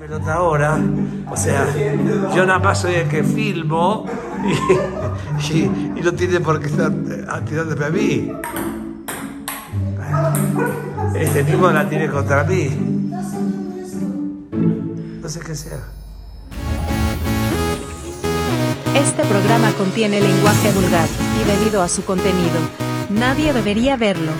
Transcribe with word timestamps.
pelota 0.00 0.32
ahora, 0.32 0.78
o 1.30 1.36
sea, 1.36 1.66
yo 2.34 2.46
nada 2.46 2.58
más 2.58 2.80
soy 2.80 2.94
el 2.94 3.08
que 3.08 3.22
filmo 3.22 4.06
y, 4.42 5.52
y- 5.58 6.00
no 6.02 6.12
tiene 6.14 6.40
por 6.40 6.58
qué 6.58 6.68
estar 6.68 6.90
eh, 6.90 7.26
tirándome 7.46 7.84
a 7.84 7.90
mí. 7.90 8.32
Este 11.14 11.44
tipo 11.44 11.70
la 11.70 11.86
tiene 11.86 12.08
contra 12.08 12.44
mí. 12.44 12.70
No 15.22 15.28
sé 15.28 15.40
qué 15.40 15.54
sea. 15.54 15.80
Este 18.94 19.22
programa 19.24 19.70
contiene 19.72 20.18
lenguaje 20.18 20.72
vulgar 20.72 21.08
y 21.42 21.44
debido 21.44 21.82
a 21.82 21.88
su 21.88 22.02
contenido, 22.06 22.58
nadie 23.10 23.52
debería 23.52 23.98
verlo. 23.98 24.32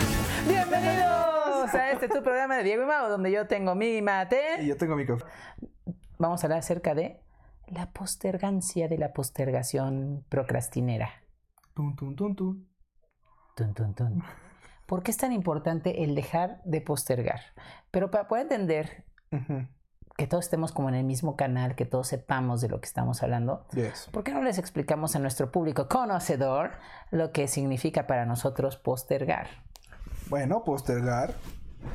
Este 2.01 2.17
tu 2.17 2.23
programa 2.23 2.57
de 2.57 2.63
Diego 2.63 2.81
y 2.81 2.85
Mau, 2.87 3.07
donde 3.09 3.31
yo 3.31 3.45
tengo 3.45 3.75
mi 3.75 3.97
Y 3.97 4.01
mate. 4.01 4.65
yo 4.65 4.75
tengo 4.75 4.95
mi 4.95 5.05
café. 5.05 5.23
Vamos 6.17 6.43
a 6.43 6.47
hablar 6.47 6.57
acerca 6.59 6.95
de 6.95 7.21
la 7.67 7.91
postergancia 7.91 8.87
de 8.87 8.97
la 8.97 9.13
postergación 9.13 10.25
procrastinera. 10.27 11.11
Tum, 11.75 11.95
tum, 11.95 12.15
tum, 12.15 12.35
tum. 12.35 12.65
Tun, 13.55 13.73
tun, 13.75 13.93
tun. 13.93 14.23
¿Por 14.87 15.03
qué 15.03 15.11
es 15.11 15.17
tan 15.17 15.31
importante 15.31 16.03
el 16.03 16.15
dejar 16.15 16.59
de 16.63 16.81
postergar? 16.81 17.39
Pero 17.91 18.09
para 18.09 18.27
poder 18.27 18.47
entender 18.51 19.05
que 20.17 20.25
todos 20.25 20.45
estemos 20.45 20.71
como 20.71 20.89
en 20.89 20.95
el 20.95 21.03
mismo 21.03 21.35
canal, 21.35 21.75
que 21.75 21.85
todos 21.85 22.07
sepamos 22.07 22.61
de 22.61 22.69
lo 22.69 22.81
que 22.81 22.87
estamos 22.87 23.21
hablando, 23.21 23.67
Yes. 23.73 24.09
¿por 24.11 24.23
qué 24.23 24.31
no 24.33 24.41
les 24.41 24.57
explicamos 24.57 25.15
a 25.15 25.19
nuestro 25.19 25.51
público 25.51 25.87
conocedor 25.87 26.71
lo 27.11 27.31
que 27.31 27.47
significa 27.47 28.07
para 28.07 28.25
nosotros 28.25 28.75
postergar? 28.75 29.47
Bueno, 30.29 30.63
postergar 30.63 31.35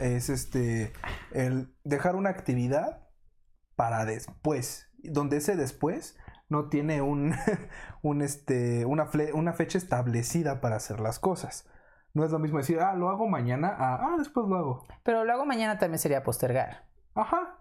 es 0.00 0.28
este 0.28 0.92
el 1.32 1.74
dejar 1.84 2.16
una 2.16 2.30
actividad 2.30 3.06
para 3.76 4.04
después, 4.04 4.90
donde 4.98 5.38
ese 5.38 5.56
después 5.56 6.16
no 6.48 6.68
tiene 6.68 7.02
un, 7.02 7.34
un 8.02 8.22
este 8.22 8.84
una, 8.86 9.06
fle- 9.10 9.32
una 9.34 9.52
fecha 9.52 9.78
establecida 9.78 10.60
para 10.60 10.76
hacer 10.76 11.00
las 11.00 11.18
cosas. 11.18 11.68
No 12.14 12.24
es 12.24 12.30
lo 12.30 12.38
mismo 12.38 12.58
decir, 12.58 12.80
ah, 12.80 12.94
lo 12.94 13.10
hago 13.10 13.28
mañana, 13.28 13.68
a, 13.68 13.96
ah, 13.96 14.14
después 14.18 14.48
lo 14.48 14.56
hago. 14.56 14.86
Pero 15.02 15.24
lo 15.24 15.32
hago 15.32 15.44
mañana 15.44 15.78
también 15.78 15.98
sería 15.98 16.22
postergar. 16.22 16.86
Ajá. 17.14 17.58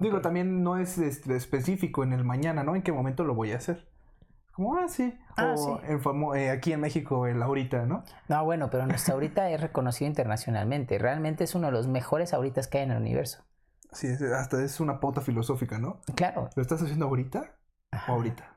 Digo, 0.00 0.20
también 0.22 0.62
no 0.62 0.78
es 0.78 0.96
este, 0.96 1.36
específico 1.36 2.04
en 2.04 2.12
el 2.12 2.24
mañana, 2.24 2.62
¿no? 2.62 2.74
En 2.76 2.82
qué 2.82 2.92
momento 2.92 3.24
lo 3.24 3.34
voy 3.34 3.52
a 3.52 3.56
hacer. 3.56 3.88
Como, 4.58 4.74
ah, 4.76 4.88
sí. 4.88 5.16
Ah, 5.36 5.54
o 5.56 5.56
sí. 5.56 5.84
en 5.86 6.00
famo- 6.02 6.36
eh, 6.36 6.50
aquí 6.50 6.72
en 6.72 6.80
México, 6.80 7.28
el 7.28 7.40
ahorita, 7.40 7.86
¿no? 7.86 8.02
No, 8.26 8.44
bueno, 8.44 8.70
pero 8.70 8.86
nuestra 8.86 9.14
ahorita 9.14 9.48
es 9.50 9.60
reconocido 9.60 10.08
internacionalmente. 10.08 10.98
Realmente 10.98 11.44
es 11.44 11.54
uno 11.54 11.68
de 11.68 11.72
los 11.72 11.86
mejores 11.86 12.34
ahoritas 12.34 12.66
que 12.66 12.78
hay 12.78 12.84
en 12.84 12.90
el 12.90 12.98
universo. 12.98 13.44
Sí, 13.92 14.08
es- 14.08 14.20
hasta 14.20 14.60
es 14.64 14.80
una 14.80 14.98
pauta 14.98 15.20
filosófica, 15.20 15.78
¿no? 15.78 16.00
Claro, 16.16 16.50
¿Lo 16.56 16.62
estás 16.62 16.82
haciendo 16.82 17.06
ahorita 17.06 17.54
o 18.08 18.12
ahorita? 18.12 18.54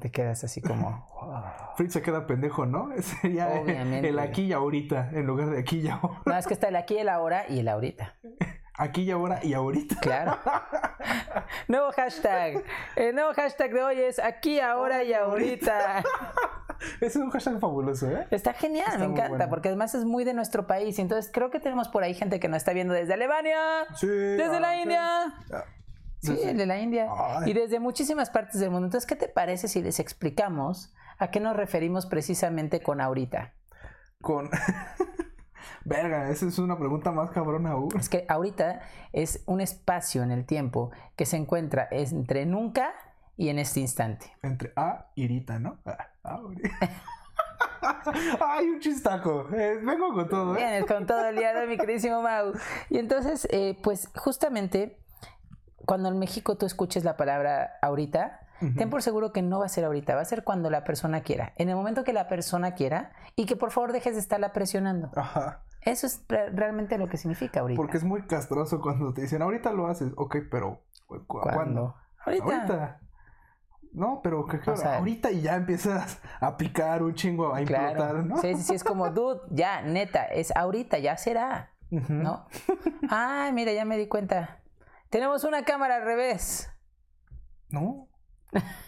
te 0.00 0.10
quedas 0.10 0.44
así 0.44 0.60
como... 0.60 1.06
Fritz 1.76 1.94
se 1.94 2.02
queda 2.02 2.26
pendejo, 2.26 2.66
¿no? 2.66 2.90
Sería 3.02 3.48
Obviamente. 3.48 4.08
el 4.10 4.18
aquí 4.20 4.42
y 4.44 4.52
ahorita 4.52 5.10
en 5.12 5.26
lugar 5.26 5.50
de 5.50 5.58
aquí 5.58 5.78
y 5.80 5.88
ahora. 5.88 6.20
No, 6.24 6.36
es 6.38 6.46
que 6.46 6.54
está 6.54 6.68
el 6.68 6.76
aquí, 6.76 6.98
el 6.98 7.08
ahora 7.08 7.44
y 7.48 7.58
el 7.60 7.68
ahorita. 7.68 8.14
Aquí 8.78 9.02
y 9.02 9.10
ahora 9.10 9.40
y 9.42 9.54
ahorita. 9.54 9.96
Claro. 10.00 10.38
Nuevo 11.68 11.90
hashtag. 11.92 12.62
El 12.94 13.14
nuevo 13.14 13.32
hashtag 13.32 13.72
de 13.72 13.82
hoy 13.82 14.00
es 14.00 14.18
aquí, 14.18 14.60
ahora 14.60 15.02
y 15.02 15.14
ahorita. 15.14 16.02
Ese 17.00 17.06
es 17.06 17.16
un 17.16 17.30
hashtag 17.30 17.58
fabuloso, 17.58 18.10
¿eh? 18.10 18.26
Está 18.30 18.52
genial, 18.52 18.86
Está 18.86 18.98
me 18.98 19.04
encanta, 19.06 19.28
bueno. 19.30 19.48
porque 19.48 19.68
además 19.68 19.94
es 19.94 20.04
muy 20.04 20.24
de 20.24 20.34
nuestro 20.34 20.66
país. 20.66 20.98
Entonces 20.98 21.30
creo 21.32 21.50
que 21.50 21.58
tenemos 21.58 21.88
por 21.88 22.02
ahí 22.02 22.12
gente 22.14 22.38
que 22.38 22.48
nos 22.48 22.58
está 22.58 22.72
viendo 22.74 22.92
desde 22.92 23.14
Alemania, 23.14 23.58
Sí. 23.94 24.06
desde 24.08 24.60
la 24.60 24.68
ah, 24.70 24.76
India. 24.76 25.22
Ah, 25.52 25.64
Sí, 26.20 26.34
desde- 26.34 26.54
de 26.54 26.66
la 26.66 26.78
India. 26.78 27.08
Ay. 27.10 27.50
Y 27.50 27.54
desde 27.54 27.78
muchísimas 27.80 28.28
partes 28.30 28.60
del 28.60 28.70
mundo. 28.70 28.86
Entonces, 28.88 29.06
¿qué 29.06 29.16
te 29.16 29.28
parece 29.28 29.68
si 29.68 29.80
les 29.82 30.00
explicamos 30.00 30.92
a 31.18 31.30
qué 31.30 31.40
nos 31.40 31.56
referimos 31.56 32.04
precisamente 32.06 32.82
con 32.82 33.00
ahorita? 33.00 33.54
Con. 34.20 34.50
Verga, 35.84 36.30
esa 36.30 36.46
es 36.46 36.58
una 36.58 36.78
pregunta 36.78 37.12
más 37.12 37.30
cabrona 37.30 37.72
aún. 37.72 37.88
Es 37.98 38.08
que 38.08 38.24
ahorita 38.28 38.80
es 39.12 39.42
un 39.46 39.60
espacio 39.60 40.22
en 40.22 40.30
el 40.30 40.44
tiempo 40.44 40.90
que 41.16 41.26
se 41.26 41.36
encuentra 41.36 41.88
entre 41.90 42.46
nunca 42.46 42.94
y 43.36 43.48
en 43.48 43.58
este 43.58 43.80
instante. 43.80 44.32
Entre 44.42 44.72
A 44.76 45.06
y 45.14 45.28
Rita, 45.28 45.58
¿no? 45.58 45.78
Ah, 45.84 46.08
ahorita. 46.22 46.70
Ay, 48.40 48.68
un 48.68 48.80
chistaco. 48.80 49.48
Eh, 49.52 49.78
vengo 49.82 50.12
con 50.12 50.28
todo, 50.28 50.54
¿eh? 50.54 50.58
Vienes 50.58 50.86
con 50.86 51.06
todo 51.06 51.28
el 51.28 51.36
día 51.36 51.52
de 51.54 51.66
mi 51.66 51.76
queridísimo 51.76 52.22
Mau. 52.22 52.52
Y 52.90 52.98
entonces, 52.98 53.46
eh, 53.50 53.78
pues 53.82 54.10
justamente, 54.16 54.98
cuando 55.84 56.08
en 56.08 56.18
México 56.18 56.56
tú 56.56 56.66
escuches 56.66 57.04
la 57.04 57.16
palabra 57.16 57.78
ahorita, 57.82 58.45
ten 58.76 58.90
por 58.90 59.02
seguro 59.02 59.32
que 59.32 59.42
no 59.42 59.58
va 59.60 59.66
a 59.66 59.68
ser 59.68 59.84
ahorita, 59.84 60.14
va 60.14 60.20
a 60.22 60.24
ser 60.24 60.44
cuando 60.44 60.70
la 60.70 60.84
persona 60.84 61.22
quiera. 61.22 61.52
En 61.56 61.68
el 61.68 61.76
momento 61.76 62.04
que 62.04 62.12
la 62.12 62.28
persona 62.28 62.74
quiera 62.74 63.12
y 63.34 63.46
que 63.46 63.56
por 63.56 63.70
favor 63.70 63.92
dejes 63.92 64.14
de 64.14 64.20
estarla 64.20 64.52
presionando. 64.52 65.10
Ajá. 65.16 65.62
Eso 65.82 66.06
es 66.06 66.24
re- 66.28 66.50
realmente 66.50 66.98
lo 66.98 67.08
que 67.08 67.16
significa 67.16 67.60
ahorita. 67.60 67.76
Porque 67.76 67.96
es 67.96 68.04
muy 68.04 68.22
castroso 68.26 68.80
cuando 68.80 69.12
te 69.14 69.22
dicen, 69.22 69.42
ahorita 69.42 69.72
lo 69.72 69.86
haces. 69.86 70.12
Ok, 70.16 70.36
pero 70.50 70.82
¿cu- 71.06 71.24
cu- 71.26 71.40
¿Cuándo? 71.40 71.54
¿cuándo? 71.54 71.94
Ahorita. 72.24 72.44
Ahorita. 72.44 73.00
No, 73.92 74.20
pero 74.22 74.46
sea- 74.74 74.98
ahorita 74.98 75.30
y 75.30 75.40
ya 75.42 75.54
empiezas 75.56 76.20
a 76.40 76.56
picar 76.56 77.02
un 77.02 77.14
chingo, 77.14 77.54
a 77.54 77.60
implotar, 77.62 77.94
Claro. 77.94 78.22
¿no? 78.24 78.36
Sí, 78.38 78.54
sí, 78.56 78.62
sí, 78.62 78.74
es 78.74 78.84
como, 78.84 79.08
dude, 79.10 79.40
ya, 79.50 79.80
neta, 79.82 80.24
es 80.24 80.54
ahorita, 80.54 80.98
ya 80.98 81.16
será. 81.16 81.70
Ujú. 81.90 82.12
¿No? 82.12 82.46
Ay, 83.10 83.52
mira, 83.52 83.72
ya 83.72 83.84
me 83.84 83.96
di 83.96 84.06
cuenta. 84.08 84.60
Tenemos 85.08 85.44
una 85.44 85.64
cámara 85.64 85.96
al 85.96 86.02
revés. 86.02 86.68
No. 87.70 88.08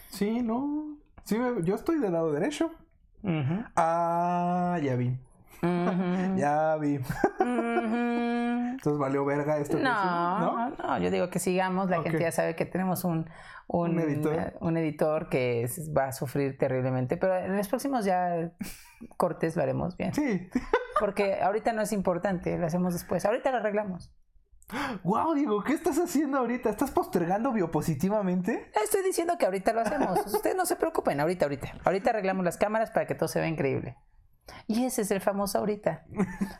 Sí, 0.09 0.41
no. 0.41 0.97
Sí, 1.23 1.37
me- 1.37 1.63
yo 1.63 1.75
estoy 1.75 1.99
del 1.99 2.13
lado 2.13 2.31
derecho. 2.31 2.71
Ah, 3.75 4.79
ya 4.81 4.95
vi. 4.95 5.17
Ya 6.37 6.77
vi. 6.77 6.99
Entonces 7.39 8.97
valió 8.99 9.25
verga 9.25 9.57
esto. 9.57 9.77
que 9.77 9.83
No, 9.83 9.89
hicimos, 9.91 10.79
no, 10.79 10.97
yo 10.99 11.11
digo 11.11 11.29
que 11.29 11.39
sigamos. 11.39 11.89
La 11.89 12.01
gente 12.01 12.19
ya 12.19 12.31
sabe 12.31 12.55
que 12.55 12.65
tenemos 12.65 13.03
un, 13.03 13.29
un, 13.67 13.91
Un 13.91 13.99
editor. 13.99 14.53
un 14.61 14.77
editor 14.77 15.29
que 15.29 15.63
es- 15.63 15.91
va 15.95 16.05
a 16.07 16.11
sufrir 16.13 16.57
terriblemente, 16.57 17.17
pero 17.17 17.35
en 17.37 17.57
los 17.57 17.67
próximos 17.67 18.05
ya 18.05 18.51
cortes 19.17 19.55
lo 19.55 19.63
haremos 19.63 19.97
bien. 19.97 20.13
Sí. 20.13 20.49
Porque 20.99 21.41
ahorita 21.41 21.71
no 21.73 21.81
es 21.81 21.91
importante, 21.93 22.57
lo 22.57 22.65
hacemos 22.65 22.93
después. 22.93 23.25
Ahorita 23.25 23.51
lo 23.51 23.57
arreglamos. 23.57 24.11
Wow, 25.03 25.33
Diego, 25.33 25.63
¿qué 25.63 25.73
estás 25.73 25.97
haciendo 25.97 26.37
ahorita? 26.37 26.69
¿Estás 26.69 26.91
postergando 26.91 27.51
biopositivamente? 27.51 28.71
Estoy 28.83 29.03
diciendo 29.03 29.35
que 29.37 29.45
ahorita 29.45 29.73
lo 29.73 29.81
hacemos. 29.81 30.25
Ustedes 30.33 30.55
no 30.55 30.65
se 30.65 30.75
preocupen, 30.75 31.19
ahorita, 31.19 31.45
ahorita. 31.45 31.73
Ahorita 31.83 32.11
arreglamos 32.11 32.45
las 32.45 32.57
cámaras 32.57 32.91
para 32.91 33.07
que 33.07 33.15
todo 33.15 33.27
se 33.27 33.39
vea 33.39 33.49
increíble. 33.49 33.97
Y 34.67 34.85
ese 34.85 35.03
es 35.03 35.11
el 35.11 35.21
famoso 35.21 35.59
ahorita. 35.59 36.05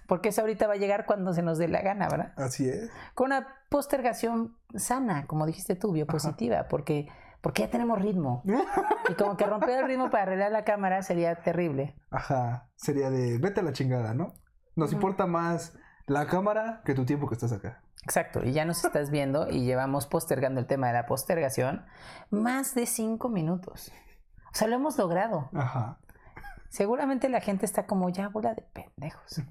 Porque 0.07 0.29
ese 0.29 0.41
ahorita 0.41 0.67
va 0.67 0.73
a 0.73 0.77
llegar 0.77 1.05
cuando 1.05 1.33
se 1.33 1.41
nos 1.41 1.57
dé 1.57 1.67
la 1.67 1.81
gana, 1.81 2.07
¿verdad? 2.09 2.33
Así 2.37 2.67
es. 2.67 2.89
Con 3.13 3.27
una 3.27 3.47
postergación 3.69 4.57
sana, 4.75 5.25
como 5.27 5.45
dijiste 5.45 5.75
tú, 5.75 5.91
biopositiva, 5.91 6.67
porque, 6.67 7.07
porque 7.41 7.63
ya 7.63 7.69
tenemos 7.69 8.01
ritmo. 8.01 8.43
Y 9.09 9.13
como 9.15 9.37
que 9.37 9.45
romper 9.45 9.79
el 9.79 9.87
ritmo 9.87 10.11
para 10.11 10.23
arreglar 10.23 10.51
la 10.51 10.63
cámara 10.63 11.01
sería 11.01 11.41
terrible. 11.41 11.95
Ajá. 12.11 12.69
Sería 12.75 13.09
de 13.09 13.39
vete 13.39 13.61
a 13.61 13.63
la 13.63 13.73
chingada, 13.73 14.13
¿no? 14.13 14.33
Nos 14.75 14.93
importa 14.93 15.25
más 15.25 15.75
la 16.05 16.27
cámara 16.27 16.81
que 16.85 16.93
tu 16.93 17.05
tiempo 17.05 17.27
que 17.27 17.33
estás 17.33 17.51
acá. 17.51 17.81
Exacto, 18.03 18.43
y 18.43 18.53
ya 18.53 18.65
nos 18.65 18.83
estás 18.83 19.11
viendo 19.11 19.49
y 19.49 19.65
llevamos 19.65 20.07
postergando 20.07 20.59
el 20.59 20.67
tema 20.67 20.87
de 20.87 20.93
la 20.93 21.05
postergación 21.05 21.85
más 22.29 22.73
de 22.73 22.85
cinco 22.85 23.29
minutos. 23.29 23.91
O 24.51 24.55
sea, 24.55 24.67
lo 24.67 24.75
hemos 24.75 24.97
logrado. 24.97 25.49
Ajá. 25.53 25.97
Seguramente 26.69 27.29
la 27.29 27.41
gente 27.41 27.65
está 27.65 27.87
como 27.87 28.09
ya 28.09 28.29
bola 28.29 28.53
de 28.53 28.61
pendejos. 28.61 29.41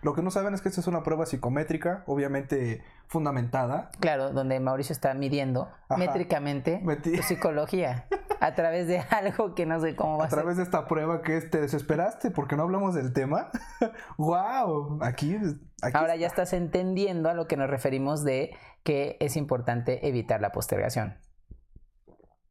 Lo 0.00 0.14
que 0.14 0.22
no 0.22 0.30
saben 0.30 0.54
es 0.54 0.62
que 0.62 0.68
esta 0.70 0.80
es 0.80 0.86
una 0.86 1.02
prueba 1.02 1.26
psicométrica, 1.26 2.02
obviamente 2.06 2.82
fundamentada. 3.08 3.90
Claro, 4.00 4.30
donde 4.30 4.58
Mauricio 4.58 4.94
está 4.94 5.12
midiendo 5.12 5.68
Ajá. 5.88 5.98
métricamente 5.98 6.82
tu 7.02 7.22
psicología 7.22 8.06
a 8.40 8.54
través 8.54 8.88
de 8.88 9.00
algo 9.10 9.54
que 9.54 9.66
no 9.66 9.80
sé 9.80 9.94
cómo 9.94 10.16
va 10.16 10.24
a, 10.24 10.26
A 10.28 10.30
través 10.30 10.56
de 10.56 10.62
esta 10.62 10.86
prueba 10.86 11.20
que 11.20 11.36
es, 11.36 11.50
te 11.50 11.60
desesperaste 11.60 12.30
porque 12.30 12.56
no 12.56 12.62
hablamos 12.62 12.94
del 12.94 13.12
tema. 13.12 13.50
¡Wow! 14.16 14.98
Aquí, 15.02 15.36
aquí 15.82 15.96
Ahora 15.96 16.16
ya 16.16 16.26
estás 16.26 16.54
entendiendo 16.54 17.28
a 17.28 17.34
lo 17.34 17.46
que 17.46 17.58
nos 17.58 17.68
referimos 17.68 18.24
de 18.24 18.56
que 18.82 19.18
es 19.20 19.36
importante 19.36 20.08
evitar 20.08 20.40
la 20.40 20.52
postergación. 20.52 21.18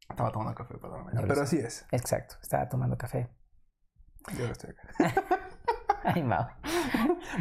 estaba 0.08 0.30
tomando 0.30 0.54
café, 0.54 0.78
perdóname. 0.78 1.10
Pero 1.26 1.42
así 1.42 1.58
es. 1.58 1.86
Exacto, 1.90 2.36
estaba 2.40 2.68
tomando 2.68 2.96
café. 2.96 3.28
Yo 4.36 4.40
ahora 4.40 4.52
estoy 4.52 4.70
acá. 4.70 4.88
Ay, 6.04 6.22
Mau. 6.22 6.46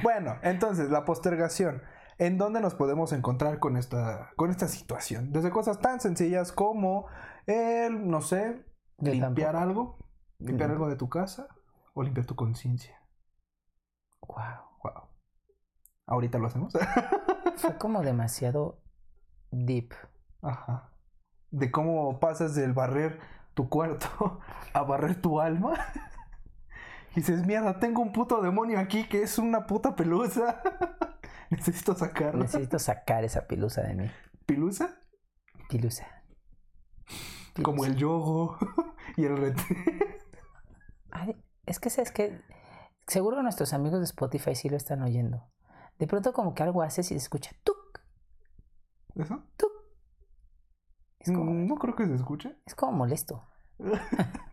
Bueno, 0.03 0.37
entonces, 0.43 0.89
la 0.89 1.05
postergación. 1.05 1.81
¿En 2.17 2.37
dónde 2.37 2.61
nos 2.61 2.75
podemos 2.75 3.13
encontrar 3.13 3.57
con 3.57 3.77
esta, 3.77 4.31
con 4.35 4.51
esta 4.51 4.67
situación? 4.67 5.31
Desde 5.31 5.49
cosas 5.49 5.79
tan 5.79 5.99
sencillas 5.99 6.51
como 6.51 7.07
el, 7.47 8.07
no 8.07 8.21
sé, 8.21 8.63
Yo 8.99 9.11
limpiar 9.11 9.53
tampoco. 9.53 9.57
algo, 9.57 9.97
limpiar 10.37 10.69
Yo 10.69 10.73
algo 10.75 10.89
de 10.89 10.97
tu 10.97 11.09
casa 11.09 11.47
o 11.95 12.03
limpiar 12.03 12.27
tu 12.27 12.35
conciencia. 12.35 13.01
Wow. 14.27 14.37
Wow. 14.83 15.09
Ahorita 16.05 16.37
lo 16.37 16.47
hacemos. 16.47 16.73
Fue 17.55 17.77
como 17.79 18.03
demasiado 18.03 18.83
deep. 19.49 19.93
Ajá. 20.43 20.93
De 21.49 21.71
cómo 21.71 22.19
pasas 22.19 22.53
del 22.53 22.73
barrer 22.73 23.19
tu 23.55 23.67
cuarto 23.67 24.39
a 24.73 24.83
barrer 24.83 25.19
tu 25.21 25.39
alma. 25.39 25.73
Y 27.11 27.15
dices, 27.15 27.45
mierda, 27.45 27.79
tengo 27.79 28.01
un 28.01 28.13
puto 28.13 28.41
demonio 28.41 28.79
aquí 28.79 29.07
que 29.07 29.21
es 29.23 29.37
una 29.37 29.65
puta 29.67 29.95
pelusa. 29.95 30.61
Necesito 31.49 31.93
sacarlo. 31.95 32.41
Necesito 32.41 32.79
sacar 32.79 33.23
esa 33.25 33.47
pilusa 33.47 33.81
de 33.81 33.95
mí. 33.95 34.11
¿Pilusa? 34.45 34.97
Pilusa. 35.69 36.07
Como 37.63 37.83
el 37.85 37.97
yogo 37.97 38.57
y 39.17 39.25
el 39.25 39.35
ret. 39.37 39.57
Ay, 41.11 41.35
es 41.65 41.79
que 41.81 41.89
sabes 41.89 42.11
que 42.11 42.39
seguro 43.07 43.43
nuestros 43.43 43.73
amigos 43.73 43.99
de 43.99 44.05
Spotify 44.05 44.55
sí 44.55 44.69
lo 44.69 44.77
están 44.77 45.01
oyendo. 45.01 45.49
De 45.99 46.07
pronto 46.07 46.31
como 46.31 46.53
que 46.53 46.63
algo 46.63 46.81
haces 46.81 47.07
y 47.11 47.15
se 47.15 47.17
escucha 47.23 47.51
tuk, 47.65 47.99
¿Eso? 49.15 49.43
tuk. 49.57 49.71
Es 51.19 51.27
como, 51.29 51.51
Mm, 51.51 51.67
No 51.67 51.75
creo 51.75 51.95
que 51.95 52.07
se 52.07 52.15
escuche. 52.15 52.55
es 52.65 52.73
como 52.73 52.93
molesto. 52.93 53.45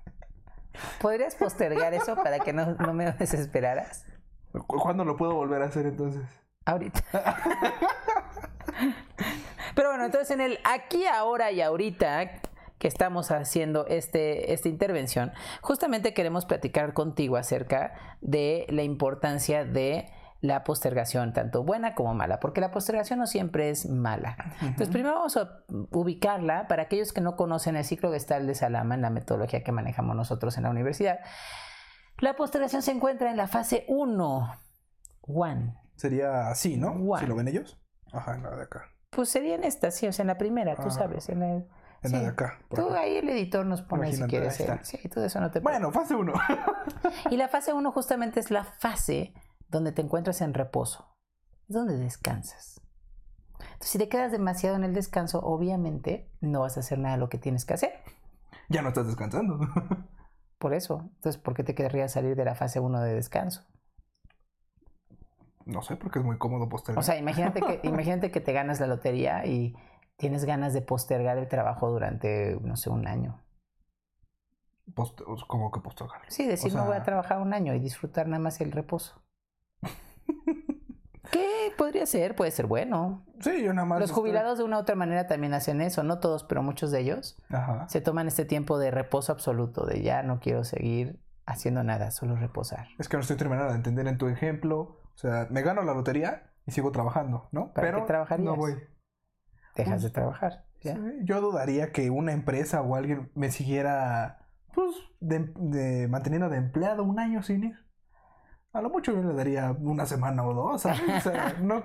¿Podrías 1.01 1.35
postergar 1.35 1.95
eso 1.95 2.17
para 2.17 2.39
que 2.41 2.53
no, 2.53 2.75
no 2.75 2.93
me 2.93 3.11
desesperaras? 3.13 4.05
¿Cu- 4.53 4.79
¿Cuándo 4.81 5.05
lo 5.05 5.17
puedo 5.17 5.35
volver 5.35 5.63
a 5.63 5.67
hacer 5.67 5.87
entonces? 5.87 6.23
Ahorita. 6.65 7.01
Pero 9.75 9.89
bueno, 9.91 10.05
entonces 10.05 10.31
en 10.31 10.41
el 10.41 10.59
aquí, 10.65 11.07
ahora 11.07 11.51
y 11.53 11.61
ahorita 11.61 12.41
que 12.79 12.89
estamos 12.89 13.31
haciendo 13.31 13.87
este, 13.87 14.53
esta 14.53 14.69
intervención, 14.69 15.33
justamente 15.63 16.15
queremos 16.15 16.47
platicar 16.47 16.93
contigo 16.95 17.37
acerca 17.37 18.17
de 18.21 18.67
la 18.69 18.83
importancia 18.83 19.65
de 19.65 20.11
la 20.41 20.63
postergación, 20.63 21.33
tanto 21.33 21.65
buena 21.65 21.95
como 21.95 22.15
mala, 22.15 22.39
porque 22.39 22.61
la 22.61 22.71
postergación 22.71 23.19
no 23.19 23.27
siempre 23.27 23.71
es 23.71 23.89
mala. 23.89 24.37
Entonces, 24.61 24.89
primero 24.89 25.17
vamos 25.17 25.37
a 25.37 25.65
ubicarla 25.91 26.69
para 26.69 26.85
aquellos 26.85 27.13
que 27.13 27.21
no 27.21 27.35
conocen 27.37 27.75
el 27.77 27.85
ciclo 27.85 28.13
gestal 28.13 28.47
de 28.47 28.55
Salama 28.55 28.95
en 28.95 29.03
la 29.03 29.11
metodología 29.11 29.65
que 29.65 29.73
manejamos 29.73 30.15
nosotros 30.15 30.57
en 30.57 30.63
la 30.65 30.71
universidad. 30.71 31.19
La 32.19 32.37
postergación 32.37 32.83
se 32.83 32.93
encuentra 32.93 33.31
en 33.31 33.37
la 33.37 33.49
fase 33.49 33.85
1. 33.89 34.53
One. 35.23 35.75
Sería 35.97 36.49
así, 36.49 36.77
¿no? 36.77 36.97
Guau. 36.99 37.21
Si 37.21 37.27
lo 37.27 37.35
ven 37.35 37.49
ellos. 37.49 37.79
Ajá, 38.13 38.35
en 38.37 38.43
la 38.45 38.51
de 38.57 38.63
acá. 38.63 38.85
Pues 39.11 39.29
sería 39.29 39.55
en 39.57 39.65
esta, 39.65 39.91
sí, 39.91 40.07
o 40.07 40.13
sea, 40.13 40.23
en 40.23 40.29
la 40.29 40.39
primera, 40.39 40.77
tú 40.77 40.85
Ah. 40.87 40.91
sabes. 40.91 41.29
En, 41.29 41.41
la- 41.41 41.47
En 42.03 42.13
la 42.13 42.21
de 42.21 42.27
acá. 42.29 42.59
Tú 42.71 42.89
acá. 42.91 43.01
ahí 43.01 43.17
el 43.17 43.29
editor 43.29 43.67
nos 43.67 43.83
pone 43.83 44.13
si 44.13 44.23
quieres. 44.25 44.61
el- 44.61 44.67
está. 44.71 44.85
Sí, 44.85 44.99
tú 45.09 45.21
de 45.21 45.27
eso 45.27 45.41
no 45.41 45.51
te 45.51 45.59
Bueno, 45.61 45.91
fase 45.91 46.15
uno. 46.15 46.33
Y 47.31 47.37
la 47.37 47.49
fase 47.49 47.73
1 47.73 47.91
justamente 47.93 48.39
es 48.41 48.51
la 48.53 48.63
fase 48.65 49.33
donde 49.69 49.93
te 49.93 50.03
encuentras 50.03 50.41
en 50.41 50.55
reposo. 50.55 51.15
Es 51.69 51.75
donde 51.75 51.97
descansas. 51.99 52.81
Entonces, 53.61 53.89
si 53.91 53.99
te 53.99 54.09
quedas 54.09 54.33
demasiado 54.33 54.77
en 54.77 54.85
el 54.85 54.95
descanso, 54.95 55.41
obviamente 55.41 56.31
no 56.41 56.61
vas 56.61 56.77
a 56.77 56.81
hacer 56.81 56.99
nada 56.99 57.15
de 57.17 57.21
lo 57.21 57.29
que 57.29 57.39
tienes 57.39 57.65
que 57.65 57.75
hacer. 57.75 57.93
ya 58.69 58.83
no 58.83 58.89
estás 58.89 59.07
descansando. 59.07 59.59
Por 60.59 60.75
eso. 60.75 61.03
Entonces, 61.17 61.41
¿por 61.41 61.55
qué 61.55 61.63
te 61.63 61.75
querrías 61.77 62.13
salir 62.13 62.35
de 62.35 62.45
la 62.45 62.55
fase 62.57 62.81
1 62.81 63.01
de 63.01 63.15
descanso? 63.15 63.65
no 65.67 65.83
sé, 65.83 65.97
porque 65.97 66.19
es 66.19 66.25
muy 66.25 66.39
cómodo 66.39 66.67
postergar. 66.69 66.99
O 66.99 67.03
sea, 67.03 67.19
imagínate 67.19 67.61
que, 67.61 67.81
imagínate 67.87 68.31
que 68.31 68.41
te 68.41 68.55
ganas 68.55 68.81
la 68.81 68.87
lotería 68.87 69.45
y 69.45 69.77
tienes 70.17 70.47
ganas 70.47 70.73
de 70.73 70.81
postergar 70.81 71.37
el 71.37 71.47
trabajo 71.47 71.91
durante, 71.91 72.59
no 72.63 72.75
sé, 72.77 72.89
un 72.89 73.07
año. 73.07 73.45
Post- 74.95 75.21
o 75.27 75.37
sea, 75.37 75.47
como 75.47 75.71
que 75.71 75.81
postergar. 75.81 76.23
Sí, 76.29 76.47
decir, 76.47 76.69
O 76.69 76.73
sea- 76.73 76.81
no 76.81 76.87
voy 76.87 76.97
a 76.97 77.03
trabajar 77.03 77.39
un 77.41 77.53
año 77.53 77.75
y 77.75 77.81
disfrutar 77.81 78.27
nada 78.29 78.43
más 78.43 78.61
el 78.63 78.73
reposo. 78.73 79.23
¿Qué 81.79 81.85
podría 81.85 82.07
ser? 82.07 82.35
Puede 82.35 82.51
ser 82.51 82.67
bueno. 82.67 83.25
Sí, 83.41 83.63
yo 83.63 83.73
nada 83.73 83.87
más. 83.87 84.01
Los 84.01 84.11
estoy- 84.11 84.23
jubilados 84.23 84.59
de 84.59 84.65
una 84.65 84.79
u 84.79 84.81
otra 84.81 84.97
manera 84.97 85.29
también 85.29 85.55
hacen 85.55 85.81
eso, 85.81 86.03
no 86.03 86.19
todos, 86.19 86.43
pero 86.43 86.61
muchos 86.63 86.91
de 86.91 86.99
ellos 87.01 87.41
Ajá. 87.51 87.89
se 87.89 88.01
toman 88.01 88.27
este 88.27 88.45
tiempo 88.45 88.79
de 88.79 88.91
reposo 88.91 89.31
absoluto, 89.33 89.87
de 89.87 90.03
ya 90.03 90.23
no 90.25 90.41
quiero 90.41 90.65
seguir 90.65 91.21
haciendo 91.47 91.85
nada, 91.85 92.11
solo 92.11 92.35
reposar. 92.35 92.89
Es 92.99 93.09
que 93.09 93.17
no 93.17 93.21
estoy 93.23 93.37
terminando 93.37 93.71
de 93.71 93.77
entender 93.77 94.09
en 94.09 94.19
tu 94.19 94.27
ejemplo. 94.29 95.01
O 95.15 95.17
sea, 95.19 95.47
me 95.51 95.63
gano 95.63 95.83
la 95.83 95.95
lotería 95.95 96.51
y 96.67 96.73
sigo 96.73 96.91
trabajando, 96.91 97.49
¿no? 97.53 97.73
¿Para 97.73 97.87
Pero 97.87 98.01
qué 98.01 98.07
trabajarías? 98.09 98.45
no 98.45 98.57
voy. 98.57 98.73
Dejas 99.77 99.95
Pues, 99.95 100.03
de 100.03 100.11
trabajar. 100.11 100.65
¿ya? 100.83 100.95
Sí, 100.95 101.01
yo 101.23 101.41
dudaría 101.41 101.93
que 101.93 102.11
una 102.11 102.33
empresa 102.33 102.83
o 102.83 102.97
alguien 102.97 103.31
me 103.37 103.51
siguiera, 103.53 104.49
pues, 104.75 104.97
de, 105.21 105.53
de- 105.57 106.09
manteniendo 106.09 106.49
de 106.49 106.57
empleado 106.59 107.05
un 107.05 107.19
año 107.21 107.43
sin 107.45 107.65
ir. 107.65 107.88
A 108.79 108.83
lo 108.83 108.91
mucho 108.91 109.13
yo 109.13 109.23
le 109.23 109.35
daría 109.35 109.75
una 109.81 110.07
semana 110.07 110.45
o 110.47 110.55
dos, 110.55 110.83
¿sabes? 110.83 111.01
O 111.17 111.21
sea, 111.21 111.55
no, 111.63 111.83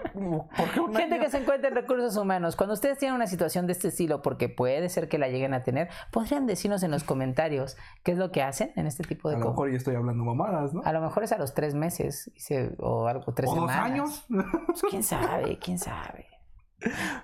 porque 0.56 0.80
un 0.80 0.94
Gente 0.96 1.16
año- 1.16 1.24
que 1.24 1.30
se 1.30 1.38
encuentra 1.40 1.70
en 1.70 1.76
recursos 1.76 2.16
humanos, 2.18 2.56
cuando 2.56 2.74
ustedes 2.74 2.98
tienen 3.00 3.16
una 3.16 3.28
situación 3.28 3.66
de 3.68 3.74
este 3.74 3.88
estilo, 3.90 4.22
porque 4.22 4.48
puede 4.50 4.88
ser 4.90 5.10
que 5.10 5.18
la 5.18 5.28
lleguen 5.28 5.54
a 5.54 5.64
tener, 5.64 5.90
podrían 6.12 6.46
decirnos 6.46 6.84
en 6.84 6.92
los 6.92 7.04
comentarios 7.04 7.78
qué 8.04 8.12
es 8.14 8.18
lo 8.18 8.32
que 8.32 8.44
hacen 8.44 8.72
en 8.76 8.88
este 8.88 9.04
tipo 9.04 9.30
de 9.30 9.36
A 9.36 9.40
lo 9.40 9.46
cosas. 9.46 9.54
mejor 9.56 9.70
yo 9.72 9.78
estoy 9.78 9.96
hablando 9.96 10.24
mamadas, 10.24 10.74
¿no? 10.74 10.82
A 10.86 10.94
lo 10.94 11.02
mejor 11.02 11.24
es 11.24 11.32
a 11.32 11.38
los 11.38 11.54
tres 11.54 11.74
meses 11.76 12.32
o 12.80 13.08
algo, 13.08 13.34
tres 13.34 13.50
o 13.50 13.56
dos 13.56 13.72
semanas. 13.72 13.84
años. 13.92 14.26
Pues, 14.30 14.82
quién 14.90 15.04
sabe, 15.04 15.58
quién 15.60 15.80
sabe. 15.80 16.28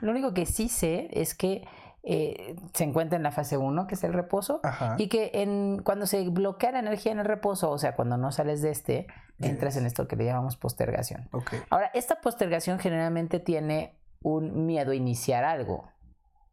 Lo 0.02 0.12
único 0.12 0.34
que 0.34 0.46
sí 0.46 0.70
sé 0.70 1.10
es 1.12 1.36
que 1.36 1.68
eh, 2.04 2.56
se 2.74 2.86
encuentra 2.86 3.18
en 3.18 3.24
la 3.24 3.32
fase 3.32 3.58
1, 3.58 3.86
que 3.88 3.96
es 3.96 4.04
el 4.06 4.14
reposo, 4.14 4.62
Ajá. 4.64 4.96
y 4.98 5.10
que 5.10 5.32
en, 5.34 5.82
cuando 5.84 6.06
se 6.06 6.28
bloquea 6.30 6.72
la 6.72 6.80
energía 6.80 7.12
en 7.12 7.20
el 7.20 7.26
reposo, 7.26 7.70
o 7.70 7.78
sea, 7.78 7.94
cuando 7.96 8.16
no 8.18 8.32
sales 8.32 8.62
de 8.62 8.70
este, 8.72 9.08
entras 9.42 9.78
en 9.78 9.86
esto 9.86 10.08
que 10.08 10.16
le 10.16 10.26
llamamos 10.26 10.58
postergación. 10.58 11.30
Ok. 11.32 11.54
Ahora, 11.70 11.92
esta 11.94 12.22
postergación 12.22 12.80
generalmente 12.80 13.40
tiene 13.40 14.00
un 14.22 14.66
miedo 14.66 14.92
a 14.92 14.96
iniciar 14.96 15.44
algo, 15.44 15.90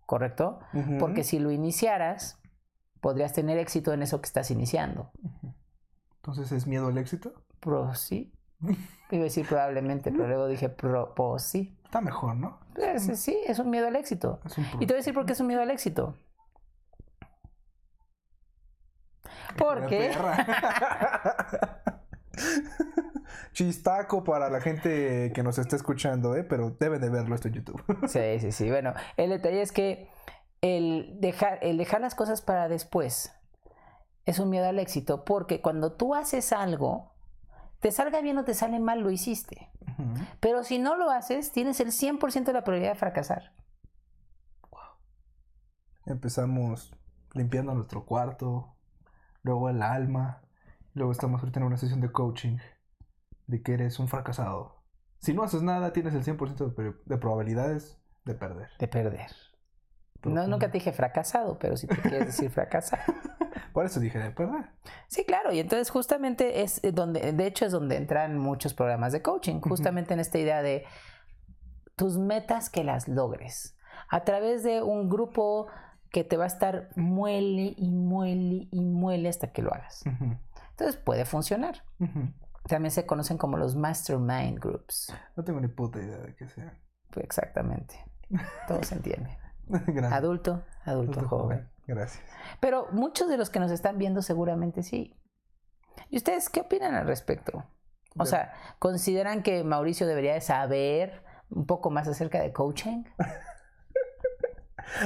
¿correcto? 0.06 0.60
Porque 0.98 1.24
si 1.24 1.38
lo 1.38 1.50
iniciaras, 1.50 2.40
podrías 3.00 3.32
tener 3.32 3.58
éxito 3.58 3.92
en 3.92 4.02
eso 4.02 4.20
que 4.20 4.26
estás 4.26 4.50
iniciando. 4.50 5.10
Entonces 6.16 6.52
es 6.52 6.66
miedo 6.66 6.88
al 6.88 6.98
éxito. 6.98 7.34
Pro 7.60 7.94
sí. 7.94 8.32
Iba 9.10 9.20
a 9.20 9.24
decir 9.24 9.46
probablemente, 9.46 10.10
pero 10.10 10.26
luego 10.26 10.46
dije 10.46 10.68
pro, 10.68 11.14
po, 11.14 11.38
sí. 11.38 11.78
Está 11.84 12.00
mejor, 12.00 12.34
¿no? 12.36 12.58
Pues, 12.74 13.18
sí, 13.18 13.38
es 13.46 13.58
un 13.58 13.70
miedo 13.70 13.86
al 13.86 13.96
éxito. 13.96 14.40
Y 14.80 14.86
te 14.86 14.86
voy 14.86 14.94
a 14.94 14.96
decir 14.96 15.14
por 15.14 15.24
qué 15.24 15.34
es 15.34 15.40
un 15.40 15.46
miedo 15.46 15.62
al 15.62 15.70
éxito. 15.70 16.16
Porque. 19.56 20.10
Chistaco 23.52 24.24
para 24.24 24.50
la 24.50 24.60
gente 24.60 25.32
que 25.34 25.42
nos 25.42 25.58
está 25.58 25.76
escuchando, 25.76 26.36
¿eh? 26.36 26.44
Pero 26.44 26.70
deben 26.70 27.00
de 27.00 27.08
verlo 27.08 27.34
esto 27.34 27.48
en 27.48 27.54
YouTube. 27.54 27.82
Sí, 28.08 28.40
sí, 28.40 28.52
sí. 28.52 28.70
Bueno, 28.70 28.94
el 29.16 29.30
detalle 29.30 29.62
es 29.62 29.72
que 29.72 30.08
el 30.60 31.18
dejar, 31.20 31.58
el 31.62 31.78
dejar 31.78 32.00
las 32.00 32.14
cosas 32.14 32.42
para 32.42 32.68
después 32.68 33.32
es 34.24 34.38
un 34.38 34.50
miedo 34.50 34.68
al 34.68 34.78
éxito, 34.78 35.24
porque 35.24 35.60
cuando 35.60 35.92
tú 35.92 36.14
haces 36.14 36.52
algo, 36.52 37.14
te 37.80 37.92
salga 37.92 38.20
bien 38.20 38.38
o 38.38 38.44
te 38.44 38.54
sale 38.54 38.80
mal, 38.80 39.00
lo 39.00 39.10
hiciste. 39.10 39.70
Pero 40.40 40.64
si 40.64 40.78
no 40.78 40.96
lo 40.96 41.10
haces, 41.10 41.52
tienes 41.52 41.80
el 41.80 41.88
100% 41.88 42.44
de 42.44 42.52
la 42.52 42.64
probabilidad 42.64 42.92
de 42.92 42.98
fracasar. 42.98 43.52
Empezamos 46.04 46.92
limpiando 47.32 47.74
nuestro 47.74 48.04
cuarto, 48.04 48.74
luego 49.42 49.70
el 49.70 49.82
alma, 49.82 50.42
luego 50.96 51.12
estamos 51.12 51.40
ahorita 51.40 51.60
en 51.60 51.66
una 51.66 51.76
sesión 51.76 52.00
de 52.00 52.10
coaching 52.10 52.56
de 53.46 53.62
que 53.62 53.74
eres 53.74 53.98
un 53.98 54.08
fracasado. 54.08 54.82
Si 55.18 55.32
no 55.34 55.42
haces 55.42 55.62
nada, 55.62 55.92
tienes 55.92 56.14
el 56.14 56.24
100% 56.24 56.74
de, 57.04 57.18
probabilidades 57.18 57.98
de 58.24 58.34
perder. 58.34 58.68
De 58.78 58.88
perder. 58.88 59.30
Pero 60.20 60.34
No, 60.34 60.40
como- 60.42 60.50
nunca 60.52 60.66
te 60.68 60.78
dije 60.78 60.92
fracasado, 60.92 61.58
pero 61.58 61.76
si 61.76 61.86
te 61.86 61.96
quieres 61.96 62.26
decir 62.26 62.50
fracasar. 62.50 63.00
Por 63.72 63.84
eso 63.84 64.00
dije 64.00 64.18
de 64.18 64.30
perder. 64.30 64.70
Sí, 65.08 65.24
claro, 65.24 65.52
y 65.52 65.58
entonces 65.60 65.90
justamente 65.90 66.62
es 66.62 66.80
donde, 66.94 67.32
de 67.32 67.46
hecho 67.46 67.66
es 67.66 67.72
donde 67.72 67.96
entran 67.96 68.38
muchos 68.38 68.72
programas 68.72 69.12
de 69.12 69.20
coaching, 69.22 69.60
justamente 69.60 70.14
en 70.14 70.20
esta 70.20 70.38
idea 70.38 70.62
de 70.62 70.84
tus 71.94 72.16
metas 72.18 72.70
que 72.70 72.84
las 72.84 73.06
logres 73.06 73.76
a 74.08 74.24
través 74.24 74.62
de 74.62 74.82
un 74.82 75.08
grupo 75.08 75.66
que 76.10 76.24
te 76.24 76.36
va 76.36 76.44
a 76.44 76.46
estar 76.46 76.88
muele 76.96 77.74
y 77.76 77.90
muele 77.90 78.68
y 78.70 78.80
muele 78.80 79.28
hasta 79.28 79.52
que 79.52 79.62
lo 79.62 79.72
hagas. 79.74 80.04
Ujú, 80.06 80.36
Entonces 80.78 80.96
puede 81.00 81.24
funcionar. 81.24 81.84
También 82.68 82.90
se 82.90 83.06
conocen 83.06 83.38
como 83.38 83.56
los 83.56 83.76
mastermind 83.76 84.58
groups. 84.60 85.10
No 85.36 85.42
tengo 85.44 85.58
ni 85.60 85.68
puta 85.68 85.98
idea 86.00 86.18
de 86.18 86.34
qué 86.36 86.46
sea. 86.48 86.78
Pues 87.10 87.24
exactamente. 87.24 87.94
Todo 88.68 88.82
se 88.82 88.96
entiende. 88.96 89.38
Gracias. 89.66 90.12
Adulto, 90.12 90.64
adulto, 90.84 91.20
Adulto 91.20 91.28
joven. 91.28 91.70
Gracias. 91.86 92.22
Pero 92.60 92.88
muchos 92.92 93.28
de 93.28 93.38
los 93.38 93.48
que 93.48 93.58
nos 93.60 93.70
están 93.70 93.96
viendo 93.96 94.20
seguramente 94.20 94.82
sí. 94.82 95.18
¿Y 96.10 96.16
ustedes 96.18 96.50
qué 96.50 96.60
opinan 96.60 96.94
al 96.94 97.06
respecto? 97.06 97.64
O 98.18 98.24
De- 98.24 98.30
sea, 98.30 98.52
¿consideran 98.78 99.42
que 99.42 99.64
Mauricio 99.64 100.06
debería 100.06 100.34
de 100.34 100.40
saber 100.42 101.22
un 101.48 101.64
poco 101.66 101.90
más 101.90 102.06
acerca 102.08 102.40
de 102.42 102.52
coaching? 102.52 103.04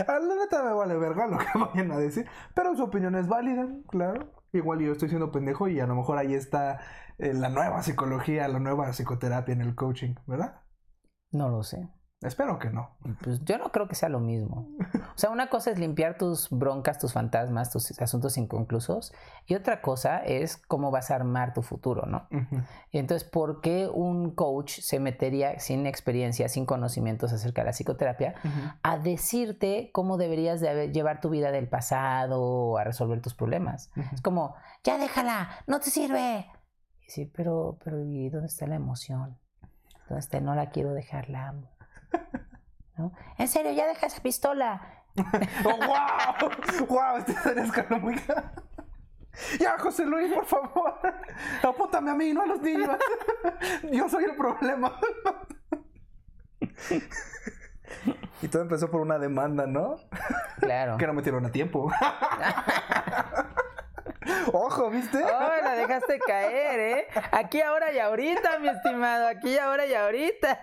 A 0.07 0.19
la 0.19 0.35
neta 0.37 0.63
me 0.65 0.73
vale 0.73 0.97
verga 0.97 1.27
lo 1.27 1.39
que 1.39 1.47
vayan 1.59 1.93
a 1.93 1.99
decir, 1.99 2.27
pero 2.55 2.75
su 2.75 2.83
opinión 2.85 3.15
es 3.15 3.29
válida, 3.29 3.69
claro. 3.89 4.33
Igual 4.53 4.81
yo 4.81 4.93
estoy 4.93 5.09
siendo 5.09 5.31
pendejo 5.33 5.69
y 5.69 5.81
a 5.81 5.87
lo 5.87 5.95
mejor 5.95 6.19
ahí 6.19 6.35
está 6.35 6.81
eh, 7.19 7.33
la 7.35 7.49
nueva 7.49 7.83
psicología, 7.83 8.49
la 8.49 8.59
nueva 8.61 8.91
psicoterapia 8.93 9.53
en 9.53 9.61
el 9.63 9.75
coaching, 9.75 10.15
¿verdad? 10.27 10.63
No 11.33 11.49
lo 11.49 11.63
sé. 11.63 11.89
Espero 12.23 12.59
que 12.59 12.69
no. 12.69 12.91
Pues 13.23 13.43
yo 13.47 13.57
no 13.57 13.73
creo 13.73 13.89
que 13.89 13.95
sea 13.95 14.11
lo 14.11 14.21
mismo. 14.21 14.69
O 14.79 15.19
sea, 15.19 15.31
una 15.31 15.49
cosa 15.49 15.71
es 15.71 15.79
limpiar 15.79 16.19
tus 16.19 16.51
broncas, 16.51 16.99
tus 16.99 17.15
fantasmas, 17.15 17.71
tus 17.71 17.99
asuntos 17.99 18.37
inconclusos, 18.37 19.15
y 19.47 19.55
otra 19.55 19.81
cosa 19.81 20.19
es 20.19 20.59
cómo 20.59 20.91
vas 20.91 21.11
a 21.11 21.15
armar 21.15 21.55
tu 21.55 21.63
futuro, 21.63 22.05
¿no? 22.05 22.29
Y 22.91 22.99
entonces, 22.99 23.27
¿por 23.27 23.63
qué 23.63 23.89
un 23.89 24.35
coach 24.35 24.81
se 24.81 25.01
metería 25.01 25.59
sin 25.61 25.87
experiencia, 25.87 26.51
sin 26.51 26.67
conocimientos 26.67 27.33
acerca 27.33 27.63
de 27.63 27.67
la 27.67 27.73
psicoterapia, 27.73 28.35
a 28.83 28.99
decirte 28.99 29.91
cómo 29.93 30.19
deberías 30.19 30.61
de 30.61 30.93
llevar 30.93 31.23
tu 31.23 31.31
vida 31.31 31.51
del 31.53 31.69
pasado 31.69 32.43
o 32.43 32.77
a 32.77 32.85
resolver 32.85 33.23
tus 33.23 33.35
problemas? 33.35 33.91
Ujú. 33.97 34.15
Es 34.15 34.21
como, 34.21 34.57
ya 34.85 34.99
déjala, 34.99 35.49
no 35.67 35.81
te 35.81 35.89
sirve. 35.89 36.47
Y 37.07 37.11
sí, 37.11 37.25
pero, 37.25 37.79
pero 37.83 38.05
¿y 38.05 38.29
dónde 38.29 38.49
está 38.49 38.67
la 38.67 38.77
emoción? 38.77 39.39
¿Dónde 40.07 40.21
está? 40.21 40.39
No 40.41 40.55
la 40.55 40.69
quiero 40.69 40.93
dejar, 40.93 41.31
la 41.31 41.49
amo. 41.49 41.80
¿No? 42.97 43.13
En 43.39 43.49
serio, 43.49 43.73
ya 43.73 43.87
deja 43.87 44.07
esa 44.07 44.23
pistola. 44.23 45.05
¡Oh, 45.65 45.77
wow! 45.77 46.87
¡Wow! 46.89 47.17
Este 47.19 47.35
se 47.35 47.61
escaló 47.61 47.99
muy 47.99 48.17
Ya, 49.59 49.79
José 49.79 50.05
Luis, 50.05 50.33
por 50.33 50.47
favor. 50.47 50.99
Apúntame 51.63 52.11
a 52.11 52.15
mí, 52.15 52.33
no 52.33 52.43
a 52.43 52.47
los 52.47 52.61
niños. 52.61 52.91
Yo 53.91 54.09
soy 54.09 54.25
el 54.25 54.37
problema. 54.37 54.99
Y 58.43 58.49
todo 58.49 58.63
empezó 58.63 58.91
por 58.91 59.01
una 59.01 59.19
demanda, 59.19 59.67
¿no? 59.67 59.97
Claro. 60.61 60.97
Que 60.97 61.07
no 61.07 61.13
metieron 61.13 61.45
a 61.47 61.53
tiempo. 61.53 61.91
Ojo, 64.53 64.91
¿viste? 64.91 65.23
¡Oh, 65.23 65.63
la 65.63 65.75
dejaste 65.75 66.19
caer, 66.19 66.81
eh! 66.81 67.09
Aquí, 67.33 67.61
ahora 67.61 67.93
y 67.93 67.99
ahorita, 67.99 68.59
mi 68.59 68.69
estimado. 68.69 69.29
Aquí, 69.29 69.59
ahora 69.59 69.87
y 69.87 69.95
ahorita. 69.95 70.61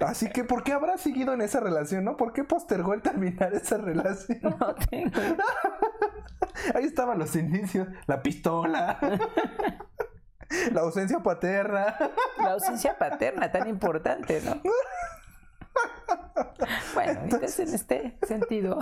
Así 0.00 0.30
que, 0.30 0.44
¿por 0.44 0.62
qué 0.62 0.72
habrá 0.72 0.98
seguido 0.98 1.32
en 1.32 1.40
esa 1.40 1.60
relación, 1.60 2.04
no? 2.04 2.16
¿Por 2.16 2.32
qué 2.32 2.44
postergó 2.44 2.94
el 2.94 3.02
terminar 3.02 3.54
esa 3.54 3.78
relación? 3.78 4.40
No 4.42 4.74
tengo. 4.90 5.20
Ahí 6.74 6.84
estaban 6.84 7.18
los 7.18 7.34
indicios. 7.36 7.88
La 8.06 8.22
pistola. 8.22 8.98
La 10.72 10.80
ausencia 10.80 11.20
paterna. 11.22 11.94
La 12.38 12.52
ausencia 12.52 12.96
paterna, 12.96 13.52
tan 13.52 13.68
importante, 13.68 14.40
¿no? 14.40 14.62
Bueno, 16.94 17.20
entonces 17.24 17.58
en 17.60 17.74
este 17.74 18.18
sentido, 18.26 18.78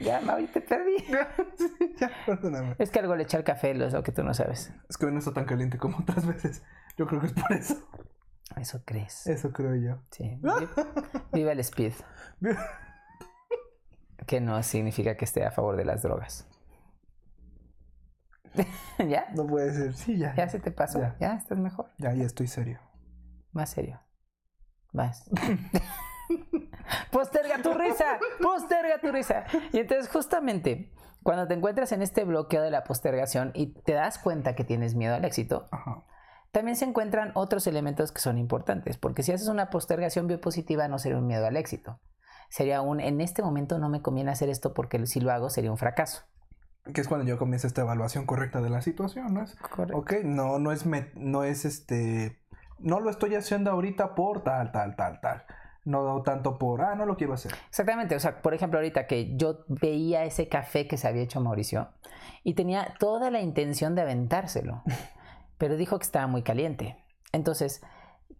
ya, 0.00 0.20
Mauri, 0.20 0.46
te 0.46 0.60
perdí. 0.60 0.96
ya, 1.98 2.10
perdóname. 2.26 2.76
Es 2.78 2.90
que 2.90 2.98
algo 2.98 3.16
le 3.16 3.22
echa 3.22 3.38
al 3.38 3.44
café, 3.44 3.74
lo 3.74 3.86
es 3.86 3.92
lo 3.92 4.02
que 4.02 4.12
tú 4.12 4.22
no 4.22 4.34
sabes. 4.34 4.72
Es 4.88 4.96
que 4.96 5.06
hoy 5.06 5.12
no 5.12 5.18
está 5.18 5.32
tan 5.32 5.44
caliente 5.44 5.78
como 5.78 5.98
otras 5.98 6.26
veces. 6.26 6.62
Yo 6.96 7.06
creo 7.06 7.20
que 7.20 7.28
es 7.28 7.32
por 7.32 7.52
eso. 7.52 7.76
Eso 8.56 8.82
crees. 8.84 9.26
Eso 9.26 9.52
creo 9.52 9.74
yo. 9.74 9.98
Sí. 10.10 10.38
Vi- 10.42 10.68
Viva 11.32 11.52
el 11.52 11.60
speed, 11.60 11.92
que 14.26 14.40
no 14.40 14.62
significa 14.62 15.16
que 15.16 15.24
esté 15.24 15.44
a 15.44 15.50
favor 15.50 15.76
de 15.76 15.84
las 15.84 16.02
drogas. 16.02 16.46
¿Ya? 19.06 19.26
No 19.34 19.46
puede 19.46 19.72
ser. 19.74 19.94
Sí, 19.94 20.16
ya. 20.16 20.34
¿Ya 20.34 20.48
se 20.48 20.58
te 20.60 20.70
pasó? 20.70 21.00
Ya. 21.00 21.16
¿Ya 21.20 21.34
estás 21.34 21.58
mejor? 21.58 21.90
Ya, 21.98 22.12
ya 22.14 22.24
estoy 22.24 22.46
serio. 22.46 22.80
Más 23.52 23.70
serio. 23.70 24.00
Más. 24.92 25.28
posterga 27.10 27.60
tu 27.62 27.72
risa, 27.74 28.18
posterga 28.42 28.98
tu 29.00 29.12
risa. 29.12 29.44
Y 29.72 29.78
entonces 29.78 30.10
justamente 30.10 30.92
cuando 31.22 31.46
te 31.46 31.54
encuentras 31.54 31.92
en 31.92 32.02
este 32.02 32.24
bloqueo 32.24 32.62
de 32.62 32.70
la 32.70 32.84
postergación 32.84 33.50
y 33.54 33.74
te 33.82 33.92
das 33.92 34.18
cuenta 34.18 34.54
que 34.54 34.64
tienes 34.64 34.94
miedo 34.94 35.14
al 35.14 35.24
éxito, 35.24 35.68
Ajá. 35.72 36.04
También 36.56 36.74
se 36.76 36.86
encuentran 36.86 37.32
otros 37.34 37.66
elementos 37.66 38.12
que 38.12 38.20
son 38.22 38.38
importantes, 38.38 38.96
porque 38.96 39.22
si 39.22 39.30
haces 39.30 39.48
una 39.48 39.68
postergación 39.68 40.26
biopositiva 40.26 40.88
no 40.88 40.98
sería 40.98 41.18
un 41.18 41.26
miedo 41.26 41.46
al 41.46 41.54
éxito. 41.58 42.00
Sería 42.48 42.80
un, 42.80 42.98
en 42.98 43.20
este 43.20 43.42
momento 43.42 43.78
no 43.78 43.90
me 43.90 44.00
conviene 44.00 44.30
hacer 44.30 44.48
esto 44.48 44.72
porque 44.72 45.04
si 45.04 45.20
lo 45.20 45.30
hago 45.32 45.50
sería 45.50 45.70
un 45.70 45.76
fracaso. 45.76 46.22
Que 46.94 47.02
es 47.02 47.08
cuando 47.08 47.26
yo 47.26 47.36
comienzo 47.36 47.66
esta 47.66 47.82
evaluación 47.82 48.24
correcta 48.24 48.62
de 48.62 48.70
la 48.70 48.80
situación, 48.80 49.34
¿no 49.34 49.42
es? 49.42 49.54
Correcto. 49.56 49.98
Ok, 49.98 50.14
no, 50.24 50.58
no 50.58 50.72
es, 50.72 50.86
me- 50.86 51.10
no 51.14 51.44
es 51.44 51.66
este, 51.66 52.40
no 52.78 53.00
lo 53.00 53.10
estoy 53.10 53.34
haciendo 53.34 53.70
ahorita 53.70 54.14
por 54.14 54.42
tal, 54.42 54.72
tal, 54.72 54.96
tal, 54.96 55.20
tal. 55.20 55.42
No 55.84 56.22
tanto 56.22 56.56
por, 56.58 56.80
ah, 56.80 56.94
no 56.94 57.04
lo 57.04 57.16
quiero 57.18 57.34
hacer. 57.34 57.52
Exactamente, 57.68 58.16
o 58.16 58.20
sea, 58.20 58.40
por 58.40 58.54
ejemplo, 58.54 58.78
ahorita 58.78 59.06
que 59.06 59.36
yo 59.36 59.66
veía 59.68 60.24
ese 60.24 60.48
café 60.48 60.88
que 60.88 60.96
se 60.96 61.06
había 61.06 61.22
hecho 61.22 61.40
Mauricio 61.42 61.90
y 62.42 62.54
tenía 62.54 62.94
toda 62.98 63.30
la 63.30 63.40
intención 63.42 63.94
de 63.94 64.00
aventárselo, 64.00 64.82
pero 65.58 65.76
dijo 65.76 65.98
que 65.98 66.04
estaba 66.04 66.26
muy 66.26 66.42
caliente. 66.42 66.96
Entonces, 67.32 67.80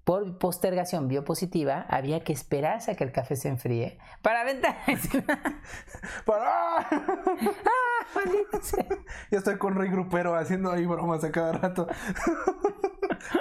por 0.04 0.38
postergación 0.38 1.08
biopositiva, 1.08 1.84
había 1.88 2.22
que 2.22 2.32
esperarse 2.32 2.92
a 2.92 2.94
que 2.94 3.02
el 3.02 3.10
café 3.10 3.34
se 3.34 3.48
enfríe 3.48 3.98
para 4.22 4.42
aventar. 4.42 4.76
¡Para! 6.24 6.86
Maldita 8.14 8.62
sea. 8.62 8.86
Ya 9.30 9.38
estoy 9.38 9.58
con 9.58 9.74
Rey 9.74 9.90
Grupero 9.90 10.36
haciendo 10.36 10.70
ahí 10.70 10.86
bromas 10.86 11.24
a 11.24 11.32
cada 11.32 11.52
rato. 11.52 11.88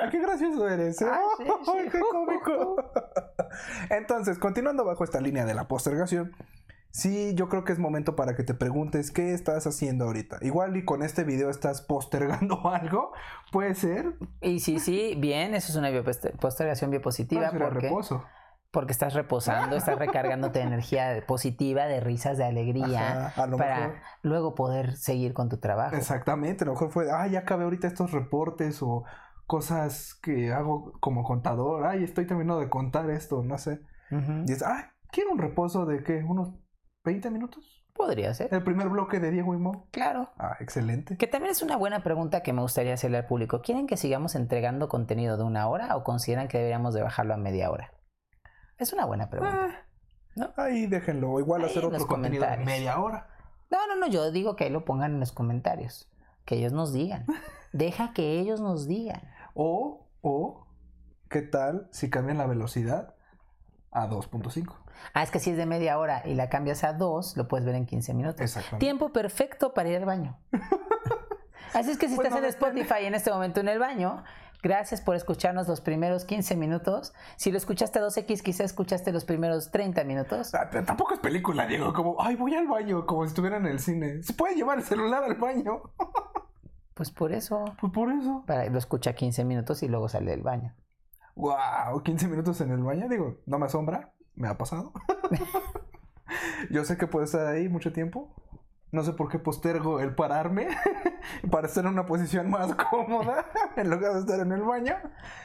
Ay, 0.02 0.10
¡Qué 0.10 0.20
gracioso 0.20 0.68
eres! 0.68 1.02
¿eh? 1.02 1.08
Ah, 1.08 1.20
sí, 1.38 1.44
sí. 1.44 1.72
¡Ay, 1.78 1.90
qué 1.90 2.00
cómico! 2.00 2.92
Entonces, 3.92 4.40
continuando 4.40 4.84
bajo 4.86 5.04
esta 5.04 5.22
línea 5.22 5.46
de 5.46 5.54
la 5.54 5.68
postergación, 5.68 6.36
sí, 6.96 7.34
yo 7.36 7.50
creo 7.50 7.64
que 7.66 7.74
es 7.74 7.80
momento 7.80 8.16
para 8.16 8.36
que 8.36 8.44
te 8.44 8.54
preguntes 8.54 9.12
qué 9.12 9.34
estás 9.34 9.68
haciendo 9.68 10.06
ahorita. 10.06 10.38
Igual 10.42 10.78
y 10.78 10.86
con 10.86 11.04
este 11.04 11.24
video 11.26 11.50
estás 11.50 11.82
postergando 11.82 12.68
algo, 12.74 13.12
puede 13.52 13.76
ser. 13.76 14.16
Y 14.42 14.60
sí, 14.62 14.80
sí, 14.80 15.16
bien, 15.18 15.54
eso 15.56 15.72
es 15.72 15.78
una 15.78 15.90
bioposter- 15.90 16.38
postergación 16.40 16.92
biopositiva 16.92 17.50
Puede 17.50 17.52
ser 17.52 17.62
a 17.62 17.66
porque, 17.70 17.88
reposo. 17.90 18.24
porque 18.72 18.92
estás 18.94 19.14
reposando, 19.14 19.76
estás 19.76 20.00
recargándote 20.06 20.60
de 20.60 20.66
energía 20.66 21.24
positiva, 21.28 21.86
de 21.86 22.00
risas, 22.00 22.38
de 22.38 22.46
alegría, 22.46 23.26
Ajá, 23.28 23.44
a 23.44 23.48
lo 23.48 23.58
para 23.58 23.80
mejor. 23.80 23.96
luego 24.22 24.56
poder 24.56 24.96
seguir 24.96 25.34
con 25.34 25.50
tu 25.50 25.58
trabajo. 25.58 25.96
Exactamente, 25.98 26.64
a 26.64 26.68
lo 26.68 26.74
mejor 26.74 26.92
fue, 26.92 27.12
ay, 27.12 27.32
ya 27.32 27.40
acabé 27.40 27.66
ahorita 27.66 27.88
estos 27.88 28.12
reportes 28.12 28.82
o 28.82 29.04
cosas 29.46 30.16
que 30.24 30.52
hago 30.54 30.94
como 31.02 31.24
contador, 31.24 31.86
ay, 31.86 32.04
estoy 32.04 32.26
terminando 32.26 32.60
de 32.60 32.70
contar 32.70 33.10
esto, 33.10 33.44
no 33.44 33.58
sé. 33.58 33.82
Y 34.46 34.52
es, 34.52 34.64
ay, 34.64 34.84
quiero 35.12 35.32
un 35.32 35.40
reposo 35.40 35.86
de 35.86 36.04
qué, 36.04 36.24
unos 36.24 36.50
20 37.06 37.30
minutos. 37.32 37.84
Podría 37.94 38.34
ser, 38.34 38.54
El 38.54 38.62
primer 38.62 38.90
bloque 38.90 39.22
de 39.22 39.32
Diego 39.32 39.54
y 39.54 39.58
Mo. 39.58 39.88
claro. 39.92 40.32
Ah, 40.38 40.58
excelente. 40.60 41.16
Que 41.16 41.28
también 41.28 41.52
es 41.52 41.62
una 41.62 41.78
buena 41.78 42.04
pregunta 42.04 42.44
que 42.44 42.52
me 42.52 42.62
gustaría 42.62 42.94
hacerle 42.94 43.20
al 43.20 43.26
público. 43.26 43.62
¿Quieren 43.62 43.88
que 43.88 43.96
sigamos 43.96 44.36
entregando 44.36 44.90
contenido 44.90 45.38
de 45.38 45.44
una 45.44 45.70
hora 45.70 45.96
o 45.96 46.04
consideran 46.04 46.50
que 46.50 46.58
deberíamos 46.58 46.94
de 46.94 47.04
bajarlo 47.04 47.34
a 47.34 47.38
media 47.38 47.72
hora? 47.72 47.94
Es 48.78 48.92
una 48.92 49.06
buena 49.06 49.30
pregunta. 49.30 49.86
Ah, 50.38 50.52
Ahí 50.58 50.88
déjenlo, 50.88 51.40
igual 51.40 51.62
Ahí 51.64 51.70
hacer 51.70 51.86
otro 51.86 52.06
contenido 52.06 52.46
de 52.46 52.58
media 52.58 53.00
hora. 53.00 53.30
No, 53.72 53.88
no, 53.88 53.96
no, 53.96 54.08
yo 54.08 54.30
digo 54.32 54.58
que 54.58 54.66
ahí 54.66 54.70
lo 54.70 54.84
pongan 54.84 55.14
en 55.14 55.20
los 55.22 55.32
comentarios. 55.32 56.12
Que 56.44 56.56
ellos 56.56 56.74
nos 56.74 56.92
digan. 56.92 57.26
Deja 57.72 58.12
que 58.12 58.40
ellos 58.40 58.60
nos 58.60 58.88
digan. 58.88 59.22
O, 59.54 60.10
o, 60.22 60.68
¿qué 61.30 61.42
tal 61.42 61.88
si 61.92 62.10
cambian 62.10 62.38
la 62.38 62.46
velocidad 62.48 63.15
a 63.96 64.08
2.5? 64.10 64.74
Ah, 65.14 65.24
es 65.24 65.32
que 65.32 65.40
si 65.40 65.52
es 65.52 65.58
de 65.58 65.66
media 65.66 65.98
hora 66.00 66.22
y 66.26 66.34
la 66.36 66.50
cambias 66.50 66.84
a 66.84 66.94
dos, 66.94 67.36
lo 67.38 67.48
puedes 67.48 67.66
ver 67.66 67.76
en 67.76 67.86
15 67.86 68.14
minutos. 68.14 68.42
Exactamente. 68.42 68.86
Tiempo 68.86 69.10
perfecto 69.14 69.74
para 69.74 69.90
ir 69.90 69.98
al 69.98 70.06
baño. 70.06 70.38
Así 71.74 71.92
es 71.92 71.98
que 71.98 72.08
si 72.08 72.16
Pues 72.16 72.28
estás 72.28 72.40
no 72.42 72.46
en. 72.48 72.50
Spotify 72.54 73.06
en 73.06 73.16
este 73.16 73.32
momento 73.32 73.60
en 73.60 73.68
el 73.68 73.80
baño, 73.80 74.24
gracias 74.64 75.02
por 75.02 75.16
escucharnos 75.16 75.68
los 75.68 75.82
primeros 75.82 76.24
15 76.26 76.56
minutos. 76.56 77.14
Si 77.36 77.52
lo 77.52 77.58
escuchaste 77.58 78.00
a 78.00 78.04
2X, 78.04 78.42
quizá 78.42 78.64
escuchaste 78.64 79.12
los 79.12 79.26
primeros 79.26 79.72
30 79.72 80.04
minutos. 80.06 80.54
Ah, 80.56 80.70
tampoco 80.70 81.14
es 81.16 81.20
película, 81.20 81.68
Diego, 81.68 81.92
como, 81.94 82.16
ay, 82.22 82.36
voy 82.36 82.56
al 82.56 82.68
baño, 82.68 83.06
como 83.06 83.24
si 83.24 83.30
estuviera 83.30 83.58
en 83.58 83.66
el 83.66 83.80
cine. 83.80 84.24
¿Se 84.24 84.34
puede 84.34 84.56
llevar 84.56 84.78
el 84.78 84.84
celular 84.86 85.24
al 85.24 85.36
baño? 85.36 85.82
Pues 86.94 87.12
por 87.12 87.34
eso, 87.34 87.66
Pues 87.82 87.92
por 87.92 88.10
eso. 88.10 88.44
para, 88.48 88.66
lo 88.70 88.78
escucha 88.80 89.14
15 89.14 89.44
minutos 89.44 89.84
y 89.84 89.90
luego 89.90 90.08
sale 90.08 90.32
del 90.32 90.42
baño. 90.44 90.74
Wow, 91.36 92.02
15 92.04 92.28
minutos 92.28 92.62
en 92.62 92.72
el 92.72 92.82
baño, 92.84 93.08
digo, 93.10 93.42
no 93.46 93.60
me 93.60 93.66
asombra, 93.66 94.14
me 94.36 94.48
ha 94.48 94.58
pasado. 94.58 94.94
Yo 96.72 96.84
sé 96.86 96.98
que 96.98 97.08
puedo 97.08 97.26
estar 97.26 97.46
ahí 97.48 97.70
mucho 97.70 97.92
tiempo. 97.94 98.34
No 98.92 99.04
sé 99.04 99.12
por 99.12 99.30
qué 99.30 99.40
postergo 99.40 100.00
el 100.00 100.16
pararme 100.16 100.70
para 101.52 101.68
estar 101.68 101.84
en 101.84 101.92
una 101.92 102.06
posición 102.06 102.50
más 102.50 102.74
cómoda 102.90 103.46
en 103.76 103.90
lugar 103.90 104.14
de 104.14 104.20
estar 104.22 104.40
en 104.40 104.52
el 104.54 104.62
baño. 104.62 104.96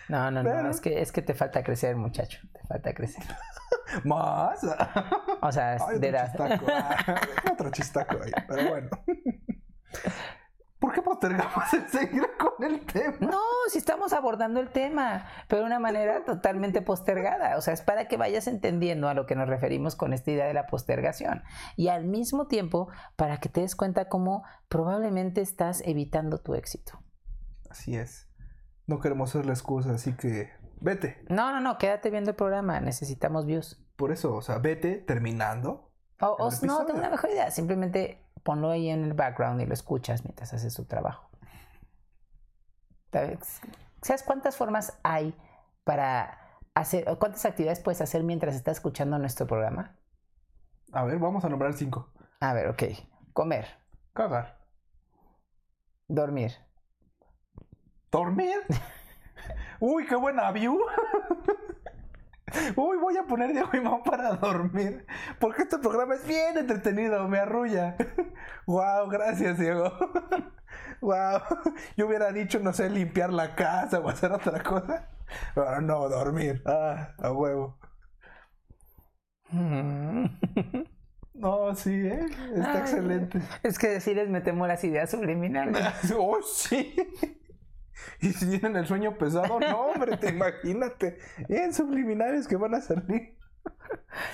No, 0.09 0.31
no, 0.31 0.43
no, 0.45 0.49
Pero- 0.51 0.71
es 0.71 0.81
que, 0.81 1.01
es 1.03 1.11
que 1.11 1.23
te 1.23 1.35
falta 1.35 1.63
crecer, 1.65 1.97
muchacho. 1.97 2.39
Te 2.53 2.61
falta 2.69 2.95
crecer. 2.95 3.25
Más. 4.05 4.61
O 5.43 5.51
sea, 5.53 5.77
Ay, 5.89 5.99
de 5.99 6.09
edad. 6.09 6.27
chistaco. 6.29 6.67
Ah, 6.73 7.21
otro 7.53 7.71
chistaco 7.71 8.17
ahí, 8.23 8.31
pero 8.47 8.69
bueno. 8.71 8.89
¿Por 10.81 10.93
qué 10.93 11.03
postergamos 11.03 11.65
el 11.75 11.89
seguir 11.89 12.27
con 12.39 12.65
el 12.65 12.81
tema? 12.81 13.19
No, 13.21 13.41
si 13.69 13.79
estamos 13.79 14.13
abordando 14.13 14.59
el 14.59 14.71
tema, 14.71 15.27
pero 15.47 15.61
de 15.61 15.67
una 15.67 15.79
manera 15.79 16.25
totalmente 16.25 16.83
postergada. 16.83 17.57
O 17.57 17.61
sea, 17.61 17.75
es 17.75 17.83
para 17.83 18.09
que 18.09 18.17
vayas 18.17 18.49
entendiendo 18.49 19.09
a 19.09 19.15
lo 19.15 19.27
que 19.27 19.37
nos 19.37 19.49
referimos 19.49 19.95
con 19.95 20.13
esta 20.13 20.33
idea 20.33 20.47
de 20.47 20.55
la 20.55 20.67
postergación. 20.67 21.45
Y 21.77 21.89
al 21.89 22.07
mismo 22.07 22.49
tiempo, 22.49 22.89
para 23.15 23.37
que 23.37 23.49
te 23.49 23.61
des 23.61 23.77
cuenta 23.77 24.09
cómo 24.09 24.43
probablemente 24.69 25.43
estás 25.43 25.83
evitando 25.85 26.39
tu 26.39 26.55
éxito. 26.55 26.99
Así 27.69 27.95
es. 27.95 28.29
No 28.87 28.99
queremos 28.99 29.31
ser 29.31 29.47
la 29.47 29.53
excusa, 29.53 29.93
así 29.93 30.15
que 30.15 30.51
Vete. 30.81 31.23
No, 31.29 31.53
no, 31.53 31.61
no, 31.61 31.79
quédate 31.79 32.11
viendo 32.11 32.31
el 32.31 32.37
programa. 32.37 32.81
Necesitamos 32.81 33.47
views. 33.47 33.85
Por 33.97 34.13
eso, 34.13 34.35
o 34.35 34.43
sea, 34.43 34.59
vete 34.59 34.97
terminando. 34.97 35.93
O, 36.21 36.51
no, 36.63 36.85
tengo 36.87 36.99
una 36.99 37.11
mejor 37.11 37.31
idea. 37.31 37.51
Simplemente 37.51 38.27
ponlo 38.43 38.71
ahí 38.71 38.89
en 38.89 39.05
el 39.05 39.15
background 39.15 39.61
y 39.61 39.67
lo 39.67 39.75
escuchas 39.75 40.25
mientras 40.25 40.53
haces 40.53 40.75
tu 40.75 40.85
trabajo. 40.85 41.31
¿Sabes 43.13 43.61
¿Sabes 44.03 44.23
cuántas 44.23 44.57
formas 44.57 44.99
hay 45.03 45.35
para 45.85 46.39
hacer, 46.75 47.09
o 47.09 47.19
cuántas 47.19 47.45
actividades 47.45 47.81
puedes 47.81 48.01
hacer 48.01 48.23
mientras 48.23 48.55
estás 48.55 48.79
escuchando 48.79 49.19
nuestro 49.19 49.47
programa? 49.47 49.97
A 50.93 51.05
ver, 51.05 51.19
vamos 51.19 51.45
a 51.45 51.49
nombrar 51.49 51.75
cinco. 51.75 52.13
A 52.41 52.55
ver, 52.55 52.69
ok. 52.69 52.83
Comer, 53.33 53.67
Cagar. 54.13 54.59
dormir, 56.09 56.53
¿Dormir? 58.11 58.57
Uy, 59.81 60.07
qué 60.07 60.17
buena 60.17 60.51
view. 60.51 60.81
Uy, 62.76 62.99
voy 62.99 63.16
a 63.16 63.25
poner 63.25 63.52
Diego 63.52 63.71
y 63.73 63.80
Mau 63.80 64.02
para 64.02 64.33
dormir. 64.35 65.07
Porque 65.38 65.62
este 65.62 65.78
programa 65.78 66.14
es 66.14 66.26
bien 66.26 66.59
entretenido, 66.59 67.26
me 67.28 67.38
arrulla. 67.38 67.97
Wow, 68.66 69.09
gracias, 69.09 69.59
Diego. 69.59 69.92
Wow. 71.00 71.40
Yo 71.97 72.07
hubiera 72.07 72.30
dicho, 72.33 72.59
no 72.61 72.73
sé, 72.73 72.90
limpiar 72.90 73.33
la 73.33 73.54
casa 73.54 74.00
o 74.00 74.09
hacer 74.09 74.33
otra 74.33 74.62
cosa. 74.62 75.09
Pero 75.54 75.80
no, 75.80 76.09
dormir. 76.09 76.62
Ah, 76.66 77.14
a 77.19 77.33
huevo. 77.33 77.78
No, 81.35 81.75
sí, 81.75 81.90
¿eh? 81.90 82.26
Está 82.54 82.73
Ay. 82.73 82.78
excelente. 82.80 83.40
Es 83.62 83.78
que 83.78 83.88
decirles 83.88 84.28
me 84.28 84.40
temo 84.40 84.66
las 84.66 84.85
ideas 84.85 85.11
subliminales. 85.11 85.83
Oh, 86.16 86.38
sí. 86.42 86.95
Y 88.21 88.33
si 88.33 88.49
tienen 88.49 88.76
el 88.76 88.87
sueño 88.87 89.16
pesado, 89.16 89.59
no, 89.61 89.80
hombre, 89.80 90.16
te 90.16 90.28
imagínate. 90.35 91.19
Bien 91.49 91.73
subliminales 91.73 92.47
que 92.47 92.57
van 92.57 92.75
a 92.75 92.80
salir. 92.80 93.37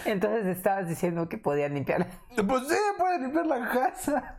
Entonces 0.04 0.46
estabas 0.46 0.88
diciendo 0.88 1.28
que 1.28 1.38
podían 1.38 1.74
limpiar. 1.74 2.06
Pues 2.46 2.68
sí, 2.68 2.76
pueden 2.98 3.22
limpiar 3.22 3.46
la 3.46 3.68
casa. 3.68 4.38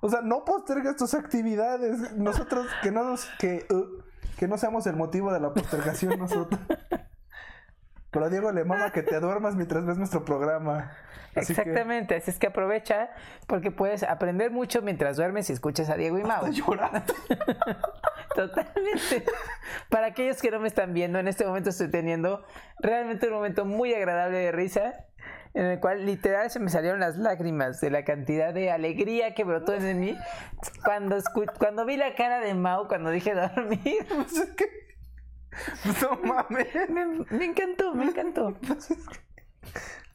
O 0.00 0.08
sea, 0.08 0.20
no 0.20 0.44
postergas 0.44 0.96
tus 0.96 1.14
actividades. 1.14 2.16
Nosotros, 2.16 2.66
que 2.82 2.90
no 2.90 3.04
nos, 3.04 3.26
que, 3.38 3.66
uh, 3.70 4.02
que 4.36 4.46
no 4.46 4.58
seamos 4.58 4.86
el 4.86 4.96
motivo 4.96 5.32
de 5.32 5.40
la 5.40 5.52
postergación 5.52 6.18
nosotros. 6.18 6.60
Pero 8.16 8.26
a 8.26 8.30
Diego 8.30 8.50
le 8.52 8.64
mama 8.64 8.90
que 8.92 9.02
te 9.02 9.20
duermas 9.20 9.54
mientras 9.56 9.84
ves 9.84 9.98
nuestro 9.98 10.24
programa. 10.24 10.92
Así 11.34 11.54
que- 11.54 11.60
Exactamente, 11.60 12.14
así 12.14 12.30
es 12.30 12.38
que 12.38 12.46
aprovecha 12.46 13.10
porque 13.46 13.70
puedes 13.70 14.02
aprender 14.02 14.50
mucho 14.50 14.80
mientras 14.80 15.18
duermes 15.18 15.50
y 15.50 15.52
escuchas 15.52 15.90
a 15.90 15.96
Diego 15.96 16.18
y 16.18 16.22
Mau. 16.24 16.46
Totalmente. 18.34 19.24
Para 19.90 20.06
aquellos 20.08 20.40
que 20.40 20.50
no 20.50 20.60
me 20.60 20.68
están 20.68 20.94
viendo, 20.94 21.18
en 21.18 21.28
este 21.28 21.44
momento 21.46 21.70
estoy 21.70 21.90
teniendo 21.90 22.44
realmente 22.78 23.26
un 23.28 23.34
momento 23.34 23.64
muy 23.64 23.92
agradable 23.94 24.38
de 24.38 24.52
risa, 24.52 25.04
en 25.54 25.66
el 25.66 25.80
cual 25.80 26.04
literal 26.06 26.50
se 26.50 26.58
me 26.58 26.70
salieron 26.70 27.00
las 27.00 27.16
lágrimas 27.16 27.80
de 27.80 27.90
la 27.90 28.04
cantidad 28.04 28.52
de 28.54 28.70
alegría 28.70 29.34
que 29.34 29.44
brotó 29.44 29.74
en 29.74 30.00
mí 30.00 30.16
cuando, 30.84 31.16
cuando 31.58 31.84
vi 31.84 31.96
la 31.96 32.14
cara 32.14 32.40
de 32.40 32.54
Mau 32.54 32.88
cuando 32.88 33.10
dije 33.10 33.34
dormir. 33.54 34.06
Pues 34.08 34.36
es 34.36 34.50
que. 34.54 34.85
no 36.02 36.18
mames. 36.28 36.66
Me, 36.88 37.06
me 37.36 37.44
encantó, 37.44 37.94
me 37.94 38.04
encantó. 38.04 38.54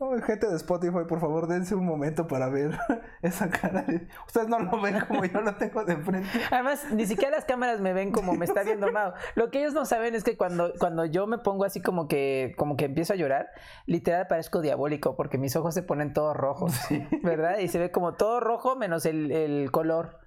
Oh, 0.03 0.19
gente 0.21 0.47
de 0.47 0.55
Spotify, 0.55 1.01
por 1.07 1.19
favor, 1.19 1.45
dense 1.45 1.75
un 1.75 1.85
momento 1.85 2.27
para 2.27 2.49
ver 2.49 2.71
esa 3.21 3.51
cara. 3.51 3.83
de- 3.83 4.07
Ustedes 4.25 4.47
no 4.47 4.57
lo 4.57 4.81
ven 4.81 4.99
como 5.07 5.23
yo 5.25 5.41
lo 5.41 5.53
tengo 5.57 5.85
de 5.85 5.95
frente. 5.97 6.27
Además, 6.49 6.87
ni 6.91 7.05
siquiera 7.05 7.35
las 7.35 7.45
cámaras 7.45 7.81
me 7.81 7.93
ven 7.93 8.11
como 8.11 8.33
me 8.33 8.45
está 8.45 8.63
viendo 8.63 8.91
Mau. 8.91 9.13
Lo 9.35 9.51
que 9.51 9.59
ellos 9.59 9.75
no 9.75 9.85
saben 9.85 10.15
es 10.15 10.23
que 10.23 10.37
cuando, 10.37 10.73
cuando 10.79 11.05
yo 11.05 11.27
me 11.27 11.37
pongo 11.37 11.65
así 11.65 11.81
como 11.81 12.07
que, 12.07 12.55
como 12.57 12.77
que 12.77 12.85
empiezo 12.85 13.13
a 13.13 13.15
llorar, 13.15 13.49
literal 13.85 14.25
parezco 14.25 14.61
diabólico 14.61 15.15
porque 15.15 15.37
mis 15.37 15.55
ojos 15.55 15.75
se 15.75 15.83
ponen 15.83 16.13
todos 16.13 16.35
rojos, 16.35 16.73
¿verdad? 17.21 17.59
Y 17.59 17.67
se 17.67 17.77
ve 17.77 17.91
como 17.91 18.13
todo 18.15 18.39
rojo 18.39 18.75
menos 18.75 19.05
el, 19.05 19.31
el 19.31 19.69
color, 19.69 20.17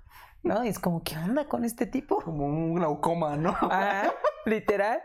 ¿no? 0.45 0.65
Y 0.65 0.69
es 0.69 0.79
como, 0.79 1.03
¿qué 1.03 1.17
onda 1.17 1.47
con 1.47 1.65
este 1.65 1.87
tipo? 1.87 2.21
Como 2.23 2.47
un 2.47 2.75
glaucoma, 2.75 3.37
¿no? 3.37 3.51
Ajá, 3.51 4.13
literal. 4.47 5.03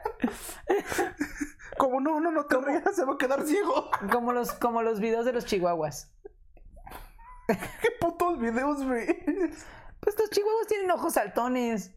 Como 1.77 2.01
no, 2.01 2.19
no, 2.19 2.31
no 2.31 2.45
te 2.45 2.57
rías, 2.59 2.95
se 2.95 3.05
va 3.05 3.13
a 3.13 3.17
quedar 3.17 3.43
ciego. 3.45 3.89
Como 4.11 4.33
los, 4.33 4.51
como 4.53 4.81
los 4.81 4.99
videos 4.99 5.25
de 5.25 5.33
los 5.33 5.45
chihuahuas. 5.45 6.13
¿Qué 7.81 7.89
putos 7.99 8.39
videos 8.39 8.85
ves? 8.87 9.15
Pues 10.01 10.17
los 10.19 10.29
chihuahuas 10.29 10.67
tienen 10.67 10.91
ojos 10.91 11.13
saltones. 11.13 11.95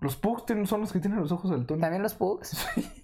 Los 0.00 0.16
pugs 0.16 0.46
tienen- 0.46 0.66
son 0.66 0.80
los 0.82 0.92
que 0.92 1.00
tienen 1.00 1.20
los 1.20 1.32
ojos 1.32 1.50
del 1.50 1.66
tono. 1.66 1.80
También 1.80 2.02
los 2.02 2.14
pugs. 2.14 2.56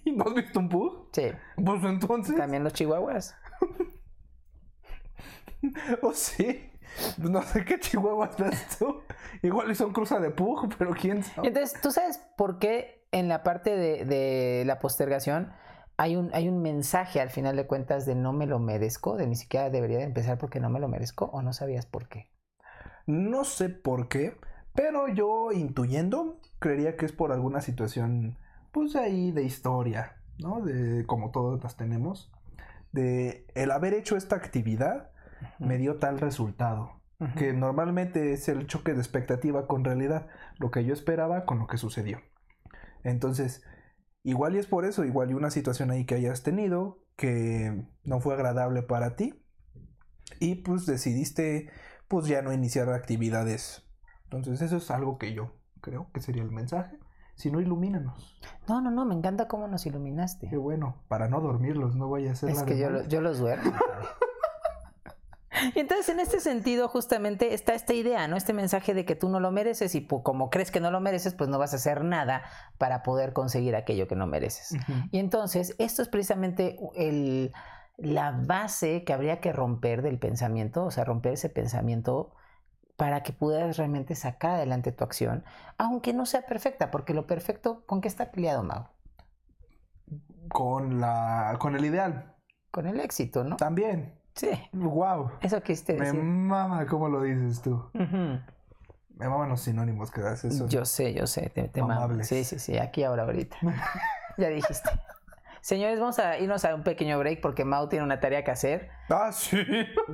¿No 0.05 0.25
has 0.25 0.33
visto 0.33 0.59
un 0.59 0.69
pug? 0.69 1.09
Sí, 1.13 1.27
Pues 1.63 1.83
entonces. 1.83 2.35
también 2.35 2.63
los 2.63 2.73
chihuahuas. 2.73 3.35
¿O 6.01 6.13
sí? 6.13 6.71
No 7.17 7.41
sé 7.41 7.65
qué 7.65 7.79
chihuahuas 7.79 8.37
ves 8.37 8.77
tú. 8.77 9.01
Igual 9.41 9.75
son 9.75 9.93
cruza 9.93 10.19
de 10.19 10.31
pug, 10.31 10.73
pero 10.77 10.91
quién 10.91 11.23
sabe. 11.23 11.47
Entonces, 11.47 11.79
¿tú 11.81 11.91
sabes 11.91 12.19
por 12.37 12.59
qué 12.59 13.05
en 13.11 13.27
la 13.27 13.43
parte 13.43 13.75
de, 13.75 14.05
de 14.05 14.63
la 14.65 14.79
postergación 14.79 15.53
hay 15.97 16.15
un, 16.15 16.29
hay 16.33 16.49
un 16.49 16.61
mensaje 16.61 17.21
al 17.21 17.29
final 17.29 17.55
de 17.55 17.67
cuentas 17.67 18.05
de 18.05 18.15
no 18.15 18.33
me 18.33 18.47
lo 18.47 18.59
merezco? 18.59 19.17
De 19.17 19.27
ni 19.27 19.35
siquiera 19.35 19.69
debería 19.69 19.97
de 19.97 20.03
empezar 20.03 20.37
porque 20.37 20.59
no 20.59 20.69
me 20.69 20.79
lo 20.79 20.87
merezco 20.87 21.25
o 21.25 21.41
no 21.41 21.53
sabías 21.53 21.85
por 21.85 22.07
qué. 22.07 22.31
No 23.07 23.43
sé 23.43 23.69
por 23.69 24.07
qué, 24.07 24.37
pero 24.73 25.07
yo 25.07 25.51
intuyendo, 25.51 26.39
creería 26.59 26.97
que 26.97 27.05
es 27.05 27.11
por 27.11 27.31
alguna 27.31 27.61
situación, 27.61 28.37
pues 28.71 28.95
ahí 28.95 29.31
de 29.31 29.43
historia, 29.43 30.17
¿no? 30.39 30.61
De 30.61 31.05
como 31.05 31.31
todas 31.31 31.63
las 31.63 31.77
tenemos. 31.77 32.31
De 32.91 33.45
el 33.55 33.71
haber 33.71 33.93
hecho 33.93 34.17
esta 34.17 34.35
actividad 34.35 35.11
me 35.59 35.77
dio 35.77 35.97
tal 35.97 36.19
resultado. 36.19 37.01
Que 37.37 37.53
normalmente 37.53 38.33
es 38.33 38.49
el 38.49 38.67
choque 38.67 38.93
de 38.93 38.99
expectativa 38.99 39.67
con 39.67 39.85
realidad. 39.85 40.27
Lo 40.57 40.69
que 40.69 40.83
yo 40.83 40.93
esperaba 40.93 41.45
con 41.45 41.59
lo 41.59 41.67
que 41.67 41.77
sucedió. 41.77 42.19
Entonces, 43.03 43.63
igual 44.23 44.55
y 44.55 44.59
es 44.59 44.67
por 44.67 44.85
eso, 44.85 45.05
igual 45.05 45.31
y 45.31 45.33
una 45.33 45.49
situación 45.49 45.91
ahí 45.91 46.05
que 46.05 46.15
hayas 46.15 46.43
tenido 46.43 46.99
que 47.15 47.85
no 48.03 48.19
fue 48.19 48.33
agradable 48.33 48.83
para 48.83 49.15
ti. 49.15 49.41
Y 50.39 50.55
pues 50.55 50.85
decidiste 50.85 51.69
pues 52.07 52.27
ya 52.27 52.41
no 52.41 52.51
iniciar 52.51 52.89
actividades. 52.89 53.83
Entonces 54.25 54.61
eso 54.61 54.77
es 54.77 54.91
algo 54.91 55.17
que 55.17 55.33
yo 55.33 55.53
creo 55.81 56.09
que 56.13 56.21
sería 56.21 56.43
el 56.43 56.51
mensaje. 56.51 56.99
Si 57.35 57.51
no, 57.51 57.59
ilumínanos. 57.59 58.39
No, 58.67 58.81
no, 58.81 58.91
no, 58.91 59.05
me 59.05 59.13
encanta 59.13 59.47
cómo 59.47 59.67
nos 59.67 59.85
iluminaste. 59.85 60.47
Qué 60.49 60.57
bueno, 60.57 61.03
para 61.09 61.27
no 61.27 61.41
dormirlos, 61.41 61.95
no 61.95 62.09
vaya 62.09 62.31
a 62.31 62.35
ser 62.35 62.49
Es 62.49 62.59
la 62.59 62.65
que 62.65 62.77
yo, 62.77 63.03
yo 63.07 63.21
los 63.21 63.39
duermo. 63.39 63.73
Y 65.73 65.79
entonces 65.79 66.09
en 66.09 66.19
este 66.19 66.39
sentido 66.39 66.87
justamente 66.87 67.53
está 67.53 67.73
esta 67.73 67.93
idea, 67.93 68.27
¿no? 68.27 68.35
Este 68.37 68.53
mensaje 68.53 68.93
de 68.93 69.05
que 69.05 69.15
tú 69.15 69.29
no 69.29 69.39
lo 69.39 69.51
mereces 69.51 69.95
y 69.95 70.05
pu- 70.05 70.23
como 70.23 70.49
crees 70.49 70.71
que 70.71 70.79
no 70.79 70.91
lo 70.91 70.99
mereces, 70.99 71.33
pues 71.33 71.49
no 71.49 71.57
vas 71.59 71.73
a 71.73 71.77
hacer 71.77 72.03
nada 72.03 72.43
para 72.77 73.03
poder 73.03 73.33
conseguir 73.33 73.75
aquello 73.75 74.07
que 74.07 74.15
no 74.15 74.27
mereces. 74.27 74.75
Y 75.11 75.19
entonces 75.19 75.75
esto 75.77 76.01
es 76.01 76.09
precisamente 76.09 76.77
el, 76.95 77.53
la 77.97 78.31
base 78.31 79.03
que 79.03 79.13
habría 79.13 79.39
que 79.39 79.53
romper 79.53 80.01
del 80.01 80.19
pensamiento, 80.19 80.85
o 80.85 80.91
sea, 80.91 81.03
romper 81.05 81.33
ese 81.33 81.49
pensamiento 81.49 82.33
para 82.97 83.23
que 83.23 83.33
puedas 83.33 83.77
realmente 83.77 84.15
sacar 84.15 84.51
adelante 84.55 84.91
tu 84.91 85.03
acción, 85.03 85.43
aunque 85.77 86.13
no 86.13 86.25
sea 86.25 86.43
perfecta, 86.45 86.91
porque 86.91 87.13
lo 87.13 87.27
perfecto, 87.27 87.83
¿con 87.85 88.01
qué 88.01 88.07
está 88.07 88.31
peleado, 88.31 88.63
Mau? 88.63 88.85
Con 90.49 90.99
la 90.99 91.55
con 91.59 91.75
el 91.75 91.85
ideal. 91.85 92.35
Con 92.71 92.87
el 92.87 92.99
éxito, 92.99 93.43
¿no? 93.43 93.55
También. 93.57 94.13
Sí, 94.35 94.49
Wow. 94.73 95.31
eso 95.41 95.61
quisiste 95.63 95.93
Me 95.93 96.05
decir. 96.05 96.21
mama 96.21 96.85
cómo 96.87 97.07
lo 97.09 97.21
dices 97.21 97.61
tú. 97.61 97.89
Me 97.93 99.29
maman 99.29 99.47
los 99.47 99.61
sinónimos 99.61 100.11
que 100.11 100.19
das 100.21 100.43
eso. 100.43 100.67
Yo 100.67 100.83
sé, 100.83 101.13
yo 101.13 101.25
sé, 101.25 101.49
te, 101.49 101.69
te 101.69 101.81
mamo. 101.81 102.21
Sí, 102.23 102.43
sí, 102.43 102.59
sí, 102.59 102.77
aquí 102.77 103.03
ahora 103.05 103.23
ahorita. 103.23 103.55
ya 104.37 104.49
dijiste. 104.49 104.89
Señores, 105.61 105.99
vamos 105.99 106.19
a 106.19 106.37
irnos 106.37 106.63
a 106.65 106.75
un 106.75 106.83
pequeño 106.83 107.17
break 107.17 107.39
porque 107.41 107.63
Mau 107.65 107.87
tiene 107.87 108.03
una 108.03 108.19
tarea 108.19 108.43
que 108.43 108.51
hacer 108.51 108.89
Ah, 109.09 109.31
sí. 109.31 109.57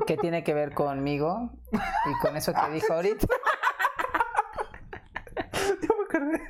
que 0.07 0.17
tiene 0.17 0.43
que 0.43 0.53
ver 0.53 0.73
conmigo 0.75 1.49
y 1.73 2.19
con 2.25 2.37
eso 2.37 2.53
que 2.53 2.69
dijo 2.73 2.93
ahorita. 2.93 3.25
Yo 5.81 5.89
me 5.97 6.03
acordé. 6.05 6.41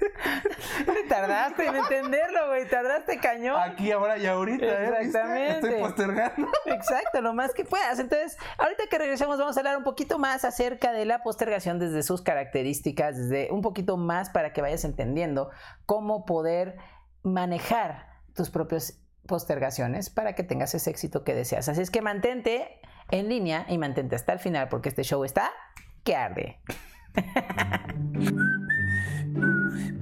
Tardaste 1.12 1.68
en 1.68 1.76
entenderlo, 1.76 2.48
güey, 2.48 2.70
tardaste 2.70 3.18
cañón. 3.18 3.60
Aquí, 3.60 3.92
ahora 3.92 4.18
y 4.18 4.26
ahorita, 4.26 4.66
¿eh? 4.66 4.94
Exactamente. 5.02 5.68
Estoy 5.68 5.82
postergando. 5.82 6.48
Exacto, 6.66 7.22
lo 7.22 7.34
más 7.34 7.54
que 7.54 7.66
puedas. 7.66 8.00
Entonces, 8.00 8.38
ahorita 8.58 8.84
que 8.90 8.98
regresemos 8.98 9.38
vamos 9.38 9.58
a 9.58 9.60
hablar 9.60 9.76
un 9.76 9.84
poquito 9.84 10.20
más 10.20 10.46
acerca 10.46 10.94
de 10.94 11.04
la 11.04 11.22
postergación 11.22 11.80
desde 11.80 12.04
sus 12.04 12.22
características, 12.22 13.18
desde 13.18 13.52
un 13.52 13.62
poquito 13.62 13.98
más 13.98 14.30
para 14.30 14.54
que 14.54 14.62
vayas 14.62 14.86
entendiendo 14.86 15.50
cómo 15.86 16.26
poder 16.26 16.78
manejar 17.24 18.08
tus 18.34 18.50
propias 18.50 18.98
postergaciones 19.28 20.10
para 20.10 20.34
que 20.34 20.44
tengas 20.44 20.74
ese 20.76 20.92
éxito 20.92 21.26
que 21.26 21.36
deseas. 21.36 21.68
Así 21.68 21.82
es 21.82 21.92
que 21.92 22.02
mantente 22.02 22.80
en 23.10 23.28
línea 23.28 23.66
y 23.68 23.78
mantente 23.78 24.16
hasta 24.16 24.32
el 24.32 24.40
final 24.40 24.70
porque 24.70 24.88
este 24.88 25.04
show 25.04 25.26
está 25.26 25.52
que 26.06 26.16
arde. 26.16 26.62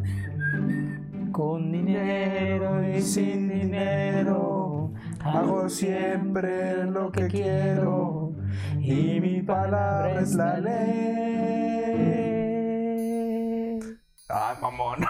con 1.40 1.72
dinero 1.72 2.84
y 2.86 3.02
sin 3.02 3.48
dinero. 3.48 4.92
Hago 5.24 5.70
siempre 5.70 6.84
lo 6.84 7.10
que 7.14 7.30
quiero 7.30 8.34
y 8.78 9.22
mi 9.22 9.42
palabra 9.42 10.20
es 10.20 10.36
la 10.36 10.58
ley. 10.58 11.00
Ah, 14.28 14.58
mamón. 14.62 15.00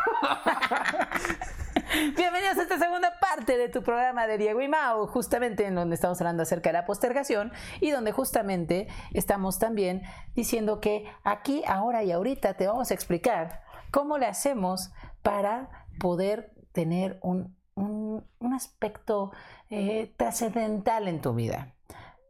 Bienvenidos 2.15 2.59
a 2.59 2.61
esta 2.61 2.77
segunda 2.77 3.11
parte 3.19 3.57
de 3.57 3.67
tu 3.67 3.81
programa 3.81 4.27
de 4.27 4.37
Diego 4.37 4.61
y 4.61 4.67
Mau, 4.67 5.07
justamente 5.07 5.65
en 5.65 5.73
donde 5.73 5.95
estamos 5.95 6.21
hablando 6.21 6.43
acerca 6.43 6.69
de 6.69 6.73
la 6.73 6.85
postergación 6.85 7.51
y 7.81 7.89
donde 7.89 8.11
justamente 8.11 8.87
estamos 9.15 9.57
también 9.57 10.03
diciendo 10.35 10.79
que 10.79 11.05
aquí, 11.23 11.63
ahora 11.67 12.03
y 12.03 12.11
ahorita 12.11 12.53
te 12.53 12.67
vamos 12.67 12.91
a 12.91 12.93
explicar 12.93 13.63
cómo 13.89 14.19
le 14.19 14.27
hacemos 14.27 14.91
para 15.23 15.78
poder 15.99 16.53
tener 16.71 17.19
un, 17.21 17.55
un- 17.75 18.25
un 18.39 18.53
aspecto 18.53 19.31
eh, 19.69 20.13
trascendental 20.17 21.07
en 21.07 21.21
tu 21.21 21.33
vida. 21.33 21.75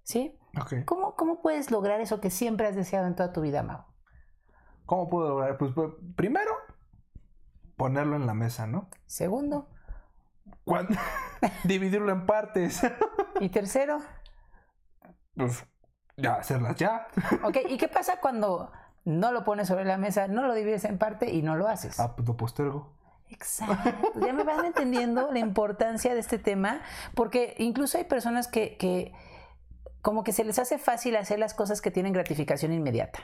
¿Sí? 0.04 0.36
¿Cómo, 0.86 1.16
¿Cómo 1.16 1.42
puedes 1.42 1.70
lograr 1.72 2.02
eso 2.02 2.20
que 2.20 2.30
siempre 2.32 2.68
has 2.68 2.76
deseado 2.76 3.06
en 3.08 3.16
toda 3.16 3.32
tu 3.32 3.42
vida, 3.42 3.62
Mau? 3.64 3.84
¿Cómo 4.86 5.08
puedo 5.08 5.30
lograr? 5.30 5.58
Pues, 5.58 5.72
pues, 5.76 5.92
primero, 6.16 6.52
ponerlo 7.78 8.16
en 8.16 8.26
la 8.26 8.34
mesa, 8.34 8.66
¿no? 8.66 8.90
Segundo. 9.06 9.70
Dividirlo 11.64 12.12
en 12.12 12.26
partes. 12.26 12.82
Y 13.40 13.50
tercero. 13.50 14.00
pues, 15.36 15.66
ya, 16.18 16.36
hacerlas 16.36 16.76
ya. 16.76 17.08
Ok, 17.44 17.58
¿y 17.70 17.78
qué 17.78 17.88
pasa 17.88 18.20
cuando 18.20 18.72
no 19.06 19.32
lo 19.32 19.44
pones 19.44 19.68
sobre 19.68 19.86
la 19.86 19.98
mesa, 19.98 20.28
no 20.28 20.44
lo 20.46 20.54
divides 20.54 20.84
en 20.86 20.98
parte 20.98 21.32
y 21.32 21.42
no 21.42 21.56
lo 21.56 21.68
haces? 21.68 22.00
Ah, 22.00 22.16
pues 22.16 22.28
lo 22.28 22.36
postergo. 22.36 22.98
Exacto. 23.30 24.20
Ya 24.26 24.34
me 24.34 24.44
van 24.44 24.66
entendiendo 24.66 25.32
la 25.32 25.40
importancia 25.40 26.14
de 26.14 26.20
este 26.20 26.38
tema, 26.40 26.82
porque 27.16 27.56
incluso 27.58 27.98
hay 27.98 28.04
personas 28.06 28.48
que, 28.48 28.76
que 28.78 29.14
como 30.02 30.24
que 30.24 30.32
se 30.34 30.44
les 30.44 30.60
hace 30.60 30.78
fácil 30.78 31.16
hacer 31.16 31.40
las 31.40 31.54
cosas 31.54 31.82
que 31.82 31.92
tienen 31.92 32.14
gratificación 32.14 32.74
inmediata. 32.74 33.20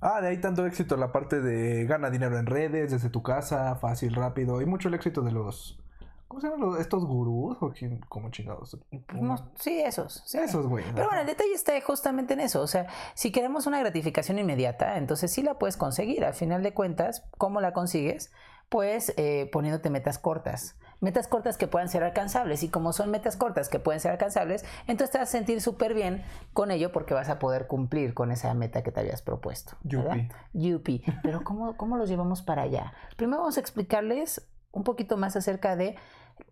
Ah, 0.00 0.20
de 0.20 0.28
ahí 0.28 0.40
tanto 0.40 0.66
éxito 0.66 0.96
la 0.98 1.12
parte 1.12 1.40
de 1.40 1.86
gana 1.86 2.10
dinero 2.10 2.38
en 2.38 2.46
redes, 2.46 2.90
desde 2.90 3.08
tu 3.08 3.22
casa, 3.22 3.74
fácil, 3.76 4.14
rápido. 4.14 4.60
Y 4.60 4.66
mucho 4.66 4.88
el 4.88 4.94
éxito 4.94 5.22
de 5.22 5.32
los. 5.32 5.80
¿Cómo 6.28 6.40
se 6.40 6.48
llaman 6.48 6.60
los- 6.60 6.80
estos 6.80 7.06
gurús? 7.06 7.56
¿O 7.60 7.70
quién? 7.70 8.00
¿Cómo 8.08 8.30
chingados? 8.30 8.76
No, 9.14 9.36
sí, 9.54 9.80
esos. 9.80 10.22
sí. 10.26 10.36
Esos, 10.38 10.66
güey. 10.66 10.84
Pero 10.94 11.06
bueno, 11.06 11.20
el 11.22 11.26
detalle 11.26 11.54
está 11.54 11.72
justamente 11.80 12.34
en 12.34 12.40
eso. 12.40 12.60
O 12.60 12.66
sea, 12.66 12.86
si 13.14 13.30
queremos 13.30 13.66
una 13.66 13.78
gratificación 13.78 14.38
inmediata, 14.38 14.98
entonces 14.98 15.30
sí 15.32 15.42
la 15.42 15.58
puedes 15.58 15.76
conseguir. 15.76 16.24
Al 16.24 16.34
final 16.34 16.62
de 16.62 16.74
cuentas, 16.74 17.24
¿cómo 17.38 17.60
la 17.60 17.72
consigues? 17.72 18.32
Pues 18.74 19.14
eh, 19.18 19.48
poniéndote 19.52 19.88
metas 19.88 20.18
cortas. 20.18 20.74
Metas 20.98 21.28
cortas 21.28 21.56
que 21.56 21.68
puedan 21.68 21.88
ser 21.88 22.02
alcanzables. 22.02 22.64
Y 22.64 22.70
como 22.70 22.92
son 22.92 23.08
metas 23.08 23.36
cortas 23.36 23.68
que 23.68 23.78
pueden 23.78 24.00
ser 24.00 24.10
alcanzables, 24.10 24.64
entonces 24.88 25.12
te 25.12 25.18
vas 25.18 25.28
a 25.28 25.30
sentir 25.30 25.60
súper 25.60 25.94
bien 25.94 26.24
con 26.52 26.72
ello 26.72 26.90
porque 26.90 27.14
vas 27.14 27.28
a 27.28 27.38
poder 27.38 27.68
cumplir 27.68 28.14
con 28.14 28.32
esa 28.32 28.52
meta 28.52 28.82
que 28.82 28.90
te 28.90 28.98
habías 28.98 29.22
propuesto. 29.22 29.76
Yupi. 29.84 30.28
Yupi. 30.54 31.04
Pero 31.22 31.44
¿cómo, 31.44 31.76
¿cómo 31.76 31.96
los 31.96 32.08
llevamos 32.08 32.42
para 32.42 32.62
allá? 32.62 32.94
Primero 33.16 33.42
vamos 33.42 33.58
a 33.58 33.60
explicarles 33.60 34.44
un 34.72 34.82
poquito 34.82 35.16
más 35.16 35.36
acerca 35.36 35.76
de 35.76 35.94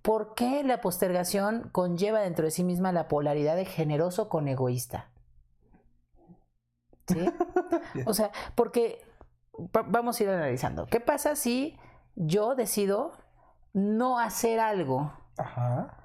por 0.03 0.37
qué 0.37 0.63
la 0.63 0.81
postergación 0.81 1.71
conlleva 1.73 2.21
dentro 2.21 2.45
de 2.45 2.53
sí 2.53 2.63
misma 2.63 2.93
la 2.93 3.09
polaridad 3.09 3.57
de 3.57 3.65
generoso 3.65 4.29
con 4.29 4.47
egoísta. 4.47 5.09
¿Sí? 7.09 7.29
O 8.07 8.15
sea, 8.15 8.31
porque 8.55 9.05
va- 9.77 9.83
vamos 9.89 10.21
a 10.21 10.23
ir 10.23 10.29
analizando. 10.31 10.87
¿Qué 10.87 11.01
pasa 11.01 11.35
si 11.35 11.77
yo 12.17 12.55
decido 12.55 13.13
no 13.73 14.19
hacer 14.19 14.61
algo 14.61 15.13
Ajá. 15.39 15.97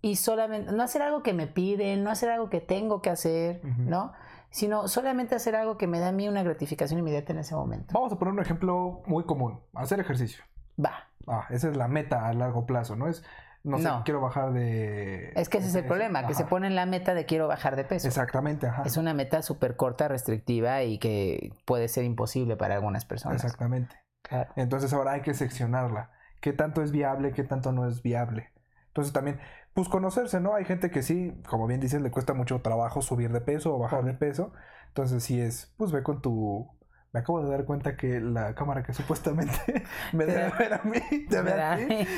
y 0.00 0.16
solamente 0.16 0.72
no 0.72 0.82
hacer 0.82 1.02
algo 1.02 1.22
que 1.22 1.32
me 1.32 1.46
piden, 1.46 2.02
no 2.04 2.10
hacer 2.10 2.30
algo 2.30 2.50
que 2.50 2.60
tengo 2.60 3.02
que 3.02 3.10
hacer. 3.10 3.60
¿no? 3.64 4.12
Sino 4.50 4.86
solamente 4.88 5.34
hacer 5.34 5.56
algo 5.56 5.76
que 5.76 5.86
me 5.86 5.98
da 5.98 6.08
a 6.08 6.12
mí 6.12 6.28
una 6.28 6.42
gratificación 6.42 6.98
inmediata 7.00 7.32
en 7.32 7.40
ese 7.40 7.54
momento. 7.54 7.92
Vamos 7.92 8.12
a 8.12 8.18
poner 8.18 8.32
un 8.34 8.40
ejemplo 8.40 9.02
muy 9.06 9.24
común. 9.24 9.60
Hacer 9.74 9.98
ejercicio. 10.00 10.44
Va. 10.82 11.08
Ah, 11.26 11.46
esa 11.50 11.68
es 11.70 11.76
la 11.76 11.88
meta 11.88 12.28
a 12.28 12.32
largo 12.34 12.64
plazo, 12.66 12.94
¿no? 12.96 13.08
Es, 13.08 13.24
no 13.64 13.78
sé, 13.78 13.84
No. 13.84 14.02
quiero 14.04 14.20
bajar 14.20 14.52
de... 14.52 15.32
Es 15.34 15.48
que 15.48 15.58
ese 15.58 15.68
es 15.68 15.74
el 15.74 15.86
problema, 15.86 16.26
que 16.26 16.34
se 16.34 16.44
pone 16.44 16.66
en 16.66 16.74
la 16.76 16.84
meta 16.86 17.14
de 17.14 17.24
quiero 17.26 17.48
bajar 17.48 17.76
de 17.76 17.84
peso. 17.84 18.06
Exactamente, 18.06 18.66
ajá. 18.68 18.82
Es 18.84 18.96
una 18.98 19.14
meta 19.14 19.40
súper 19.42 19.76
corta, 19.76 20.06
restrictiva 20.06 20.82
y 20.82 20.98
que 20.98 21.52
puede 21.64 21.88
ser 21.88 22.04
imposible 22.04 22.56
para 22.56 22.74
algunas 22.74 23.04
personas. 23.06 23.42
Exactamente. 23.42 23.96
Claro. 24.24 24.52
Entonces 24.56 24.92
ahora 24.92 25.12
hay 25.12 25.22
que 25.22 25.34
seccionarla. 25.34 26.12
¿Qué 26.40 26.52
tanto 26.52 26.82
es 26.82 26.92
viable? 26.92 27.32
¿Qué 27.32 27.44
tanto 27.44 27.72
no 27.72 27.86
es 27.88 28.02
viable? 28.02 28.52
Entonces 28.88 29.12
también, 29.12 29.40
pues 29.74 29.88
conocerse, 29.88 30.40
¿no? 30.40 30.54
Hay 30.54 30.64
gente 30.64 30.90
que 30.90 31.02
sí, 31.02 31.34
como 31.48 31.66
bien 31.66 31.80
dices, 31.80 32.02
le 32.02 32.10
cuesta 32.10 32.34
mucho 32.34 32.60
trabajo 32.62 33.02
subir 33.02 33.32
de 33.32 33.40
peso 33.42 33.74
o 33.74 33.78
bajar 33.78 34.04
de 34.04 34.14
peso. 34.14 34.52
Entonces 34.88 35.22
sí 35.24 35.40
es, 35.40 35.74
pues 35.76 35.92
ve 35.92 36.02
con 36.02 36.22
tu... 36.22 36.68
Me 37.14 37.20
acabo 37.20 37.40
de 37.44 37.48
dar 37.50 37.64
cuenta 37.64 37.96
que 37.96 38.20
la 38.20 38.54
cámara 38.56 38.82
que 38.82 38.92
supuestamente 38.92 39.54
me 40.12 40.26
debe 40.26 40.50
ver 40.58 40.74
a 40.74 40.80
mí, 40.82 40.98
te 41.30 41.40
ve 41.42 41.52
a 41.52 41.76
ti. 41.76 42.08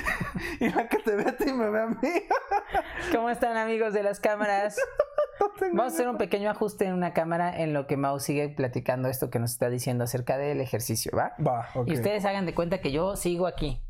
Y 0.61 0.71
la 0.71 0.89
que 0.89 0.97
te 1.01 1.15
ve 1.15 1.25
a 1.29 1.37
ti 1.37 1.53
me 1.53 1.69
ve 1.69 1.83
a 1.83 1.87
mí. 1.87 1.97
¿Cómo 3.15 3.29
están 3.29 3.59
amigos 3.59 3.93
de 3.93 4.03
las 4.03 4.21
cámaras? 4.21 4.79
No 5.39 5.51
Vamos 5.75 5.93
a 5.93 5.95
hacer 5.97 6.09
un 6.09 6.17
pequeño 6.17 6.51
ajuste 6.51 6.87
en 6.87 6.95
una 6.95 7.13
cámara 7.13 7.61
en 7.61 7.75
lo 7.75 7.87
que 7.87 7.99
Mau 7.99 8.19
sigue 8.21 8.49
platicando 8.49 9.09
esto 9.09 9.29
que 9.29 9.39
nos 9.39 9.51
está 9.53 9.69
diciendo 9.69 10.05
acerca 10.05 10.39
del 10.39 10.63
ejercicio, 10.63 11.13
¿va? 11.15 11.35
Va, 11.47 11.69
ok. 11.75 11.89
Y 11.89 11.93
ustedes 11.93 12.25
hagan 12.25 12.47
de 12.47 12.55
cuenta 12.55 12.81
que 12.81 12.91
yo 12.91 13.17
sigo 13.17 13.47
aquí. 13.47 13.83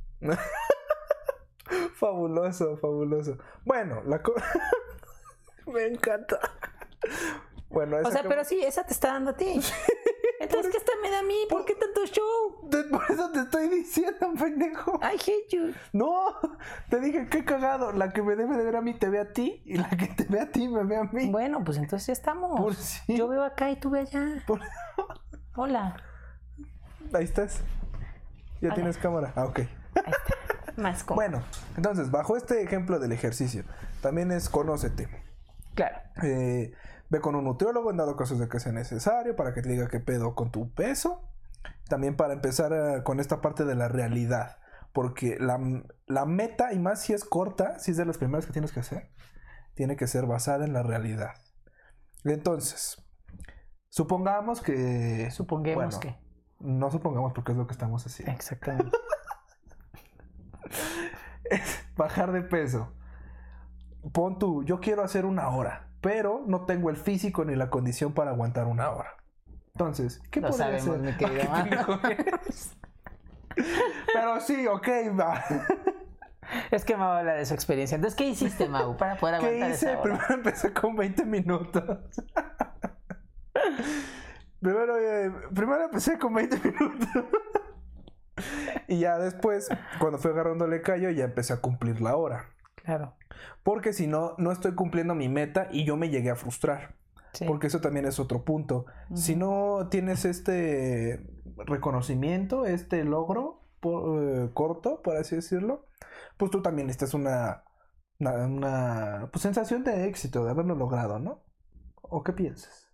Fabuloso, 1.95 2.77
fabuloso. 2.79 3.39
Bueno, 3.65 4.03
la 4.07 4.23
co- 4.23 4.35
Me 5.67 5.87
encanta. 5.87 6.39
Bueno, 7.69 7.97
O 7.97 8.01
esa 8.01 8.11
sea, 8.11 8.23
cam- 8.25 8.29
pero 8.29 8.45
sí, 8.45 8.61
esa 8.65 8.85
te 8.85 8.93
está 8.93 9.13
dando 9.13 9.31
a 9.31 9.37
ti. 9.37 9.61
Entonces, 10.47 10.73
¿qué 10.73 10.79
esta 10.79 10.93
me 11.03 11.11
da 11.11 11.19
a 11.19 11.23
mí? 11.23 11.35
¿Por 11.51 11.65
qué 11.65 11.75
tanto 11.75 12.05
show? 12.07 12.69
Te- 12.71 12.85
Por 12.85 13.03
eso 13.11 13.31
te 13.33 13.41
estoy 13.41 13.69
diciendo, 13.69 14.33
pendejo. 14.39 14.99
I 15.03 15.15
hate 15.17 15.49
you. 15.51 15.73
No, 15.93 16.27
te 16.91 17.01
dije 17.01 17.29
qué 17.29 17.45
cagado. 17.45 17.93
La 17.93 18.13
que 18.13 18.23
me 18.23 18.37
debe 18.37 18.57
de 18.57 18.65
ver 18.65 18.77
a 18.77 18.81
mí 18.81 18.95
te 18.95 19.09
ve 19.09 19.19
a 19.21 19.33
ti 19.33 19.63
y 19.65 19.77
la 19.79 19.89
que 19.91 20.07
te 20.09 20.25
ve 20.25 20.41
a 20.41 20.51
ti 20.51 20.69
me 20.69 20.85
ve 20.85 20.97
a 20.97 21.05
mí. 21.05 21.31
Bueno, 21.31 21.63
pues 21.65 21.79
entonces 21.79 22.07
ya 22.07 22.13
estamos. 22.13 22.61
Por 22.61 22.75
sí. 22.75 23.17
Yo 23.17 23.29
veo 23.29 23.45
acá 23.45 23.71
y 23.71 23.77
tú 23.77 23.91
ve 23.91 24.01
allá. 24.01 24.43
Por- 24.47 24.61
Hola. 25.57 25.97
Ahí 27.13 27.25
estás. 27.25 27.61
Ya 28.61 28.69
Hola. 28.69 28.75
tienes 28.75 28.99
cámara. 28.99 29.33
Ah, 29.37 29.45
ok. 29.45 29.59
Ahí 29.61 29.69
está. 30.07 30.73
Más 30.81 31.05
como. 31.05 31.17
Bueno, 31.17 31.43
entonces, 31.77 32.11
bajo 32.11 32.37
este 32.37 32.63
ejemplo 32.63 32.99
del 32.99 33.13
ejercicio, 33.13 33.65
también 34.03 34.31
es 34.31 34.49
conócete. 34.51 35.09
Claro. 35.75 35.97
Eh, 36.23 36.73
ve 37.09 37.21
con 37.21 37.35
un 37.35 37.45
nutriólogo 37.45 37.91
en 37.91 37.97
dado 37.97 38.17
caso 38.17 38.37
de 38.37 38.49
que 38.49 38.61
sea 38.61 38.73
necesario 38.73 39.37
para 39.37 39.55
que 39.55 39.63
te 39.63 39.69
diga 39.69 39.89
qué 39.89 40.01
pedo 40.01 40.35
con 40.35 40.51
tu 40.51 40.73
peso. 40.73 41.23
También 41.89 42.17
para 42.17 42.35
empezar 42.35 42.73
eh, 42.73 43.03
con 43.03 43.21
esta 43.21 43.41
parte 43.41 43.65
de 43.65 43.75
la 43.75 43.89
realidad. 43.89 44.59
Porque 44.93 45.37
la, 45.39 45.59
la 46.07 46.25
meta, 46.25 46.73
y 46.73 46.79
más 46.79 47.03
si 47.03 47.13
es 47.13 47.25
corta, 47.25 47.79
si 47.79 47.91
es 47.91 47.97
de 47.97 48.07
las 48.07 48.19
primeras 48.19 48.47
que 48.47 48.53
tienes 48.53 48.73
que 48.73 48.81
hacer, 48.81 49.11
tiene 49.75 49.97
que 49.97 50.07
ser 50.07 50.27
basada 50.27 50.65
en 50.65 50.73
la 50.73 50.83
realidad. 50.83 51.33
Entonces, 52.25 53.05
supongamos 53.89 54.63
que... 54.63 55.31
Supongemos 55.31 55.99
bueno, 55.99 56.01
que. 56.01 56.27
No 56.59 56.91
supongamos 56.91 57.35
porque 57.35 57.53
es 57.53 57.59
lo 57.59 57.67
que 57.67 57.73
estamos 57.73 58.07
haciendo. 58.07 58.33
Exactamente. 58.33 58.97
bajar 61.97 62.33
de 62.33 62.43
peso. 62.43 62.93
Pon 64.13 64.39
tú, 64.39 64.65
yo 64.65 64.81
quiero 64.81 65.03
hacer 65.03 65.25
una 65.25 65.49
hora, 65.49 65.86
pero 66.07 66.45
no 66.47 66.67
tengo 66.67 66.89
el 66.89 66.97
físico 66.97 67.45
ni 67.45 67.57
la 67.57 67.69
condición 67.69 68.13
para 68.13 68.31
aguantar 68.31 68.69
una 68.69 68.91
hora. 68.91 69.17
Entonces, 69.75 70.23
¿qué 70.31 70.41
Lo 70.41 70.51
podría 70.51 70.79
sabemos, 70.79 71.01
mi 71.01 71.13
querido 71.17 72.01
qué 72.01 72.31
pero 74.15 74.41
sí, 74.41 74.69
ok, 74.69 74.89
va. 75.19 75.45
Es 76.71 76.85
que 76.85 76.97
Mau 76.97 77.11
habla 77.11 77.35
de 77.35 77.45
su 77.45 77.55
experiencia. 77.55 77.97
Entonces, 77.97 78.17
¿qué 78.17 78.25
hiciste, 78.25 78.69
Mau, 78.69 78.97
para 78.97 79.17
poder 79.17 79.41
¿Qué 79.41 79.47
aguantar 79.47 79.71
hice? 79.73 79.87
esa 79.87 79.99
hora? 79.99 80.03
Primero 80.03 80.35
empecé 80.35 80.73
con 80.73 80.95
20 80.95 81.25
minutos. 81.25 81.83
primero, 84.61 84.99
eh, 84.99 85.33
primero 85.53 85.87
empecé 85.87 86.21
con 86.21 86.35
20 86.35 86.71
minutos. 86.71 87.25
y 88.87 89.01
ya 89.01 89.19
después, 89.19 89.69
cuando 89.99 90.19
fui 90.19 90.31
agarrándole 90.31 90.83
callo, 90.83 91.11
ya 91.11 91.25
empecé 91.25 91.53
a 91.53 91.57
cumplir 91.57 92.01
la 92.01 92.15
hora. 92.15 92.56
Claro. 92.87 93.17
Porque 93.65 93.93
si 93.93 94.07
no, 94.07 94.35
no 94.39 94.53
estoy 94.53 94.75
cumpliendo 94.77 95.15
mi 95.15 95.29
meta 95.29 95.69
y 95.71 95.85
yo 95.85 95.97
me 95.97 96.09
llegué 96.09 96.31
a 96.31 96.37
frustrar. 96.37 96.95
Sí. 97.33 97.45
Porque 97.45 97.67
eso 97.67 97.81
también 97.81 98.07
es 98.07 98.19
otro 98.21 98.45
punto. 98.45 98.87
Si 99.13 99.37
no 99.37 99.89
tienes 99.91 100.25
este 100.25 101.27
reconocimiento, 101.67 102.65
este 102.65 103.05
logro 103.05 103.61
por- 103.81 104.23
eh, 104.23 104.51
corto, 104.55 105.03
por 105.03 105.17
así 105.17 105.35
decirlo, 105.37 105.87
pues 106.39 106.51
tú 106.51 106.63
también 106.63 106.89
estás 106.89 107.13
una, 107.13 107.65
una, 108.21 108.47
una, 108.47 109.29
pues, 109.33 109.43
sensación 109.43 109.85
de 109.85 110.07
éxito, 110.07 110.45
de 110.45 110.53
haberlo 110.53 110.77
logrado, 110.77 111.19
¿no? 111.19 111.43
¿O 112.01 112.23
qué 112.23 112.33
piensas? 112.33 112.89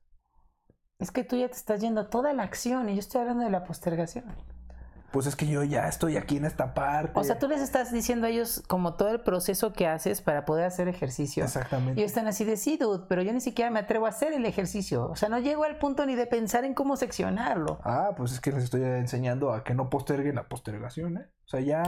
Es 0.98 1.10
que 1.10 1.22
tú 1.22 1.36
ya 1.36 1.48
te 1.48 1.56
estás 1.56 1.80
yendo 1.80 2.00
a 2.00 2.08
toda 2.10 2.32
la 2.32 2.42
acción 2.44 2.88
y 2.88 2.94
yo 2.94 3.00
estoy 3.00 3.20
hablando 3.20 3.44
de 3.44 3.50
la 3.50 3.64
postergación. 3.64 4.24
Pues 5.12 5.26
es 5.26 5.36
que 5.36 5.46
yo 5.46 5.62
ya 5.62 5.88
estoy 5.88 6.16
aquí 6.16 6.38
en 6.38 6.44
esta 6.44 6.74
parte. 6.74 7.18
O 7.18 7.24
sea, 7.24 7.38
tú 7.38 7.46
les 7.48 7.60
estás 7.60 7.92
diciendo 7.92 8.26
a 8.26 8.30
ellos 8.30 8.62
como 8.66 8.94
todo 8.94 9.10
el 9.10 9.20
proceso 9.20 9.72
que 9.72 9.86
haces 9.86 10.22
para 10.22 10.44
poder 10.44 10.64
hacer 10.64 10.88
ejercicio. 10.88 11.44
Exactamente. 11.44 12.00
Y 12.00 12.04
están 12.04 12.26
así 12.26 12.44
de 12.44 12.56
sí, 12.56 12.76
dude, 12.76 13.04
pero 13.08 13.22
yo 13.22 13.32
ni 13.32 13.40
siquiera 13.40 13.70
me 13.70 13.80
atrevo 13.80 14.06
a 14.06 14.08
hacer 14.08 14.32
el 14.32 14.44
ejercicio. 14.46 15.06
O 15.06 15.16
sea, 15.16 15.28
no 15.28 15.38
llego 15.38 15.64
al 15.64 15.78
punto 15.78 16.06
ni 16.06 16.14
de 16.14 16.26
pensar 16.26 16.64
en 16.64 16.74
cómo 16.74 16.96
seccionarlo. 16.96 17.80
Ah, 17.84 18.10
pues 18.16 18.32
es 18.32 18.40
que 18.40 18.52
les 18.52 18.64
estoy 18.64 18.82
enseñando 18.82 19.52
a 19.52 19.64
que 19.64 19.74
no 19.74 19.90
posterguen 19.90 20.36
la 20.36 20.48
postergación, 20.48 21.18
¿eh? 21.18 21.26
O 21.44 21.48
sea, 21.48 21.60
ya 21.60 21.82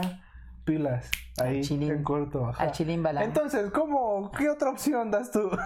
pilas 0.63 1.09
ahí 1.37 1.61
chilín. 1.61 1.91
en 1.91 2.03
corto. 2.03 2.47
ajá. 2.47 2.63
Al 2.63 2.71
chilín 2.71 3.03
balán. 3.03 3.23
Entonces, 3.23 3.71
¿cómo? 3.71 4.31
¿Qué 4.31 4.49
otra 4.49 4.69
opción 4.69 5.11
das 5.11 5.31
tú? 5.31 5.49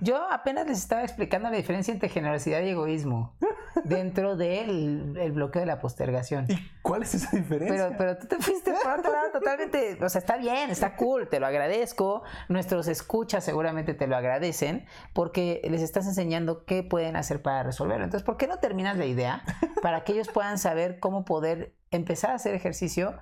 Yo 0.00 0.30
apenas 0.30 0.66
les 0.66 0.78
estaba 0.78 1.02
explicando 1.02 1.50
la 1.50 1.56
diferencia 1.56 1.92
entre 1.92 2.08
generosidad 2.08 2.60
y 2.62 2.68
egoísmo 2.68 3.36
dentro 3.84 4.36
del 4.36 5.16
el 5.16 5.32
bloqueo 5.32 5.60
de 5.60 5.66
la 5.66 5.80
postergación. 5.80 6.46
¿Y 6.48 6.56
cuál 6.82 7.02
es 7.02 7.14
esa 7.14 7.36
diferencia? 7.36 7.86
Pero, 7.88 7.96
pero 7.98 8.18
tú 8.18 8.26
te 8.26 8.36
fuiste 8.36 8.72
por 8.82 8.98
otro 8.98 9.12
lado 9.12 9.30
totalmente, 9.32 9.98
o 10.02 10.08
sea, 10.08 10.18
está 10.18 10.36
bien, 10.36 10.70
está 10.70 10.96
cool, 10.96 11.28
te 11.28 11.40
lo 11.40 11.46
agradezco. 11.46 12.22
Nuestros 12.48 12.88
escuchas 12.88 13.44
seguramente 13.44 13.94
te 13.94 14.06
lo 14.06 14.16
agradecen 14.16 14.86
porque 15.12 15.60
les 15.64 15.82
estás 15.82 16.06
enseñando 16.06 16.64
qué 16.64 16.82
pueden 16.82 17.16
hacer 17.16 17.42
para 17.42 17.62
resolverlo. 17.62 18.04
Entonces, 18.04 18.24
¿por 18.24 18.36
qué 18.36 18.46
no 18.46 18.58
terminas 18.58 18.96
la 18.96 19.06
idea 19.06 19.42
para 19.82 20.04
que 20.04 20.12
ellos 20.12 20.28
puedan 20.28 20.58
saber 20.58 20.98
cómo 20.98 21.24
poder 21.24 21.74
empezar 21.90 22.30
a 22.30 22.34
hacer 22.34 22.54
ejercicio 22.54 23.18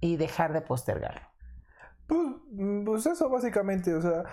y 0.00 0.16
dejar 0.16 0.52
de 0.52 0.60
postergarlo? 0.60 1.22
Pues, 2.06 2.20
pues 2.84 3.06
eso 3.06 3.28
básicamente, 3.28 3.92
o 3.94 4.00
sea, 4.00 4.24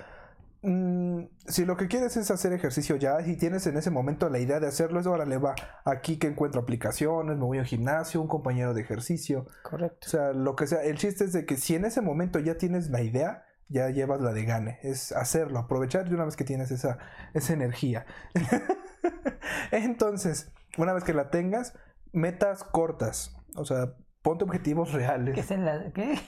mm, 0.63 1.25
si 1.47 1.65
lo 1.65 1.77
que 1.77 1.87
quieres 1.87 2.17
es 2.17 2.31
hacer 2.31 2.53
ejercicio 2.53 2.95
ya 2.95 3.21
y 3.21 3.37
tienes 3.37 3.67
en 3.67 3.77
ese 3.77 3.91
momento 3.91 4.29
la 4.29 4.39
idea 4.39 4.59
de 4.59 4.67
hacerlo, 4.67 4.99
es 4.99 5.05
órale, 5.05 5.37
va, 5.37 5.55
aquí 5.85 6.17
que 6.17 6.27
encuentro 6.27 6.61
aplicaciones, 6.61 7.37
me 7.37 7.43
voy 7.43 7.59
al 7.59 7.65
gimnasio, 7.65 8.21
un 8.21 8.27
compañero 8.27 8.73
de 8.73 8.81
ejercicio, 8.81 9.45
Correcto. 9.61 10.07
o 10.07 10.09
sea, 10.09 10.33
lo 10.33 10.55
que 10.55 10.67
sea, 10.67 10.83
el 10.83 10.97
chiste 10.97 11.25
es 11.25 11.33
de 11.33 11.45
que 11.45 11.57
si 11.57 11.75
en 11.75 11.85
ese 11.85 12.01
momento 12.01 12.39
ya 12.39 12.57
tienes 12.57 12.89
la 12.89 13.01
idea, 13.01 13.43
ya 13.69 13.89
llevas 13.89 14.21
la 14.21 14.33
de 14.33 14.45
gane, 14.45 14.79
es 14.83 15.11
hacerlo, 15.11 15.59
aprovechar 15.59 16.07
de 16.07 16.15
una 16.15 16.25
vez 16.25 16.35
que 16.35 16.43
tienes 16.43 16.71
esa, 16.71 16.97
esa 17.33 17.53
energía. 17.53 18.05
Entonces, 19.71 20.51
una 20.77 20.93
vez 20.93 21.03
que 21.03 21.13
la 21.13 21.29
tengas, 21.29 21.73
metas 22.11 22.63
cortas, 22.63 23.35
o 23.55 23.65
sea, 23.65 23.95
ponte 24.21 24.43
objetivos 24.43 24.91
reales. 24.93 25.35
¿Que 25.35 25.43
se 25.43 25.57
las, 25.57 25.91
qué? 25.93 26.19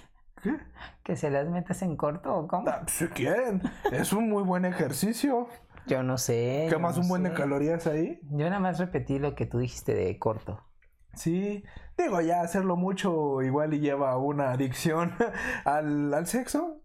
¿Que 1.03 1.15
se 1.15 1.29
las 1.29 1.47
metas 1.49 1.81
en 1.81 1.95
corto 1.97 2.33
o 2.35 2.47
cómo? 2.47 2.67
Ah, 2.67 2.83
Si 2.87 3.07
quieren, 3.07 3.61
es 3.91 4.13
un 4.13 4.29
muy 4.29 4.43
buen 4.43 4.65
ejercicio. 4.65 5.47
Yo 5.87 6.01
no 6.03 6.17
sé. 6.17 6.67
Quemas 6.69 6.95
no 6.97 7.03
un 7.03 7.09
buen 7.09 7.23
de 7.23 7.33
calorías 7.33 7.85
ahí. 7.87 8.19
Yo 8.31 8.45
nada 8.49 8.59
más 8.59 8.79
repetí 8.79 9.19
lo 9.19 9.35
que 9.35 9.45
tú 9.45 9.59
dijiste 9.59 9.93
de 9.93 10.17
corto. 10.17 10.61
Sí, 11.13 11.63
digo, 11.97 12.19
ya 12.21 12.41
hacerlo 12.41 12.75
mucho 12.75 13.41
igual 13.41 13.73
y 13.73 13.79
lleva 13.79 14.17
una 14.17 14.51
adicción 14.51 15.13
al, 15.65 16.13
al 16.13 16.25
sexo, 16.27 16.81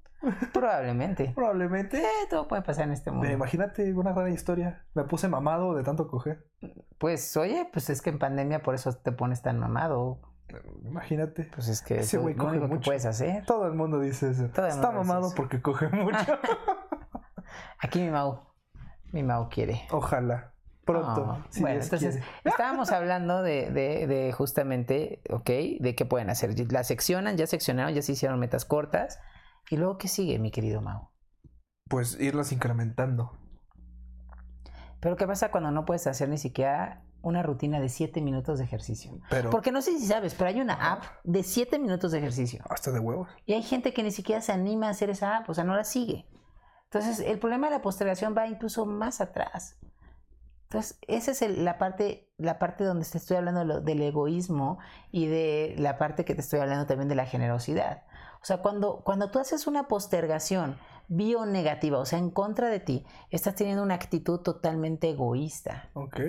Probablemente. 0.52 1.32
probablemente. 1.34 1.98
Eh, 2.02 2.26
todo 2.28 2.46
puede 2.46 2.60
pasar 2.62 2.84
en 2.84 2.92
este 2.92 3.10
mundo. 3.10 3.30
Imagínate 3.30 3.92
una 3.94 4.12
gran 4.12 4.30
historia. 4.32 4.84
Me 4.94 5.04
puse 5.04 5.28
mamado 5.28 5.74
de 5.74 5.82
tanto 5.82 6.06
coger. 6.08 6.46
Pues 6.98 7.34
oye, 7.38 7.66
pues 7.72 7.88
es 7.88 8.02
que 8.02 8.10
en 8.10 8.18
pandemia 8.18 8.62
por 8.62 8.74
eso 8.74 8.92
te 8.92 9.12
pones 9.12 9.40
tan 9.42 9.58
mamado. 9.58 10.20
Imagínate. 10.84 11.44
Pues 11.54 11.68
es 11.68 11.82
que 11.82 11.98
Ese 11.98 12.16
es 12.16 12.22
güey 12.22 12.34
lo 12.34 12.44
coge 12.44 12.52
único 12.56 12.68
que 12.68 12.74
mucho. 12.74 12.88
puedes 12.88 13.06
hacer. 13.06 13.44
Todo 13.46 13.66
el 13.66 13.74
mundo 13.74 14.00
dice 14.00 14.30
eso. 14.30 14.48
Todo 14.48 14.66
el 14.66 14.72
Está 14.72 14.88
mundo 14.90 15.04
mamado 15.04 15.26
eso. 15.28 15.36
porque 15.36 15.60
coge 15.62 15.88
mucho. 15.88 16.18
Aquí 17.80 18.00
mi 18.00 18.10
Mau, 18.10 18.40
mi 19.12 19.22
Mau 19.22 19.48
quiere. 19.48 19.82
Ojalá. 19.90 20.54
Pronto. 20.84 21.24
Ah, 21.28 21.46
si 21.50 21.60
bueno, 21.60 21.80
entonces 21.82 22.16
quiere. 22.16 22.26
estábamos 22.44 22.90
hablando 22.90 23.42
de, 23.42 23.70
de- 23.70 24.06
de 24.06 24.32
justamente, 24.32 25.22
ok, 25.30 25.48
de 25.80 25.94
qué 25.96 26.04
pueden 26.06 26.30
hacer. 26.30 26.54
La 26.72 26.84
seccionan, 26.84 27.36
ya 27.36 27.46
seccionaron, 27.46 27.94
ya 27.94 28.02
se 28.02 28.12
hicieron 28.12 28.38
metas 28.40 28.64
cortas. 28.64 29.20
¿Y 29.70 29.76
luego 29.76 29.98
qué 29.98 30.08
sigue, 30.08 30.38
mi 30.38 30.50
querido 30.50 30.80
Mau? 30.80 31.10
Pues 31.88 32.18
irlas 32.20 32.50
incrementando. 32.52 33.36
Pero 35.00 35.16
¿qué 35.16 35.26
pasa 35.26 35.50
cuando 35.50 35.70
no 35.70 35.84
puedes 35.84 36.06
hacer 36.06 36.28
ni 36.28 36.38
siquiera 36.38 37.02
una 37.22 37.42
rutina 37.42 37.80
de 37.80 37.88
7 37.88 38.20
minutos 38.20 38.58
de 38.58 38.64
ejercicio? 38.64 39.18
Pero 39.30 39.50
Porque 39.50 39.72
no 39.72 39.82
sé 39.82 39.98
si 39.98 40.06
sabes, 40.06 40.34
pero 40.34 40.48
hay 40.48 40.60
una 40.60 40.92
app 40.92 41.04
de 41.24 41.42
7 41.42 41.78
minutos 41.78 42.12
de 42.12 42.18
ejercicio. 42.18 42.62
hasta 42.68 42.90
de 42.90 42.98
huevos. 43.00 43.28
Y 43.46 43.52
hay 43.54 43.62
gente 43.62 43.92
que 43.92 44.02
ni 44.02 44.10
siquiera 44.10 44.40
se 44.40 44.52
anima 44.52 44.88
a 44.88 44.90
hacer 44.90 45.10
esa 45.10 45.38
app, 45.38 45.50
o 45.50 45.54
sea, 45.54 45.64
no 45.64 45.74
la 45.76 45.84
sigue. 45.84 46.26
Entonces, 46.84 47.20
el 47.20 47.38
problema 47.38 47.68
de 47.68 47.76
la 47.76 47.82
postergación 47.82 48.34
va 48.36 48.46
incluso 48.48 48.84
más 48.86 49.20
atrás. 49.20 49.76
Entonces, 50.64 50.98
esa 51.08 51.32
es 51.32 51.42
el- 51.42 51.64
la, 51.64 51.78
parte, 51.78 52.32
la 52.36 52.58
parte 52.58 52.84
donde 52.84 53.04
te 53.04 53.18
estoy 53.18 53.36
hablando 53.36 53.60
de 53.60 53.66
lo- 53.66 53.80
del 53.80 54.02
egoísmo 54.02 54.78
y 55.10 55.26
de 55.26 55.74
la 55.78 55.98
parte 55.98 56.24
que 56.24 56.34
te 56.34 56.40
estoy 56.40 56.60
hablando 56.60 56.86
también 56.86 57.08
de 57.08 57.14
la 57.16 57.26
generosidad. 57.26 58.04
O 58.42 58.44
sea, 58.44 58.58
cuando, 58.62 59.02
cuando 59.04 59.30
tú 59.30 59.38
haces 59.38 59.66
una 59.66 59.88
postergación 59.88 60.78
bionegativa, 61.08 61.98
o 61.98 62.06
sea, 62.06 62.18
en 62.20 62.30
contra 62.30 62.68
de 62.68 62.78
ti, 62.80 63.04
estás 63.30 63.56
teniendo 63.56 63.82
una 63.82 63.94
actitud 63.94 64.40
totalmente 64.40 65.10
egoísta. 65.10 65.90
Ok. 65.94 66.20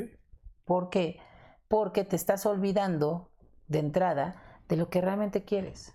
¿Por 0.72 0.90
qué? 0.90 1.20
Porque 1.68 2.06
te 2.06 2.16
estás 2.16 2.46
olvidando 2.46 3.30
de 3.68 3.80
entrada 3.80 4.36
de 4.70 4.78
lo 4.78 4.90
que 4.90 5.02
realmente 5.02 5.44
quieres. 5.44 5.94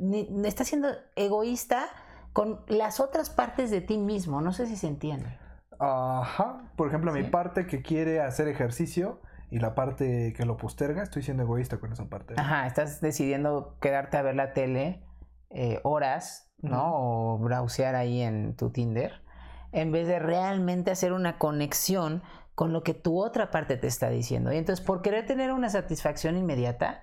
Ni- 0.00 0.28
estás 0.48 0.66
siendo 0.66 0.88
egoísta 1.14 1.86
con 2.32 2.64
las 2.66 2.98
otras 2.98 3.30
partes 3.30 3.70
de 3.70 3.80
ti 3.82 3.96
mismo. 3.96 4.40
No 4.40 4.52
sé 4.52 4.66
si 4.66 4.74
se 4.74 4.88
entiende. 4.88 5.38
Ajá. 5.78 6.72
Por 6.74 6.88
ejemplo, 6.88 7.12
mi 7.12 7.22
parte 7.22 7.68
que 7.68 7.82
quiere 7.82 8.20
hacer 8.20 8.48
ejercicio 8.48 9.20
y 9.48 9.60
la 9.60 9.76
parte 9.76 10.32
que 10.36 10.44
lo 10.44 10.56
posterga, 10.56 11.04
estoy 11.04 11.22
siendo 11.22 11.44
egoísta 11.44 11.78
con 11.78 11.92
esa 11.92 12.06
parte. 12.06 12.34
Ajá, 12.36 12.66
estás 12.66 13.00
decidiendo 13.00 13.76
quedarte 13.80 14.16
a 14.16 14.22
ver 14.22 14.34
la 14.34 14.54
tele 14.54 15.04
eh, 15.50 15.78
horas, 15.84 16.52
¿no? 16.62 16.90
O 16.94 17.38
browsear 17.38 17.94
ahí 17.94 18.22
en 18.22 18.56
tu 18.56 18.70
Tinder, 18.70 19.22
en 19.70 19.92
vez 19.92 20.08
de 20.08 20.18
realmente 20.18 20.90
hacer 20.90 21.12
una 21.12 21.38
conexión 21.38 22.24
con 22.54 22.72
lo 22.72 22.82
que 22.82 22.94
tu 22.94 23.20
otra 23.20 23.50
parte 23.50 23.76
te 23.76 23.86
está 23.86 24.08
diciendo. 24.08 24.52
Y 24.52 24.58
entonces, 24.58 24.84
por 24.84 25.02
querer 25.02 25.26
tener 25.26 25.52
una 25.52 25.70
satisfacción 25.70 26.36
inmediata, 26.36 27.02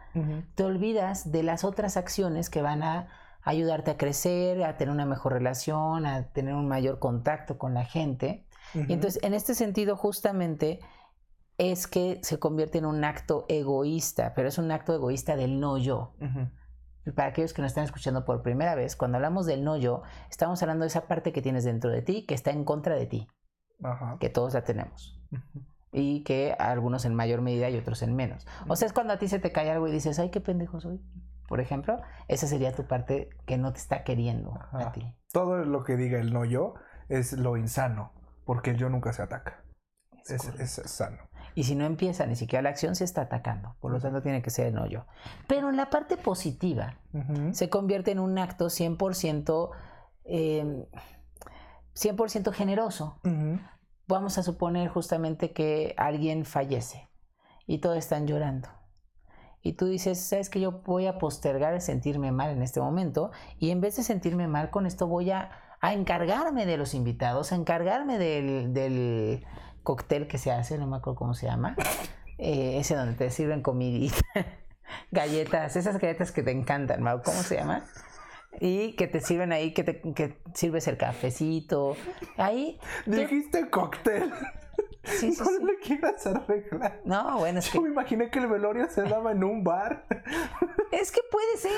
te 0.55 0.63
olvidas 0.63 1.31
de 1.31 1.43
las 1.43 1.63
otras 1.63 1.97
acciones 1.97 2.49
que 2.49 2.61
van 2.61 2.83
a 2.83 3.07
ayudarte 3.43 3.91
a 3.91 3.97
crecer, 3.97 4.63
a 4.63 4.77
tener 4.77 4.93
una 4.93 5.05
mejor 5.05 5.33
relación, 5.33 6.05
a 6.05 6.29
tener 6.29 6.53
un 6.53 6.67
mayor 6.67 6.99
contacto 6.99 7.57
con 7.57 7.73
la 7.73 7.83
gente. 7.83 8.47
Y 8.73 8.93
entonces, 8.93 9.21
en 9.23 9.33
este 9.33 9.53
sentido, 9.53 9.97
justamente 9.97 10.79
es 11.57 11.85
que 11.85 12.19
se 12.23 12.39
convierte 12.39 12.77
en 12.77 12.85
un 12.85 13.03
acto 13.03 13.45
egoísta, 13.49 14.33
pero 14.33 14.47
es 14.47 14.57
un 14.57 14.71
acto 14.71 14.95
egoísta 14.95 15.35
del 15.35 15.59
no 15.59 15.77
yo. 15.77 16.15
Para 17.15 17.29
aquellos 17.29 17.53
que 17.53 17.61
nos 17.61 17.71
están 17.71 17.83
escuchando 17.83 18.23
por 18.23 18.41
primera 18.41 18.75
vez, 18.75 18.95
cuando 18.95 19.17
hablamos 19.17 19.45
del 19.47 19.63
no 19.63 19.75
yo, 19.75 20.03
estamos 20.29 20.61
hablando 20.61 20.83
de 20.83 20.89
esa 20.89 21.07
parte 21.07 21.33
que 21.33 21.41
tienes 21.41 21.65
dentro 21.65 21.89
de 21.89 22.03
ti 22.03 22.25
que 22.25 22.35
está 22.35 22.51
en 22.51 22.63
contra 22.63 22.95
de 22.95 23.05
ti, 23.05 23.27
que 24.19 24.29
todos 24.29 24.53
la 24.53 24.63
tenemos. 24.63 25.20
Y 25.91 26.23
que 26.23 26.53
algunos 26.57 27.05
en 27.05 27.15
mayor 27.15 27.41
medida 27.41 27.69
y 27.69 27.77
otros 27.77 28.01
en 28.01 28.15
menos. 28.15 28.47
O 28.67 28.75
sea, 28.75 28.87
es 28.87 28.93
cuando 28.93 29.13
a 29.13 29.17
ti 29.17 29.27
se 29.27 29.39
te 29.39 29.51
cae 29.51 29.69
algo 29.69 29.87
y 29.87 29.91
dices, 29.91 30.19
ay, 30.19 30.29
qué 30.29 30.39
pendejo 30.39 30.79
soy. 30.79 31.01
Por 31.47 31.59
ejemplo, 31.59 31.99
esa 32.29 32.47
sería 32.47 32.73
tu 32.73 32.85
parte 32.85 33.29
que 33.45 33.57
no 33.57 33.73
te 33.73 33.79
está 33.79 34.05
queriendo 34.05 34.57
a 34.71 34.93
ti. 34.93 35.13
Todo 35.33 35.65
lo 35.65 35.83
que 35.83 35.97
diga 35.97 36.17
el 36.17 36.31
no 36.31 36.45
yo 36.45 36.75
es 37.09 37.33
lo 37.33 37.57
insano, 37.57 38.13
porque 38.45 38.69
el 38.69 38.77
yo 38.77 38.89
nunca 38.89 39.11
se 39.11 39.21
ataca. 39.21 39.61
Es 40.25 40.45
Es, 40.59 40.81
sano. 40.85 41.17
Y 41.53 41.65
si 41.65 41.75
no 41.75 41.85
empieza 41.85 42.25
ni 42.25 42.37
siquiera 42.37 42.61
la 42.61 42.69
acción, 42.69 42.95
se 42.95 43.03
está 43.03 43.23
atacando. 43.23 43.75
Por 43.81 43.91
lo 43.91 43.99
tanto, 43.99 44.21
tiene 44.21 44.41
que 44.41 44.49
ser 44.49 44.67
el 44.67 44.75
no 44.75 44.85
yo. 44.85 45.05
Pero 45.47 45.69
en 45.69 45.75
la 45.75 45.89
parte 45.89 46.15
positiva, 46.15 46.95
se 47.51 47.69
convierte 47.69 48.11
en 48.11 48.19
un 48.19 48.37
acto 48.37 48.69
100%, 48.69 49.71
eh, 50.23 50.87
100% 51.95 52.53
generoso. 52.53 53.19
Ujú. 53.25 53.59
Vamos 54.11 54.37
a 54.37 54.43
suponer 54.43 54.89
justamente 54.89 55.53
que 55.53 55.95
alguien 55.95 56.43
fallece 56.43 57.09
y 57.65 57.77
todos 57.77 57.97
están 57.97 58.27
llorando. 58.27 58.67
Y 59.61 59.73
tú 59.73 59.85
dices, 59.85 60.19
sabes 60.19 60.49
que 60.49 60.59
yo 60.59 60.81
voy 60.83 61.07
a 61.07 61.17
postergar 61.17 61.73
el 61.73 61.79
sentirme 61.79 62.33
mal 62.33 62.49
en 62.49 62.61
este 62.61 62.81
momento 62.81 63.31
y 63.57 63.69
en 63.69 63.79
vez 63.79 63.95
de 63.95 64.03
sentirme 64.03 64.49
mal 64.49 64.69
con 64.69 64.85
esto 64.85 65.07
voy 65.07 65.31
a, 65.31 65.51
a 65.79 65.93
encargarme 65.93 66.65
de 66.65 66.75
los 66.75 66.93
invitados, 66.93 67.53
a 67.53 67.55
encargarme 67.55 68.17
del, 68.17 68.73
del 68.73 69.45
cóctel 69.81 70.27
que 70.27 70.37
se 70.37 70.51
hace, 70.51 70.77
no 70.77 70.87
me 70.87 70.97
acuerdo 70.97 71.15
cómo 71.15 71.33
se 71.33 71.45
llama, 71.45 71.77
eh, 72.37 72.79
ese 72.79 72.95
donde 72.95 73.13
te 73.13 73.29
sirven 73.29 73.61
comidita, 73.61 74.17
galletas, 75.11 75.77
esas 75.77 75.99
galletas 75.99 76.33
que 76.33 76.43
te 76.43 76.51
encantan, 76.51 77.01
¿cómo 77.23 77.43
se 77.43 77.55
llaman? 77.55 77.83
Y 78.59 78.93
que 78.93 79.07
te 79.07 79.21
sirven 79.21 79.51
ahí, 79.53 79.73
que, 79.73 79.83
te, 79.83 80.01
que 80.13 80.37
sirves 80.53 80.87
el 80.87 80.97
cafecito. 80.97 81.95
Ahí, 82.37 82.79
tú- 83.05 83.11
Dijiste 83.11 83.69
cóctel. 83.69 84.31
sí, 85.03 85.31
sí, 85.33 85.39
no 85.39 85.45
sí. 85.45 85.63
le 85.63 85.77
quieras 85.79 86.27
arreglar. 86.27 87.01
No, 87.05 87.37
bueno, 87.39 87.59
es 87.59 87.69
que 87.69 87.77
Yo 87.77 87.81
me 87.81 87.89
imaginé 87.89 88.29
que 88.29 88.39
el 88.39 88.47
velorio 88.47 88.87
se 88.89 89.03
daba 89.03 89.31
en 89.31 89.43
un 89.43 89.63
bar. 89.63 90.05
Es 90.91 91.09
que 91.09 91.21
puede 91.31 91.55
ser. 91.57 91.71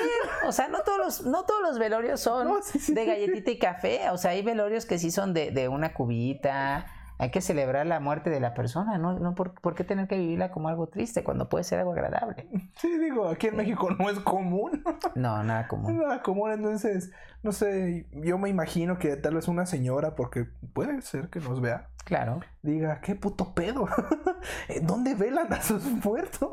O 0.44 0.50
sea, 0.50 0.66
no 0.66 0.80
todos 0.82 0.98
los, 0.98 1.22
no 1.24 1.44
todos 1.44 1.62
los 1.62 1.78
velorios 1.78 2.18
son 2.20 2.48
No, 2.48 2.58
de 2.88 3.04
galletita 3.06 3.50
y 3.52 3.58
café. 3.60 4.10
O 4.10 4.18
sea, 4.18 4.32
hay 4.32 4.42
velorios 4.42 4.86
que 4.86 4.98
sí 4.98 5.12
son 5.12 5.32
de, 5.32 5.52
de 5.52 5.68
una 5.68 5.94
cubita, 5.94 6.84
Hay 7.18 7.30
que 7.30 7.40
celebrar 7.40 7.86
la 7.86 8.00
muerte 8.00 8.28
de 8.30 8.40
la 8.40 8.54
persona, 8.54 8.98
¿no? 8.98 9.18
no 9.18 9.34
por, 9.34 9.54
¿Por 9.60 9.74
qué 9.74 9.84
tener 9.84 10.08
que 10.08 10.16
vivirla 10.18 10.50
como 10.50 10.68
algo 10.68 10.88
triste 10.88 11.22
cuando 11.22 11.48
puede 11.48 11.64
ser 11.64 11.78
algo 11.78 11.92
agradable? 11.92 12.48
Sí, 12.76 12.98
digo, 12.98 13.28
aquí 13.28 13.46
en 13.48 13.56
México 13.56 13.88
no 13.98 14.10
es 14.10 14.18
común. 14.20 14.82
No, 15.14 15.42
nada 15.44 15.68
común. 15.68 15.96
Nada 15.98 16.22
común, 16.22 16.50
entonces, 16.52 17.12
no 17.42 17.52
sé, 17.52 18.06
yo 18.12 18.36
me 18.38 18.48
imagino 18.48 18.98
que 18.98 19.16
tal 19.16 19.34
vez 19.36 19.46
una 19.48 19.64
señora, 19.66 20.16
porque 20.16 20.46
puede 20.72 21.00
ser 21.02 21.28
que 21.28 21.38
nos 21.40 21.60
vea, 21.60 21.88
Claro. 22.04 22.40
diga, 22.62 23.00
qué 23.00 23.14
puto 23.14 23.54
pedo. 23.54 23.86
¿Dónde 24.82 25.14
velan 25.14 25.52
a 25.52 25.62
sus 25.62 25.84
muertos? 25.84 26.50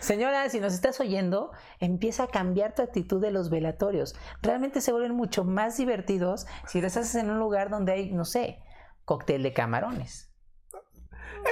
Señora, 0.00 0.48
si 0.48 0.60
nos 0.60 0.72
estás 0.74 0.98
oyendo, 1.00 1.52
empieza 1.78 2.24
a 2.24 2.26
cambiar 2.28 2.74
tu 2.74 2.82
actitud 2.82 3.20
de 3.20 3.30
los 3.30 3.50
velatorios. 3.50 4.16
Realmente 4.42 4.80
se 4.80 4.92
vuelven 4.92 5.14
mucho 5.14 5.44
más 5.44 5.76
divertidos 5.76 6.46
si 6.66 6.80
los 6.80 6.96
haces 6.96 7.14
en 7.16 7.30
un 7.30 7.38
lugar 7.38 7.68
donde 7.70 7.92
hay, 7.92 8.10
no 8.12 8.24
sé, 8.24 8.60
cóctel 9.08 9.42
de 9.42 9.54
camarones. 9.54 10.30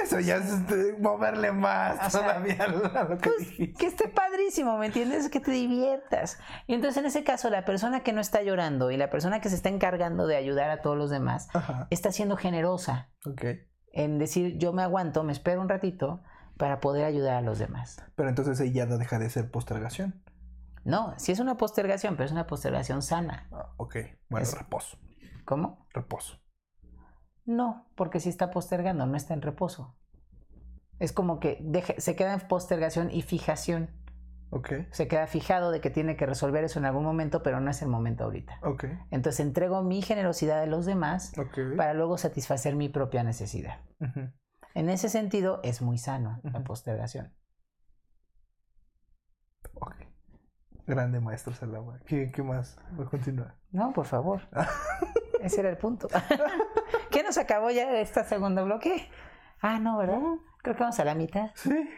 Eso 0.03 0.19
ya 0.19 0.35
es 0.35 0.99
moverle 0.99 1.51
más 1.51 2.07
O 2.07 2.09
sea, 2.11 2.21
todavía 2.21 2.63
a 2.63 2.67
lo 2.67 3.17
que 3.17 3.87
esté 3.87 4.07
padrísimo, 4.09 4.77
¿me 4.77 4.85
entiendes? 4.87 5.27
Que 5.29 5.39
te 5.39 5.49
diviertas. 5.51 6.37
Y 6.67 6.75
entonces 6.75 6.97
en 6.97 7.07
ese 7.07 7.23
caso, 7.23 7.49
la 7.49 7.65
persona 7.65 8.01
que 8.01 8.13
no 8.13 8.21
está 8.21 8.43
llorando 8.43 8.91
y 8.91 8.97
la 8.97 9.09
persona 9.09 9.41
que 9.41 9.49
se 9.49 9.55
está 9.55 9.69
encargando 9.69 10.27
de 10.27 10.35
ayudar 10.35 10.69
a 10.69 10.81
todos 10.81 10.97
los 10.97 11.09
demás 11.09 11.47
Ajá, 11.55 11.87
está 11.89 12.11
siendo 12.11 12.37
generosa 12.37 13.09
en 13.91 14.19
decir, 14.19 14.57
yo 14.59 14.71
me 14.71 14.83
aguanto, 14.83 15.23
me 15.23 15.31
espero 15.31 15.61
un 15.61 15.69
ratito 15.69 16.21
para 16.57 16.79
poder 16.79 17.05
ayudar 17.05 17.33
a 17.35 17.41
los 17.41 17.57
demás. 17.57 17.97
Pero 18.15 18.29
entonces 18.29 18.71
ya 18.73 18.85
no 18.85 18.97
deja 18.99 19.17
de 19.17 19.29
ser 19.31 19.49
postergación. 19.49 20.21
No, 20.83 21.15
si 21.17 21.31
es 21.31 21.39
una 21.39 21.57
postergación, 21.57 22.15
pero 22.17 22.25
es 22.25 22.31
una 22.31 22.45
postergación 22.45 23.01
sana. 23.01 23.47
Ah, 23.51 23.73
ok, 23.77 23.95
bueno, 24.29 24.43
Es- 24.43 24.55
reposo, 24.57 24.97
¿Cómo? 25.45 25.87
reposo. 25.93 26.37
No, 27.47 27.87
porque 27.95 28.19
si 28.19 28.29
está 28.29 28.51
postergando, 28.51 29.07
no 29.07 29.17
está 29.17 29.33
en 29.33 29.41
reposo. 29.41 29.95
Es 30.99 31.13
como 31.13 31.39
que 31.39 31.57
deje- 31.61 31.99
se 31.99 32.15
queda 32.15 32.33
en 32.33 32.41
postergación 32.47 33.09
y 33.09 33.21
fijación. 33.23 33.89
Ok, 34.49 34.69
Se 34.91 35.07
queda 35.07 35.27
fijado 35.27 35.71
de 35.71 35.81
que 35.81 35.89
tiene 35.89 36.15
que 36.15 36.25
resolver 36.25 36.63
eso 36.63 36.79
en 36.79 36.85
algún 36.85 37.03
momento, 37.03 37.43
pero 37.43 37.59
no 37.59 37.69
es 37.69 37.81
el 37.81 37.87
momento 37.89 38.23
ahorita. 38.23 38.59
ok, 38.63 38.85
Entonces 39.11 39.39
entrego 39.41 39.81
mi 39.83 40.01
generosidad 40.01 40.61
a 40.61 40.65
los 40.65 40.85
demás 40.85 41.33
para 41.75 41.93
luego 41.93 42.17
satisfacer 42.17 42.75
mi 42.75 42.87
propia 42.89 43.23
necesidad. 43.23 43.81
En 44.73 44.89
ese 44.89 45.09
sentido, 45.09 45.59
es 45.63 45.81
muy 45.81 45.97
sano 45.97 46.39
la 46.43 46.63
postergación. 46.63 47.33
Grande 50.87 51.19
maestro 51.19 51.53
Salama. 51.53 51.99
¿Qué, 52.05 52.31
qué 52.31 52.41
más? 52.41 52.79
Voy 52.91 53.05
a 53.05 53.09
continuar. 53.09 53.55
No, 53.71 53.91
por 53.91 54.05
favor. 54.05 54.41
Ese 55.41 55.59
era 55.59 55.69
el 55.69 55.77
punto. 55.77 56.07
¿Qué 57.11 57.23
nos 57.23 57.37
acabó 57.37 57.69
ya 57.69 57.91
de 57.91 58.01
este 58.01 58.23
segundo 58.23 58.63
bloque? 58.63 59.09
Ah, 59.61 59.79
no, 59.79 59.97
¿verdad? 59.97 60.21
Creo 60.63 60.75
que 60.75 60.79
vamos 60.79 60.97
a 60.99 61.05
la 61.05 61.13
mitad. 61.13 61.51
Sí. 61.55 61.71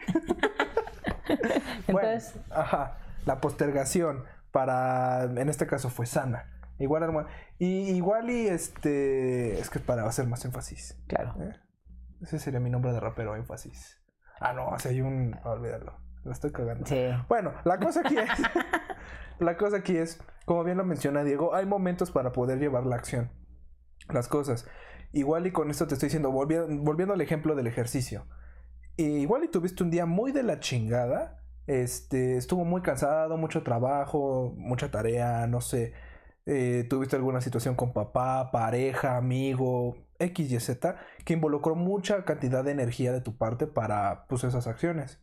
Entonces, 1.86 2.34
Bueno, 2.34 2.62
ajá. 2.62 2.98
La 3.26 3.40
postergación 3.40 4.24
para, 4.50 5.22
en 5.24 5.48
este 5.48 5.68
caso 5.68 5.88
fue 5.88 6.06
sana. 6.06 6.50
Igual, 6.80 7.04
hermano. 7.04 7.28
Y 7.58 7.90
igual 7.92 8.28
y 8.30 8.48
este, 8.48 9.60
es 9.60 9.70
que 9.70 9.78
para 9.78 10.04
hacer 10.04 10.26
más 10.26 10.44
énfasis. 10.44 10.98
claro. 11.06 11.34
¿eh? 11.40 11.54
Ese 12.22 12.38
sería 12.38 12.60
mi 12.60 12.70
nombre 12.70 12.92
de 12.92 13.00
rapero, 13.00 13.36
énfasis. 13.36 13.98
Ah, 14.40 14.52
no, 14.52 14.68
o 14.68 14.78
sea, 14.78 14.90
hay 14.90 15.00
un, 15.00 15.38
olvídalo. 15.44 15.94
Lo 16.24 16.32
estoy 16.32 16.52
cagando. 16.52 16.86
Sí. 16.86 17.06
Bueno, 17.28 17.52
la 17.64 17.78
cosa 17.78 18.00
aquí 18.00 18.16
es. 18.16 18.28
la 19.38 19.56
cosa 19.56 19.78
aquí 19.78 19.96
es, 19.96 20.20
como 20.44 20.64
bien 20.64 20.78
lo 20.78 20.84
menciona 20.84 21.24
Diego, 21.24 21.54
hay 21.54 21.66
momentos 21.66 22.10
para 22.10 22.32
poder 22.32 22.58
llevar 22.58 22.86
la 22.86 22.96
acción. 22.96 23.30
Las 24.08 24.28
cosas. 24.28 24.66
Igual 25.12 25.46
y 25.46 25.52
con 25.52 25.70
esto 25.70 25.86
te 25.86 25.94
estoy 25.94 26.08
diciendo, 26.08 26.30
volviendo, 26.30 26.68
volviendo 26.82 27.14
al 27.14 27.20
ejemplo 27.20 27.54
del 27.54 27.66
ejercicio. 27.66 28.26
Igual 28.96 29.44
y 29.44 29.48
tuviste 29.48 29.82
un 29.82 29.90
día 29.90 30.06
muy 30.06 30.32
de 30.32 30.42
la 30.42 30.60
chingada. 30.60 31.42
Este, 31.66 32.36
estuvo 32.36 32.64
muy 32.64 32.82
cansado, 32.82 33.36
mucho 33.36 33.62
trabajo, 33.62 34.54
mucha 34.56 34.90
tarea, 34.90 35.46
no 35.46 35.60
sé. 35.60 35.94
eh, 36.46 36.86
tuviste 36.88 37.16
alguna 37.16 37.40
situación 37.40 37.76
con 37.76 37.92
papá, 37.92 38.50
pareja, 38.50 39.16
amigo, 39.16 39.96
X, 40.18 40.50
Y, 40.52 40.60
Z, 40.60 40.96
que 41.24 41.34
involucró 41.34 41.74
mucha 41.76 42.24
cantidad 42.24 42.64
de 42.64 42.72
energía 42.72 43.12
de 43.12 43.20
tu 43.20 43.36
parte 43.36 43.66
para 43.66 44.26
pues, 44.28 44.44
esas 44.44 44.66
acciones. 44.66 45.20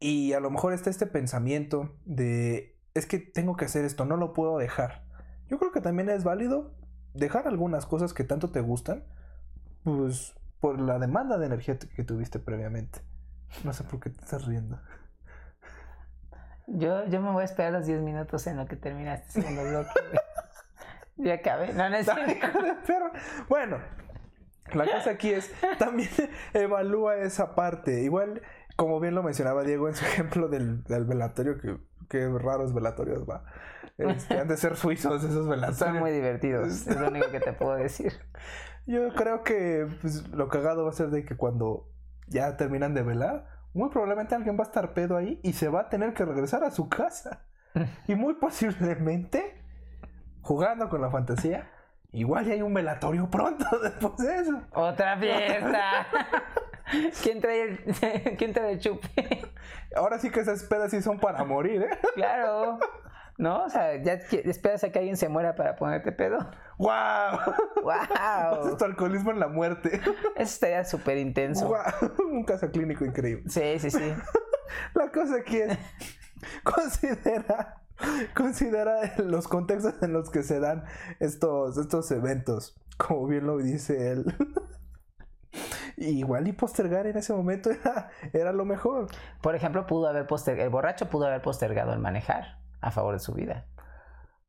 Y 0.00 0.32
a 0.32 0.40
lo 0.40 0.50
mejor 0.50 0.72
está 0.72 0.88
este 0.88 1.06
pensamiento 1.06 1.94
de, 2.06 2.78
es 2.94 3.06
que 3.06 3.18
tengo 3.18 3.56
que 3.56 3.66
hacer 3.66 3.84
esto, 3.84 4.06
no 4.06 4.16
lo 4.16 4.32
puedo 4.32 4.56
dejar. 4.56 5.04
Yo 5.48 5.58
creo 5.58 5.72
que 5.72 5.82
también 5.82 6.08
es 6.08 6.24
válido 6.24 6.74
dejar 7.12 7.46
algunas 7.46 7.84
cosas 7.84 8.14
que 8.14 8.24
tanto 8.24 8.50
te 8.50 8.60
gustan, 8.60 9.04
pues 9.84 10.34
por 10.58 10.80
la 10.80 10.98
demanda 10.98 11.38
de 11.38 11.46
energía 11.46 11.78
que 11.78 12.04
tuviste 12.04 12.38
previamente. 12.38 13.00
No 13.64 13.72
sé 13.72 13.84
por 13.84 14.00
qué 14.00 14.10
te 14.10 14.20
estás 14.20 14.46
riendo. 14.46 14.80
Yo, 16.66 17.04
yo 17.06 17.20
me 17.20 17.32
voy 17.32 17.42
a 17.42 17.44
esperar 17.44 17.72
los 17.72 17.86
10 17.86 18.00
minutos 18.00 18.46
en 18.46 18.56
lo 18.56 18.66
que 18.66 18.76
termina 18.76 19.14
este 19.14 19.42
segundo 19.42 19.62
bloque. 19.68 19.90
ya 21.16 21.34
acabé. 21.34 21.72
No, 21.72 21.84
perro. 22.86 23.10
Bueno, 23.48 23.78
la 24.72 24.84
cosa 24.86 25.10
aquí 25.10 25.30
es, 25.30 25.50
también 25.78 26.10
evalúa 26.54 27.16
esa 27.16 27.54
parte. 27.54 28.02
Igual, 28.02 28.42
como 28.80 28.98
bien 28.98 29.14
lo 29.14 29.22
mencionaba 29.22 29.62
Diego 29.62 29.88
en 29.88 29.94
su 29.94 30.04
ejemplo 30.06 30.48
del, 30.48 30.82
del 30.84 31.04
velatorio, 31.04 31.58
que, 31.58 31.76
que 32.08 32.26
raros 32.30 32.72
velatorios 32.72 33.28
va. 33.28 33.44
Este, 33.98 34.38
han 34.38 34.48
de 34.48 34.56
ser 34.56 34.74
suizos 34.74 35.22
esos 35.22 35.46
velatorios. 35.46 35.76
Son 35.76 35.98
muy 35.98 36.10
divertidos. 36.12 36.86
Es 36.86 36.98
lo 36.98 37.08
único 37.08 37.30
que 37.30 37.40
te 37.40 37.52
puedo 37.52 37.74
decir. 37.74 38.14
Yo 38.86 39.12
creo 39.12 39.42
que 39.42 39.86
pues, 40.00 40.26
lo 40.28 40.48
cagado 40.48 40.84
va 40.84 40.90
a 40.90 40.94
ser 40.94 41.10
de 41.10 41.26
que 41.26 41.36
cuando 41.36 41.90
ya 42.26 42.56
terminan 42.56 42.94
de 42.94 43.02
velar, 43.02 43.46
muy 43.74 43.90
probablemente 43.90 44.34
alguien 44.34 44.56
va 44.56 44.64
a 44.64 44.68
estar 44.68 44.94
pedo 44.94 45.18
ahí 45.18 45.38
y 45.42 45.52
se 45.52 45.68
va 45.68 45.82
a 45.82 45.88
tener 45.90 46.14
que 46.14 46.24
regresar 46.24 46.64
a 46.64 46.70
su 46.70 46.88
casa. 46.88 47.44
Y 48.08 48.14
muy 48.14 48.34
posiblemente, 48.36 49.62
jugando 50.40 50.88
con 50.88 51.02
la 51.02 51.10
fantasía, 51.10 51.70
igual 52.12 52.44
ya 52.44 52.54
hay 52.54 52.62
un 52.62 52.74
velatorio 52.74 53.28
pronto 53.30 53.64
después 53.82 54.16
de 54.18 54.36
eso. 54.36 54.60
Otra 54.72 55.16
fiesta. 55.18 56.06
¿Quién 57.22 57.40
trae 57.40 57.62
el, 57.62 57.78
¿quién 58.36 58.52
trae 58.52 58.72
el 58.72 58.80
chupe? 58.80 59.42
Ahora 59.94 60.18
sí 60.18 60.30
que 60.30 60.40
esas 60.40 60.64
pedas 60.64 60.90
sí 60.90 61.02
son 61.02 61.18
para 61.18 61.44
morir, 61.44 61.82
¿eh? 61.82 61.98
Claro. 62.14 62.78
¿No? 63.38 63.64
O 63.64 63.70
sea, 63.70 63.96
ya 64.02 64.14
esperas 64.14 64.84
a 64.84 64.92
que 64.92 64.98
alguien 64.98 65.16
se 65.16 65.28
muera 65.28 65.54
para 65.54 65.76
ponerte 65.76 66.12
pedo. 66.12 66.38
¡Wow! 66.78 67.38
¡Wow! 67.82 68.68
es 68.68 68.76
tu 68.76 68.84
alcoholismo 68.84 69.30
en 69.30 69.40
la 69.40 69.48
muerte. 69.48 70.00
Eso 70.04 70.14
estaría 70.36 70.84
súper 70.84 71.16
intenso. 71.16 71.68
¡Guau! 71.68 72.12
Un 72.30 72.44
caso 72.44 72.70
clínico 72.70 73.04
increíble. 73.04 73.44
Sí, 73.48 73.78
sí, 73.78 73.90
sí. 73.90 74.14
La 74.94 75.10
cosa 75.10 75.36
aquí 75.36 75.58
es 75.58 75.78
considera 76.64 77.79
considera 78.34 79.14
los 79.18 79.48
contextos 79.48 80.02
en 80.02 80.12
los 80.12 80.30
que 80.30 80.42
se 80.42 80.60
dan 80.60 80.84
estos 81.18 81.76
estos 81.76 82.10
eventos, 82.10 82.80
como 82.96 83.26
bien 83.26 83.46
lo 83.46 83.58
dice 83.58 84.12
él. 84.12 84.34
Igual 85.96 86.48
y 86.48 86.52
postergar 86.52 87.06
en 87.06 87.18
ese 87.18 87.34
momento 87.34 87.70
era, 87.70 88.08
era 88.32 88.52
lo 88.52 88.64
mejor. 88.64 89.08
Por 89.42 89.54
ejemplo, 89.54 89.86
pudo 89.86 90.08
haber 90.08 90.26
postergado, 90.26 90.64
el 90.64 90.70
borracho 90.70 91.10
pudo 91.10 91.26
haber 91.26 91.42
postergado 91.42 91.92
el 91.92 91.98
manejar 91.98 92.58
a 92.80 92.90
favor 92.90 93.14
de 93.14 93.20
su 93.20 93.34
vida. 93.34 93.66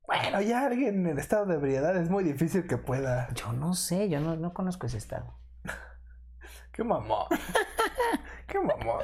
Bueno, 0.07 0.41
ya 0.41 0.65
alguien 0.65 1.07
en 1.07 1.19
estado 1.19 1.45
de 1.45 1.55
ebriedad 1.55 1.95
es 1.95 2.09
muy 2.09 2.23
difícil 2.23 2.67
que 2.67 2.77
pueda. 2.77 3.29
Yo 3.33 3.53
no 3.53 3.73
sé, 3.73 4.09
yo 4.09 4.19
no, 4.19 4.35
no 4.35 4.53
conozco 4.53 4.87
ese 4.87 4.97
estado. 4.97 5.37
¡Qué 6.73 6.83
mamón! 6.83 7.27
¡Qué 8.47 8.59
mamón! 8.59 9.01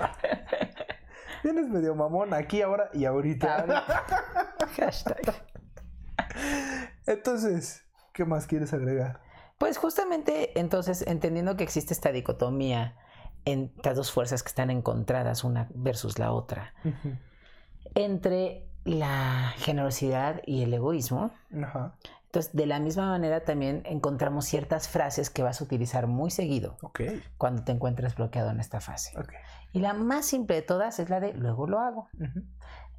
Vienes 1.49 1.69
medio 1.69 1.95
mamón 1.95 2.33
aquí, 2.33 2.61
ahora 2.61 2.89
y 2.93 3.05
ahorita. 3.05 3.55
Ahorita. 3.59 3.85
Hashtag. 4.75 5.33
Entonces, 7.05 7.85
¿qué 8.11 8.25
más 8.25 8.47
quieres 8.47 8.73
agregar? 8.73 9.21
Pues 9.57 9.77
justamente 9.77 10.59
entonces, 10.59 11.05
entendiendo 11.07 11.55
que 11.55 11.63
existe 11.63 11.93
esta 11.93 12.11
dicotomía 12.11 12.97
en 13.45 13.71
estas 13.77 13.95
dos 13.95 14.11
fuerzas 14.11 14.43
que 14.43 14.49
están 14.49 14.69
encontradas 14.71 15.45
una 15.45 15.69
versus 15.73 16.19
la 16.19 16.33
otra, 16.33 16.73
entre 17.95 18.67
la 18.83 19.53
generosidad 19.55 20.41
y 20.45 20.63
el 20.63 20.73
egoísmo, 20.73 21.31
Ajá. 21.63 21.95
entonces 22.25 22.53
de 22.53 22.65
la 22.65 22.79
misma 22.81 23.07
manera 23.07 23.45
también 23.45 23.83
encontramos 23.85 24.43
ciertas 24.45 24.89
frases 24.89 25.29
que 25.29 25.43
vas 25.43 25.61
a 25.61 25.63
utilizar 25.63 26.07
muy 26.07 26.29
seguido 26.29 26.77
Ok, 26.81 27.01
cuando 27.37 27.63
te 27.63 27.71
encuentres 27.71 28.15
bloqueado 28.15 28.49
en 28.51 28.59
esta 28.59 28.81
fase. 28.81 29.17
ok. 29.17 29.31
Y 29.73 29.79
la 29.79 29.93
más 29.93 30.25
simple 30.25 30.55
de 30.55 30.61
todas 30.61 30.99
es 30.99 31.09
la 31.09 31.19
de 31.19 31.33
luego 31.33 31.67
lo 31.67 31.79
hago. 31.79 32.09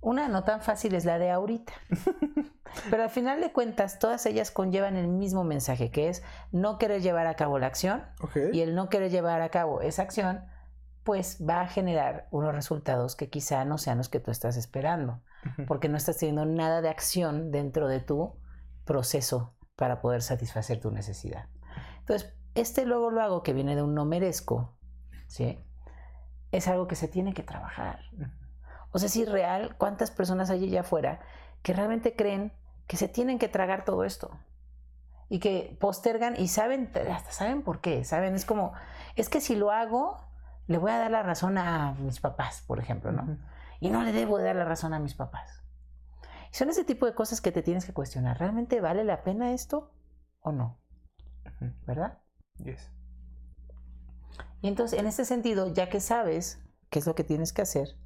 Una 0.01 0.29
no 0.29 0.45
tan 0.45 0.61
fácil 0.61 0.95
es 0.95 1.05
la 1.05 1.19
de 1.19 1.31
ahorita. 1.31 1.73
Pero 2.91 3.03
al 3.03 3.11
final 3.11 3.41
de 3.41 3.53
cuentas, 3.53 3.99
todas 3.99 4.25
ellas 4.27 4.51
conllevan 4.51 4.97
el 4.97 5.09
mismo 5.09 5.43
mensaje, 5.43 5.91
que 5.91 6.09
es 6.09 6.23
no 6.53 6.79
querer 6.79 7.03
llevar 7.03 7.27
a 7.27 7.35
cabo 7.35 7.59
la 7.59 7.66
acción 7.66 8.05
Ok. 8.21 8.37
y 8.53 8.61
el 8.61 8.75
no 8.75 8.89
querer 8.89 9.11
llevar 9.11 9.41
a 9.43 9.49
cabo 9.49 9.81
esa 9.81 10.03
acción, 10.03 10.45
pues 11.03 11.43
va 11.49 11.62
a 11.62 11.66
generar 11.69 12.29
unos 12.31 12.55
resultados 12.55 13.16
que 13.16 13.31
quizá 13.31 13.64
no 13.64 13.79
sean 13.79 13.99
los 13.99 14.09
que 14.11 14.21
tú 14.21 14.31
estás 14.31 14.57
esperando, 14.57 15.23
porque 15.66 15.89
no 15.89 15.97
estás 15.97 16.19
teniendo 16.19 16.45
nada 16.45 16.83
de 16.83 16.91
acción 16.91 17.51
dentro 17.51 17.89
de 17.89 18.01
tu 18.01 18.39
proceso 18.85 19.57
para 19.75 20.01
poder 20.03 20.23
satisfacer 20.23 20.81
tu 20.81 20.91
necesidad. 20.91 21.49
Entonces, 22.01 22.35
este 22.55 22.85
luego 22.85 23.11
lo 23.11 23.23
hago 23.23 23.43
que 23.43 23.55
viene 23.55 23.75
de 23.75 23.83
un 23.83 23.95
no 23.95 24.05
merezco, 24.05 24.77
¿sí? 25.27 25.64
Es 26.53 26.68
algo 26.68 26.86
que 26.88 26.96
se 26.96 27.09
tiene 27.09 27.34
que 27.34 27.42
trabajar. 27.42 28.01
O 28.90 28.99
sea, 28.99 29.09
si 29.09 29.24
real, 29.24 29.76
¿cuántas 29.76 30.11
personas 30.11 30.51
hay 30.51 30.64
allá 30.64 30.80
afuera 30.80 31.20
que 31.62 31.72
realmente 31.72 32.16
creen 32.16 32.53
que 32.86 32.96
se 32.96 33.09
tienen 33.09 33.38
que 33.38 33.49
tragar 33.49 33.84
todo 33.84 34.05
esto? 34.05 34.30
Y 35.28 35.40
que 35.40 35.76
postergan 35.78 36.36
y 36.40 36.49
saben, 36.49 36.90
hasta 37.12 37.32
saben 37.32 37.62
por 37.62 37.80
qué, 37.80 38.05
¿saben? 38.05 38.34
Es 38.34 38.46
como, 38.46 38.72
es 39.14 39.28
que 39.28 39.42
si 39.42 39.57
lo 39.57 39.70
hago, 39.70 40.16
le 40.66 40.78
voy 40.78 40.90
a 40.90 40.99
dar 40.99 41.11
la 41.11 41.22
razón 41.22 41.59
a 41.59 41.92
mis 41.99 42.20
papás, 42.20 42.62
por 42.66 42.78
ejemplo, 42.78 43.12
¿no? 43.12 43.38
Y 43.80 43.90
no 43.90 44.03
le 44.03 44.12
debo 44.12 44.38
dar 44.38 44.57
la 44.57 44.64
razón 44.64 44.94
a 44.94 44.99
mis 44.99 45.14
papás. 45.14 45.62
Y 46.51 46.55
son 46.55 46.70
ese 46.70 46.84
tipo 46.84 47.05
de 47.05 47.14
cosas 47.14 47.42
que 47.42 47.53
te 47.53 47.62
tienes 47.62 47.84
que 47.84 47.92
cuestionar. 47.92 48.38
¿Realmente 48.38 48.80
vale 48.80 49.05
la 49.05 49.22
pena 49.22 49.53
esto 49.53 49.92
o 50.40 50.53
no? 50.53 50.78
¿Verdad? 51.86 52.18
Yes. 52.57 52.90
Y 54.61 54.68
entonces, 54.68 54.98
en 54.98 55.06
ese 55.06 55.24
sentido, 55.24 55.72
ya 55.72 55.88
que 55.88 56.00
sabes 56.00 56.61
qué 56.90 56.98
es 56.98 57.06
lo 57.06 57.14
que 57.14 57.24
tienes 57.24 57.52
que 57.52 57.62
hacer, 57.62 57.96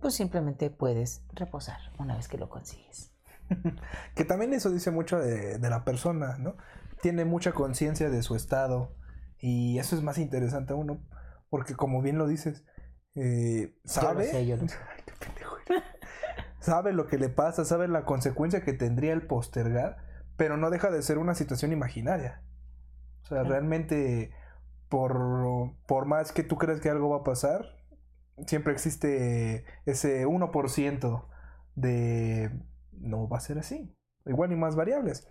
pues 0.00 0.14
simplemente 0.14 0.70
puedes 0.70 1.24
reposar 1.32 1.78
una 1.98 2.16
vez 2.16 2.28
que 2.28 2.38
lo 2.38 2.48
consigues. 2.48 3.12
que 4.14 4.24
también 4.24 4.52
eso 4.52 4.70
dice 4.70 4.90
mucho 4.90 5.18
de, 5.18 5.58
de 5.58 5.70
la 5.70 5.84
persona, 5.84 6.36
¿no? 6.38 6.56
Tiene 7.02 7.24
mucha 7.24 7.52
conciencia 7.52 8.10
de 8.10 8.22
su 8.22 8.36
estado 8.36 8.94
y 9.38 9.78
eso 9.78 9.96
es 9.96 10.02
más 10.02 10.18
interesante 10.18 10.72
a 10.72 10.76
uno, 10.76 11.02
porque 11.48 11.74
como 11.74 12.02
bien 12.02 12.18
lo 12.18 12.26
dices, 12.26 12.64
eh, 13.14 13.74
sabe, 13.84 14.26
Yo 14.26 14.30
sé, 14.30 14.46
yo. 14.46 14.56
Ay, 14.60 15.02
qué 15.04 15.12
pendejo 15.18 15.56
sabe 16.60 16.92
lo 16.92 17.06
que 17.06 17.18
le 17.18 17.28
pasa, 17.28 17.64
sabe 17.64 17.88
la 17.88 18.04
consecuencia 18.04 18.62
que 18.62 18.72
tendría 18.72 19.12
el 19.12 19.26
postergar, 19.26 19.96
pero 20.36 20.56
no 20.56 20.70
deja 20.70 20.90
de 20.90 21.02
ser 21.02 21.18
una 21.18 21.34
situación 21.34 21.72
imaginaria. 21.72 22.42
O 23.22 23.26
sea, 23.26 23.42
realmente, 23.42 24.32
por, 24.90 25.72
por 25.86 26.04
más 26.04 26.32
que 26.32 26.42
tú 26.42 26.58
creas 26.58 26.80
que 26.80 26.90
algo 26.90 27.08
va 27.08 27.18
a 27.18 27.24
pasar, 27.24 27.64
siempre 28.46 28.72
existe 28.74 29.64
ese 29.86 30.26
1% 30.26 31.24
de 31.76 32.50
no 32.92 33.28
va 33.28 33.38
a 33.38 33.40
ser 33.40 33.58
así. 33.58 33.96
Igual 34.26 34.52
y 34.52 34.56
más 34.56 34.76
variables. 34.76 35.26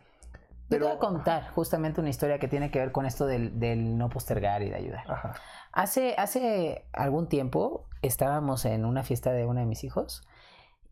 Yo 0.69 0.77
te 0.77 0.83
voy 0.83 0.93
a 0.93 0.99
contar 0.99 1.51
justamente 1.53 1.99
una 1.99 2.09
historia 2.09 2.39
que 2.39 2.47
tiene 2.47 2.71
que 2.71 2.79
ver 2.79 2.91
con 2.91 3.05
esto 3.05 3.25
del, 3.25 3.59
del 3.59 3.97
no 3.97 4.09
postergar 4.09 4.61
y 4.61 4.69
de 4.69 4.75
ayudar. 4.75 5.11
Ajá. 5.11 5.33
Hace, 5.71 6.15
hace 6.17 6.87
algún 6.93 7.27
tiempo 7.27 7.87
estábamos 8.01 8.65
en 8.65 8.85
una 8.85 9.03
fiesta 9.03 9.31
de 9.31 9.45
uno 9.45 9.59
de 9.59 9.65
mis 9.65 9.83
hijos 9.83 10.25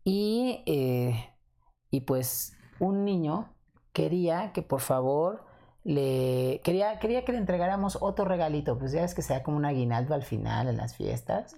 y, 0.04 0.62
eh, 0.66 1.34
y 1.90 2.02
pues 2.02 2.56
un 2.80 3.04
niño 3.04 3.54
quería 3.92 4.52
que 4.52 4.62
por 4.62 4.80
favor 4.80 5.47
le 5.88 6.60
quería, 6.64 6.98
quería 6.98 7.24
que 7.24 7.32
le 7.32 7.38
entregáramos 7.38 7.96
otro 8.02 8.26
regalito, 8.26 8.78
pues 8.78 8.92
ya 8.92 9.04
es 9.04 9.14
que 9.14 9.22
sea 9.22 9.42
como 9.42 9.56
un 9.56 9.64
aguinaldo 9.64 10.14
al 10.14 10.22
final 10.22 10.68
en 10.68 10.76
las 10.76 10.94
fiestas. 10.94 11.56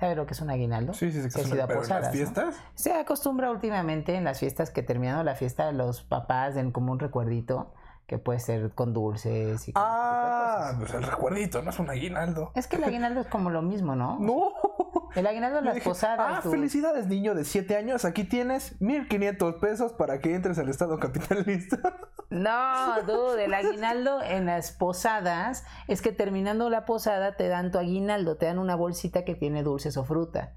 ¿Sabe 0.00 0.14
lo 0.14 0.24
que 0.24 0.32
es 0.32 0.40
un 0.40 0.48
aguinaldo? 0.48 0.94
Sí, 0.94 1.12
sí, 1.12 1.22
sí. 1.22 1.30
Se 1.30 1.42
pero 1.66 1.82
en 1.82 1.88
las 1.90 2.10
fiestas. 2.10 2.54
Se 2.74 2.92
acostumbra 2.94 3.50
últimamente 3.50 4.14
en 4.14 4.24
las 4.24 4.38
fiestas 4.40 4.70
que 4.70 4.82
terminando 4.82 5.22
la 5.24 5.34
fiesta 5.34 5.70
los 5.72 6.02
papás 6.02 6.54
den 6.54 6.70
como 6.72 6.90
un 6.92 6.98
recuerdito 6.98 7.74
que 8.06 8.16
puede 8.18 8.38
ser 8.40 8.70
con 8.72 8.94
dulces 8.94 9.68
y 9.68 9.72
con 9.74 9.82
Ah, 9.84 10.58
cosas. 10.60 10.76
pues 10.78 10.94
el 10.94 11.02
recuerdito, 11.02 11.60
no 11.62 11.70
es 11.70 11.78
un 11.78 11.90
aguinaldo. 11.90 12.52
Es 12.54 12.66
que 12.68 12.76
el 12.76 12.84
aguinaldo 12.84 13.20
es 13.20 13.26
como 13.26 13.50
lo 13.50 13.60
mismo, 13.60 13.94
¿no? 13.94 14.16
No. 14.20 14.52
El 15.16 15.26
aguinaldo 15.26 15.58
en 15.58 15.64
las 15.64 15.74
dije, 15.74 15.88
posadas. 15.88 16.18
Ah, 16.38 16.40
tú- 16.42 16.50
felicidades, 16.50 17.06
niño 17.06 17.34
de 17.34 17.44
7 17.44 17.76
años. 17.76 18.04
Aquí 18.04 18.24
tienes 18.24 18.80
1500 18.80 19.54
pesos 19.56 19.92
para 19.92 20.20
que 20.20 20.34
entres 20.34 20.58
al 20.58 20.68
estado 20.68 20.98
capitalista. 20.98 21.78
No, 22.28 23.02
dude, 23.06 23.44
el 23.44 23.54
aguinaldo 23.54 24.20
en 24.20 24.46
las 24.46 24.72
posadas 24.72 25.64
es 25.86 26.02
que 26.02 26.10
terminando 26.10 26.68
la 26.70 26.84
posada 26.84 27.36
te 27.36 27.46
dan 27.46 27.70
tu 27.70 27.78
aguinaldo, 27.78 28.36
te 28.36 28.46
dan 28.46 28.58
una 28.58 28.74
bolsita 28.74 29.24
que 29.24 29.36
tiene 29.36 29.62
dulces 29.62 29.96
o 29.96 30.04
fruta. 30.04 30.52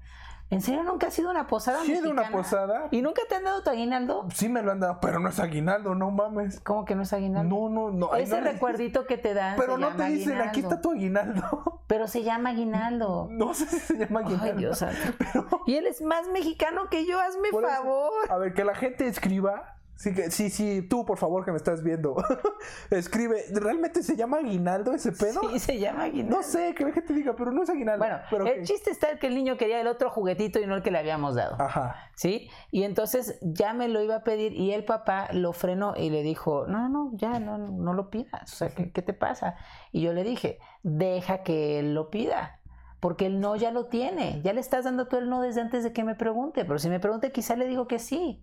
¿En 0.50 0.60
serio 0.60 0.82
nunca 0.82 1.06
has 1.06 1.14
sido 1.14 1.30
una 1.30 1.46
posada? 1.46 1.80
Sí, 1.84 1.92
de 1.92 1.98
una 2.08 2.22
mexicana? 2.22 2.30
posada. 2.36 2.88
¿Y 2.90 3.02
nunca 3.02 3.22
te 3.28 3.36
han 3.36 3.44
dado 3.44 3.62
tu 3.62 3.70
aguinaldo? 3.70 4.26
Sí 4.34 4.48
me 4.48 4.62
lo 4.62 4.72
han 4.72 4.80
dado, 4.80 4.98
pero 5.00 5.20
no 5.20 5.28
es 5.28 5.38
aguinaldo, 5.38 5.94
no 5.94 6.10
mames. 6.10 6.60
¿Cómo 6.60 6.84
que 6.84 6.96
no 6.96 7.02
es 7.02 7.12
aguinaldo? 7.12 7.54
No, 7.54 7.68
no, 7.68 7.90
no. 7.92 8.14
Ese 8.16 8.40
no 8.40 8.46
recuerdito 8.46 9.06
que 9.06 9.16
te 9.16 9.32
dan. 9.32 9.54
Pero 9.56 9.74
se 9.76 9.80
no 9.80 9.90
llama 9.90 10.04
te 10.06 10.10
dicen, 10.10 10.40
aquí 10.40 10.60
está 10.60 10.80
tu 10.80 10.90
aguinaldo. 10.90 11.82
Pero 11.86 12.08
se 12.08 12.24
llama 12.24 12.50
aguinaldo. 12.50 13.28
No 13.30 13.54
sé 13.54 13.66
si 13.66 13.78
se 13.78 13.96
llama 13.96 14.20
aguinaldo. 14.20 14.44
Ay, 14.52 14.58
Dios. 14.58 14.84
Pero, 15.18 15.46
Y 15.66 15.76
él 15.76 15.86
es 15.86 16.02
más 16.02 16.28
mexicano 16.28 16.88
que 16.90 17.06
yo, 17.06 17.20
hazme 17.20 17.50
Por 17.50 17.64
eso. 17.64 17.72
favor. 17.72 18.12
a 18.28 18.36
ver, 18.38 18.52
que 18.52 18.64
la 18.64 18.74
gente 18.74 19.06
escriba. 19.06 19.76
Sí, 20.00 20.14
que, 20.14 20.30
sí, 20.30 20.48
sí, 20.48 20.80
tú, 20.80 21.04
por 21.04 21.18
favor, 21.18 21.44
que 21.44 21.50
me 21.50 21.58
estás 21.58 21.82
viendo. 21.82 22.16
Escribe, 22.90 23.44
¿realmente 23.52 24.02
se 24.02 24.16
llama 24.16 24.38
aguinaldo 24.38 24.94
ese 24.94 25.12
pedo? 25.12 25.42
Sí, 25.50 25.58
se 25.58 25.78
llama 25.78 26.04
aguinaldo. 26.04 26.38
No 26.38 26.42
sé, 26.42 26.74
que 26.74 26.86
la 26.86 26.92
gente 26.92 27.12
diga, 27.12 27.34
pero 27.36 27.52
no 27.52 27.62
es 27.62 27.68
aguinaldo. 27.68 27.98
Bueno, 27.98 28.18
pero 28.30 28.46
el 28.46 28.64
chiste 28.64 28.90
está 28.90 29.10
en 29.10 29.18
que 29.18 29.26
el 29.26 29.34
niño 29.34 29.58
quería 29.58 29.78
el 29.78 29.86
otro 29.86 30.08
juguetito 30.08 30.58
y 30.58 30.66
no 30.66 30.74
el 30.74 30.82
que 30.82 30.90
le 30.90 31.00
habíamos 31.00 31.34
dado. 31.34 31.60
Ajá. 31.60 31.96
¿Sí? 32.16 32.48
Y 32.70 32.84
entonces 32.84 33.38
ya 33.42 33.74
me 33.74 33.88
lo 33.88 34.02
iba 34.02 34.16
a 34.16 34.24
pedir 34.24 34.54
y 34.54 34.72
el 34.72 34.86
papá 34.86 35.28
lo 35.32 35.52
frenó 35.52 35.92
y 35.94 36.08
le 36.08 36.22
dijo, 36.22 36.66
no, 36.66 36.88
no, 36.88 37.10
ya 37.12 37.38
no, 37.38 37.58
no 37.58 37.92
lo 37.92 38.08
pidas. 38.08 38.50
O 38.54 38.56
sea, 38.56 38.70
¿qué, 38.70 38.90
qué 38.92 39.02
te 39.02 39.12
pasa? 39.12 39.56
Y 39.92 40.00
yo 40.00 40.14
le 40.14 40.24
dije, 40.24 40.60
deja 40.82 41.42
que 41.42 41.78
él 41.78 41.92
lo 41.92 42.08
pida. 42.08 42.60
Porque 43.00 43.26
el 43.26 43.40
no 43.40 43.54
ya 43.56 43.70
lo 43.70 43.86
tiene. 43.86 44.40
Ya 44.42 44.54
le 44.54 44.60
estás 44.60 44.84
dando 44.84 45.08
tú 45.08 45.16
el 45.16 45.28
no 45.28 45.42
desde 45.42 45.60
antes 45.60 45.84
de 45.84 45.92
que 45.92 46.04
me 46.04 46.14
pregunte. 46.14 46.64
Pero 46.64 46.78
si 46.78 46.88
me 46.88 47.00
pregunte, 47.00 47.32
quizá 47.32 47.54
le 47.56 47.66
digo 47.66 47.86
que 47.86 47.98
sí. 47.98 48.42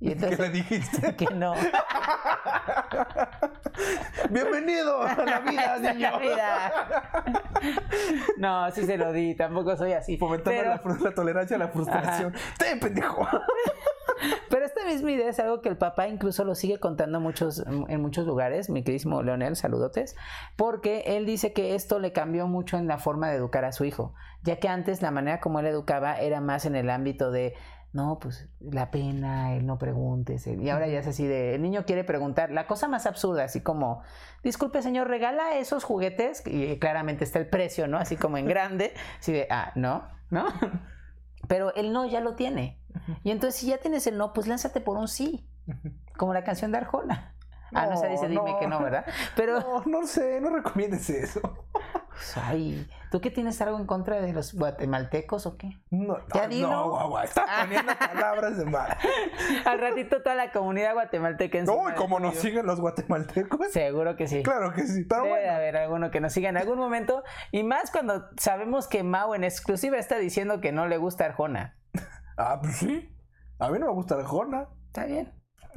Y 0.00 0.06
¿Qué 0.08 0.12
entonces, 0.12 0.38
le 0.38 0.50
dijiste? 0.50 1.16
que 1.16 1.26
no. 1.34 1.54
Bienvenido 4.30 5.02
a 5.02 5.14
la 5.16 5.40
vida, 5.40 5.78
niño. 5.78 6.10
la 6.10 6.18
vida. 6.18 6.72
No, 8.38 8.70
sí 8.70 8.84
se 8.84 8.96
lo 8.96 9.12
di, 9.12 9.34
tampoco 9.34 9.76
soy 9.76 9.92
así. 9.92 10.16
Fomentando 10.16 10.60
Pero- 10.60 10.94
la, 10.98 11.00
la 11.10 11.14
tolerancia 11.14 11.56
a 11.56 11.58
la 11.58 11.68
frustración. 11.68 12.34
¡Te, 12.58 12.76
pendejo! 12.76 13.26
Pero 14.48 14.64
esta 14.64 14.84
misma 14.84 15.12
idea 15.12 15.28
es 15.28 15.38
algo 15.40 15.60
que 15.60 15.68
el 15.68 15.76
papá 15.76 16.08
incluso 16.08 16.44
lo 16.44 16.54
sigue 16.54 16.80
contando 16.80 17.20
muchos, 17.20 17.62
en 17.66 18.00
muchos 18.00 18.26
lugares, 18.26 18.70
mi 18.70 18.82
queridísimo 18.82 19.22
Leonel, 19.22 19.56
saludotes, 19.56 20.16
porque 20.56 21.02
él 21.06 21.26
dice 21.26 21.52
que 21.52 21.74
esto 21.74 21.98
le 21.98 22.12
cambió 22.12 22.46
mucho 22.46 22.78
en 22.78 22.86
la 22.86 22.96
forma 22.98 23.28
de 23.28 23.36
educar 23.36 23.66
a 23.66 23.72
su 23.72 23.84
hijo, 23.84 24.14
ya 24.42 24.56
que 24.58 24.68
antes 24.68 25.02
la 25.02 25.10
manera 25.10 25.40
como 25.40 25.60
él 25.60 25.66
educaba 25.66 26.18
era 26.18 26.40
más 26.40 26.64
en 26.64 26.76
el 26.76 26.88
ámbito 26.88 27.30
de, 27.30 27.54
no, 27.96 28.18
pues 28.20 28.48
la 28.60 28.90
pena, 28.92 29.54
el 29.56 29.66
no 29.66 29.78
preguntes, 29.78 30.46
el- 30.46 30.62
y 30.62 30.70
ahora 30.70 30.86
ya 30.86 31.00
es 31.00 31.06
así 31.08 31.26
de, 31.26 31.54
el 31.56 31.62
niño 31.62 31.84
quiere 31.86 32.04
preguntar, 32.04 32.50
la 32.52 32.66
cosa 32.68 32.86
más 32.86 33.06
absurda, 33.06 33.42
así 33.44 33.60
como, 33.62 34.02
disculpe 34.44 34.82
señor, 34.82 35.08
regala 35.08 35.54
esos 35.56 35.82
juguetes, 35.82 36.42
y 36.46 36.78
claramente 36.78 37.24
está 37.24 37.38
el 37.40 37.48
precio, 37.48 37.88
¿no? 37.88 37.98
Así 37.98 38.16
como 38.16 38.36
en 38.38 38.46
grande, 38.46 38.94
así 39.18 39.32
de, 39.32 39.48
ah, 39.50 39.72
no, 39.74 40.04
¿no? 40.30 40.46
Pero 41.48 41.74
el 41.74 41.92
no 41.92 42.06
ya 42.06 42.20
lo 42.20 42.34
tiene. 42.36 42.80
Y 43.24 43.30
entonces, 43.30 43.60
si 43.60 43.66
ya 43.68 43.78
tienes 43.78 44.06
el 44.06 44.16
no, 44.18 44.32
pues 44.32 44.46
lánzate 44.46 44.80
por 44.80 44.96
un 44.96 45.08
sí. 45.08 45.48
Como 46.16 46.32
la 46.34 46.44
canción 46.44 46.72
de 46.72 46.78
Arjona. 46.78 47.34
ah, 47.74 47.86
no 47.86 47.96
se 47.96 48.08
dice 48.08 48.28
dime 48.28 48.52
no. 48.52 48.58
que 48.58 48.66
no, 48.66 48.80
¿verdad? 48.82 49.04
Pero, 49.36 49.60
No, 49.86 50.00
no 50.00 50.06
sé, 50.06 50.40
no 50.40 50.50
recomiendes 50.50 51.08
eso. 51.10 51.40
pues, 52.08 52.36
ay, 52.36 52.88
¿tú 53.16 53.22
qué 53.22 53.30
tienes 53.30 53.58
algo 53.62 53.78
en 53.78 53.86
contra 53.86 54.20
de 54.20 54.30
los 54.34 54.52
guatemaltecos 54.52 55.46
o 55.46 55.56
qué? 55.56 55.70
No, 55.88 56.18
Ya 56.34 56.48
no, 56.48 56.70
no, 56.70 56.90
guau, 56.90 57.08
guau, 57.08 57.24
estás 57.24 57.48
poniendo 57.62 57.92
palabras 57.98 58.58
de 58.58 58.66
mal. 58.66 58.94
Al 59.64 59.78
ratito 59.80 60.20
toda 60.22 60.34
la 60.34 60.52
comunidad 60.52 60.92
guatemalteca 60.92 61.56
encima 61.56 61.78
No, 61.82 61.88
y 61.88 61.92
de 61.92 61.96
como 61.96 62.20
nos 62.20 62.34
siguen 62.34 62.66
los 62.66 62.78
guatemaltecos. 62.78 63.72
Seguro 63.72 64.16
que 64.16 64.28
sí. 64.28 64.42
Claro 64.42 64.74
que 64.74 64.86
sí, 64.86 65.04
pero 65.04 65.22
Debe 65.22 65.34
de 65.36 65.40
bueno. 65.44 65.56
haber 65.56 65.76
alguno 65.78 66.10
que 66.10 66.20
nos 66.20 66.34
siga 66.34 66.50
en 66.50 66.58
algún 66.58 66.76
momento. 66.78 67.22
Y 67.52 67.62
más 67.62 67.90
cuando 67.90 68.28
sabemos 68.36 68.86
que 68.86 69.02
Mau 69.02 69.32
en 69.32 69.44
exclusiva 69.44 69.96
está 69.96 70.18
diciendo 70.18 70.60
que 70.60 70.72
no 70.72 70.86
le 70.86 70.98
gusta 70.98 71.24
Arjona. 71.24 71.78
Ah, 72.36 72.58
pues 72.60 72.76
sí. 72.76 73.08
A 73.58 73.70
mí 73.70 73.78
no 73.78 73.86
me 73.86 73.92
gusta 73.92 74.14
Arjona. 74.16 74.68
Está 74.88 75.06
bien. 75.06 75.32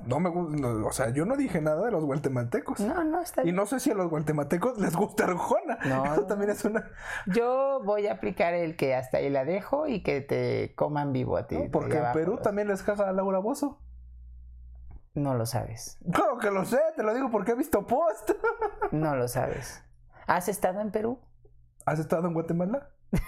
No 0.06 0.20
me 0.20 0.30
gusta, 0.30 0.58
no, 0.58 0.88
o 0.88 0.92
sea, 0.92 1.10
yo 1.10 1.26
no 1.26 1.36
dije 1.36 1.62
nada 1.62 1.86
de 1.86 1.92
los 1.92 2.04
guatemaltecos. 2.06 2.80
No, 2.80 3.04
no, 3.04 3.22
está 3.22 3.42
Y 3.42 3.46
bien. 3.46 3.56
no 3.56 3.66
sé 3.66 3.80
si 3.80 3.92
a 3.92 3.94
los 3.96 4.10
guatemaltecos 4.10 4.78
les 4.80 4.96
gusta 4.96 5.26
Arjona. 5.26 5.78
No. 5.86 6.06
Eso 6.14 6.26
también 6.26 6.50
es 6.52 6.64
una. 6.66 6.90
Yo 7.28 7.82
voy 7.84 8.08
a 8.08 8.14
aplicar 8.14 8.54
el 8.54 8.76
que 8.76 8.96
hasta 8.96 9.18
ahí 9.18 9.30
la 9.30 9.46
dejo 9.46 9.88
y 9.88 10.02
que 10.04 10.22
te 10.22 10.74
coman 10.76 11.14
vivo 11.14 11.38
a 11.38 11.48
ti. 11.48 11.58
Porque 11.72 11.98
en 11.98 12.12
Perú 12.14 12.34
los- 12.34 12.42
también 12.42 12.68
les 12.68 12.82
caga 12.84 13.10
a 13.10 13.12
Laura 13.12 13.40
Bozo. 13.40 13.80
No 15.16 15.34
lo 15.36 15.46
sabes. 15.46 15.98
Claro 16.14 16.38
que 16.38 16.52
lo 16.52 16.64
sé, 16.66 16.80
te 16.96 17.04
lo 17.04 17.14
digo 17.14 17.30
porque 17.32 17.52
he 17.52 17.56
visto 17.56 17.86
post. 17.86 18.32
No 18.92 19.16
lo 19.16 19.28
sabes. 19.28 19.84
¿Has 20.28 20.48
estado 20.48 20.82
en 20.82 20.92
Perú? 20.92 21.20
¿Has 21.86 22.00
estado 22.00 22.28
en 22.28 22.34
Guatemala? 22.34 22.90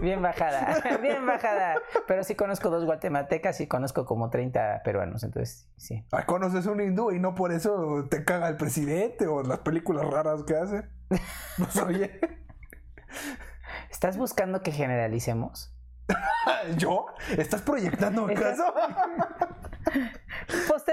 Bien 0.00 0.22
bajada, 0.22 0.80
bien 1.02 1.26
bajada. 1.26 1.76
Pero 2.06 2.24
sí 2.24 2.34
conozco 2.34 2.70
dos 2.70 2.84
guatemaltecas 2.84 3.60
y 3.60 3.66
conozco 3.66 4.04
como 4.06 4.30
30 4.30 4.82
peruanos, 4.84 5.22
entonces 5.22 5.68
sí. 5.76 6.04
Ay, 6.12 6.24
conoces 6.24 6.66
un 6.66 6.80
hindú 6.80 7.10
y 7.10 7.18
no 7.18 7.34
por 7.34 7.52
eso 7.52 8.06
te 8.10 8.24
caga 8.24 8.48
el 8.48 8.56
presidente 8.56 9.26
o 9.26 9.42
las 9.42 9.60
películas 9.60 10.06
raras 10.06 10.44
que 10.44 10.56
hace. 10.56 10.84
No 11.58 11.86
oye. 11.86 12.20
¿Estás 13.90 14.16
buscando 14.16 14.62
que 14.62 14.72
generalicemos? 14.72 15.74
¿Yo? 16.76 17.06
¿Estás 17.36 17.62
proyectando 17.62 18.26
acaso? 18.30 18.74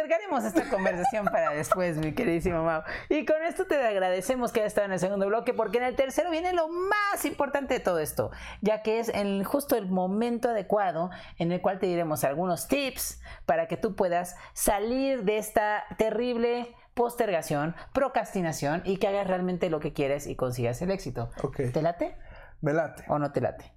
Postergaremos 0.10 0.44
esta 0.44 0.68
conversación 0.70 1.26
para 1.26 1.52
después, 1.52 1.98
mi 1.98 2.14
queridísimo 2.14 2.64
Mau. 2.64 2.82
Y 3.10 3.26
con 3.26 3.42
esto 3.44 3.66
te 3.66 3.76
agradecemos 3.76 4.52
que 4.52 4.62
hayas 4.62 4.72
estado 4.72 4.86
en 4.86 4.94
el 4.94 5.00
segundo 5.00 5.28
bloque, 5.28 5.54
porque 5.54 5.78
en 5.78 5.84
el 5.84 5.96
tercero 5.96 6.32
viene 6.32 6.52
lo 6.54 6.68
más 6.68 7.26
importante 7.26 7.76
de 7.76 7.80
todo 7.80 8.00
esto, 8.00 8.32
ya 8.62 8.82
que 8.82 9.00
es 9.00 9.10
en 9.10 9.44
justo 9.44 9.76
el 9.76 9.88
momento 9.88 10.50
adecuado 10.50 11.12
en 11.38 11.52
el 11.52 11.62
cual 11.62 11.78
te 11.80 11.86
diremos 11.86 12.24
algunos 12.24 12.68
tips 12.68 13.22
para 13.46 13.68
que 13.68 13.78
tú 13.78 13.96
puedas 13.96 14.36
salir 14.54 15.24
de 15.26 15.38
esta 15.38 15.84
terrible 15.98 16.76
postergación, 16.96 17.76
procrastinación 17.94 18.82
y 18.86 18.98
que 18.98 19.08
hagas 19.08 19.28
realmente 19.28 19.70
lo 19.70 19.80
que 19.80 19.94
quieres 19.94 20.26
y 20.28 20.36
consigas 20.36 20.82
el 20.82 20.90
éxito. 20.92 21.30
¿Te 21.56 21.82
late 21.82 22.18
Me 22.62 22.74
late. 22.74 23.04
o 23.08 23.20
no 23.20 23.32
te 23.32 23.42
late? 23.42 23.72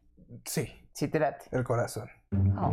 Sí, 0.45 0.79
Sí, 0.95 1.09
te 1.09 1.19
late. 1.21 1.47
el 1.53 1.65
corazón. 1.65 2.11
Oh. 2.59 2.73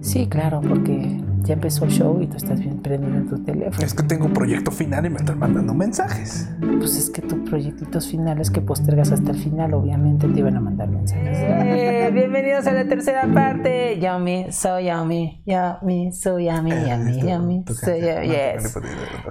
Sí, 0.00 0.26
claro, 0.28 0.60
porque 0.60 1.20
ya 1.42 1.54
empezó 1.54 1.84
el 1.84 1.90
show 1.90 2.20
y 2.20 2.26
tú 2.26 2.36
estás 2.36 2.58
bien 2.60 2.80
prendido 2.82 3.14
en 3.16 3.28
tu 3.28 3.42
teléfono. 3.44 3.84
Es 3.86 3.94
que 3.94 4.02
tengo 4.02 4.26
un 4.26 4.32
proyecto 4.32 4.70
final 4.70 5.04
y 5.06 5.10
me 5.10 5.18
están 5.18 5.38
mandando 5.38 5.74
mensajes. 5.74 6.50
Pues 6.78 6.96
es 6.96 7.10
que 7.10 7.22
tus 7.22 7.48
proyectitos 7.48 8.08
finales 8.08 8.50
que 8.50 8.60
postergas 8.60 9.12
hasta 9.12 9.30
el 9.30 9.38
final, 9.38 9.74
obviamente 9.74 10.26
te 10.28 10.38
iban 10.40 10.56
a 10.56 10.60
mandar 10.60 10.88
mensajes. 10.88 11.38
Eh, 11.38 12.10
bienvenidos 12.12 12.66
a 12.66 12.72
la 12.72 12.86
tercera 12.88 13.28
parte. 13.32 14.00
Yummy, 14.00 14.46
so 14.50 14.80
yummy, 14.80 15.42
yummy, 15.46 16.12
so 16.12 16.38
yummy, 16.38 16.70
yummy, 16.70 17.12
Esto, 17.18 17.26
yummy, 17.28 17.64
tu 17.64 17.74
so 17.74 17.86
canción. 17.86 18.22
yummy. 18.24 18.28
No 18.28 18.34
tengo 18.34 18.82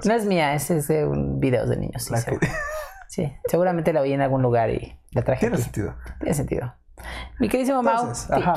Yes. 0.02 0.06
No 0.06 0.14
es 0.14 0.26
mía, 0.26 0.54
ese 0.54 0.78
es 0.78 0.88
de 0.88 1.06
un 1.06 1.40
video 1.40 1.66
de 1.66 1.76
niños. 1.76 2.04
Sí, 2.04 2.14
seguro. 2.16 2.46
Seguramente 3.48 3.92
la 3.92 4.00
oí 4.00 4.12
en 4.12 4.22
algún 4.22 4.40
lugar 4.42 4.70
y 4.70 4.96
la 5.10 5.22
traje 5.22 5.40
Tiene 5.40 5.56
aquí. 5.56 5.64
sentido. 5.64 5.94
Tiene 6.20 6.34
sentido. 6.34 6.74
Mi 7.40 7.48
queridísimo 7.48 7.82
Mau, 7.82 8.06
tips. 8.06 8.30
ajá. 8.30 8.54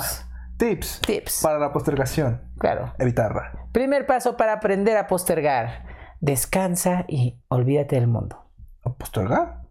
Tips. 0.58 1.02
Tips. 1.02 1.42
Para 1.44 1.60
la 1.60 1.72
postergación. 1.74 2.42
Claro. 2.58 2.94
Evitarla. 2.98 3.68
Primer 3.72 4.06
paso 4.06 4.38
para 4.38 4.54
aprender 4.54 4.98
a 4.98 5.08
postergar. 5.08 5.86
Descansa 6.22 7.06
y 7.08 7.40
olvídate 7.50 7.96
del 7.96 8.08
mundo. 8.08 8.50
¿A 8.86 8.94
¿Postergar? 8.94 9.62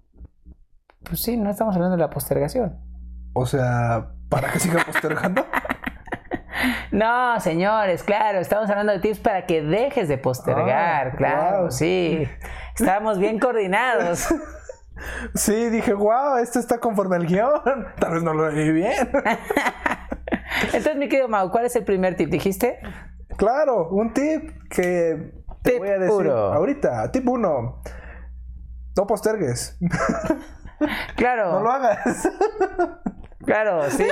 Pues 1.05 1.23
sí, 1.23 1.37
no 1.37 1.51
estamos 1.51 1.75
hablando 1.75 1.97
de 1.97 2.03
la 2.03 2.11
postergación. 2.11 2.79
O 3.33 3.47
sea, 3.47 4.11
¿para 4.29 4.51
que 4.53 4.61
siga 4.61 4.85
postergando? 4.85 5.45
No, 6.93 7.39
señores, 7.41 8.05
claro, 8.05 8.39
estamos 8.39 8.71
hablando 8.71 8.93
de 8.93 9.01
tips 9.01 9.19
para 9.19 9.45
que 9.45 9.61
dejes 9.61 10.09
de 10.09 10.17
postergar, 10.17 11.09
Ah, 11.09 11.17
claro, 11.17 11.61
wow. 11.63 11.71
sí. 11.71 12.27
Estamos 12.79 13.19
bien 13.19 13.39
coordinados. 13.41 14.29
sí, 15.35 15.69
dije, 15.71 15.93
wow, 15.93 16.37
esto 16.37 16.61
está 16.61 16.79
conforme 16.79 17.17
al 17.17 17.27
guion. 17.27 17.61
Tal 18.01 18.13
vez 18.15 18.23
no 18.23 18.33
lo 18.33 18.49
leí 18.51 18.71
bien. 18.71 18.95
Entonces, 20.77 20.97
mi 20.97 21.09
querido 21.09 21.29
Mau, 21.29 21.51
¿cuál 21.51 21.65
es 21.67 21.77
el 21.77 21.85
primer 21.85 22.17
tip? 22.17 22.31
¿Dijiste? 22.31 22.79
claro, 23.37 23.89
un 23.91 24.13
tip 24.13 24.51
que 24.71 25.33
te 25.63 25.71
Tip 25.73 25.79
voy 25.79 25.89
a 25.89 25.99
decir 25.99 26.27
uno. 26.27 26.33
ahorita. 26.37 27.11
Tip 27.11 27.29
1. 27.29 27.83
No 28.97 29.07
postergues. 29.07 29.79
Claro, 31.17 31.53
No 31.53 31.61
lo 31.61 31.71
hagas. 31.71 32.29
claro, 33.47 33.89
sí. 33.91 34.07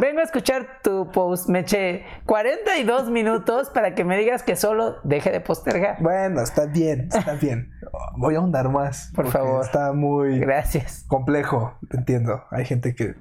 Vengo 0.00 0.20
a 0.20 0.22
escuchar 0.22 0.80
tu 0.82 1.10
post, 1.10 1.48
me 1.48 1.60
eché 1.60 2.04
42 2.26 3.10
minutos 3.10 3.70
para 3.70 3.94
que 3.94 4.04
me 4.04 4.16
digas 4.18 4.42
que 4.42 4.54
solo 4.54 4.96
deje 5.02 5.30
de 5.30 5.40
postergar. 5.40 5.96
bueno, 6.00 6.42
está 6.42 6.66
bien, 6.66 7.08
está 7.12 7.32
bien. 7.34 7.72
Voy 8.18 8.34
a 8.34 8.38
ahondar 8.38 8.68
más. 8.68 9.10
Por 9.16 9.28
favor. 9.28 9.64
Está 9.64 9.92
muy 9.92 10.38
Gracias. 10.40 11.04
complejo, 11.08 11.78
entiendo. 11.90 12.44
Hay 12.50 12.64
gente 12.66 12.94
que 12.94 13.14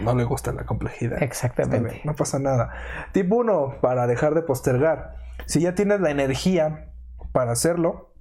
no 0.00 0.14
le 0.14 0.24
gusta 0.24 0.52
la 0.52 0.64
complejidad. 0.64 1.22
Exactamente. 1.22 2.00
No 2.04 2.14
pasa 2.14 2.38
nada. 2.38 2.72
Tip 3.12 3.32
1, 3.32 3.78
para 3.80 4.06
dejar 4.06 4.34
de 4.34 4.42
postergar. 4.42 5.16
Si 5.46 5.60
ya 5.60 5.74
tienes 5.74 6.00
la 6.00 6.10
energía 6.10 6.92
para 7.32 7.52
hacerlo, 7.52 8.14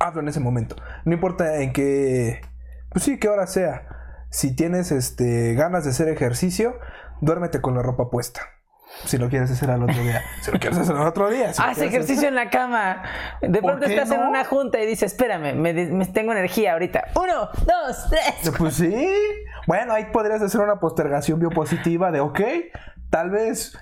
hazlo 0.00 0.20
en 0.20 0.28
ese 0.28 0.40
momento. 0.40 0.76
No 1.04 1.12
importa 1.12 1.60
en 1.60 1.72
qué, 1.72 2.40
pues 2.90 3.04
sí, 3.04 3.18
qué 3.18 3.28
hora 3.28 3.46
sea. 3.46 3.88
Si 4.30 4.54
tienes 4.54 4.92
este, 4.92 5.54
ganas 5.54 5.84
de 5.84 5.90
hacer 5.90 6.08
ejercicio, 6.08 6.78
duérmete 7.20 7.60
con 7.60 7.74
la 7.74 7.82
ropa 7.82 8.10
puesta. 8.10 8.40
Si 9.04 9.16
lo 9.18 9.28
quieres 9.28 9.50
hacer 9.50 9.70
al 9.70 9.82
otro 9.82 10.02
día. 10.02 10.22
Si 10.42 10.50
lo 10.50 10.58
quieres 10.58 10.78
hacer 10.78 10.96
al 10.96 11.06
otro 11.06 11.30
día. 11.30 11.52
si 11.52 11.62
Haz 11.62 11.78
ejercicio 11.80 12.28
en 12.28 12.34
la 12.34 12.50
cama. 12.50 13.02
De 13.40 13.60
¿Por 13.60 13.72
pronto 13.72 13.86
estás 13.86 14.10
en 14.10 14.20
una 14.22 14.44
junta 14.44 14.80
y 14.80 14.86
dices, 14.86 15.12
espérame, 15.12 15.54
me, 15.54 15.72
me 15.72 16.06
tengo 16.06 16.32
energía 16.32 16.72
ahorita. 16.72 17.04
Uno, 17.14 17.48
dos, 17.66 18.06
tres. 18.10 18.22
hacer- 18.42 18.52
Pues 18.58 18.74
sí. 18.74 19.06
Bueno, 19.66 19.92
ahí 19.94 20.06
podrías 20.12 20.42
hacer 20.42 20.60
una 20.60 20.80
postergación 20.80 21.38
biopositiva 21.38 22.10
de, 22.10 22.20
ok, 22.20 22.40
tal 23.10 23.30
vez 23.30 23.78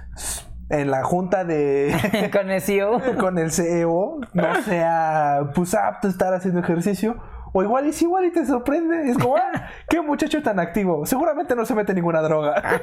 en 0.68 0.90
la 0.90 1.04
junta 1.04 1.44
de... 1.44 1.94
Con 2.32 2.50
el 2.50 2.60
CEO. 2.60 3.00
con 3.18 3.38
el 3.38 3.52
CEO 3.52 4.18
no 4.34 4.62
sea 4.62 5.50
pues 5.54 5.74
apto 5.74 6.08
estar 6.08 6.34
haciendo 6.34 6.60
ejercicio. 6.60 7.16
O 7.58 7.62
igual 7.62 7.86
y 7.86 7.92
si 7.94 8.04
igual 8.04 8.26
y 8.26 8.30
te 8.30 8.44
sorprende. 8.44 9.10
Es 9.10 9.16
como, 9.16 9.34
ah, 9.38 9.70
qué 9.88 10.02
muchacho 10.02 10.42
tan 10.42 10.60
activo. 10.60 11.06
Seguramente 11.06 11.56
no 11.56 11.64
se 11.64 11.74
mete 11.74 11.94
ninguna 11.94 12.20
droga. 12.20 12.82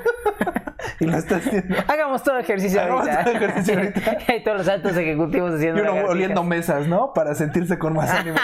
y 0.99 1.05
lo 1.05 1.15
está 1.15 1.36
haciendo. 1.36 1.76
Hagamos 1.88 2.24
todo 2.24 2.39
ejercicio 2.39 2.82
Hagamos 2.82 3.07
ahorita. 3.07 3.24
todo 3.24 3.34
ejercicio 3.36 3.78
ahorita. 3.78 4.17
Hay 4.30 4.43
todos 4.43 4.57
los 4.57 4.67
altos 4.67 4.97
ejecutivos 4.97 5.51
Y 5.51 5.55
haciendo 5.57 5.82
uno 5.84 5.91
lagartijas. 5.91 6.15
oliendo 6.15 6.43
mesas, 6.43 6.88
¿no? 6.88 7.13
Para 7.13 7.36
sentirse 7.36 7.78
con 7.78 7.93
más 7.93 8.09
ánimo. 8.09 8.38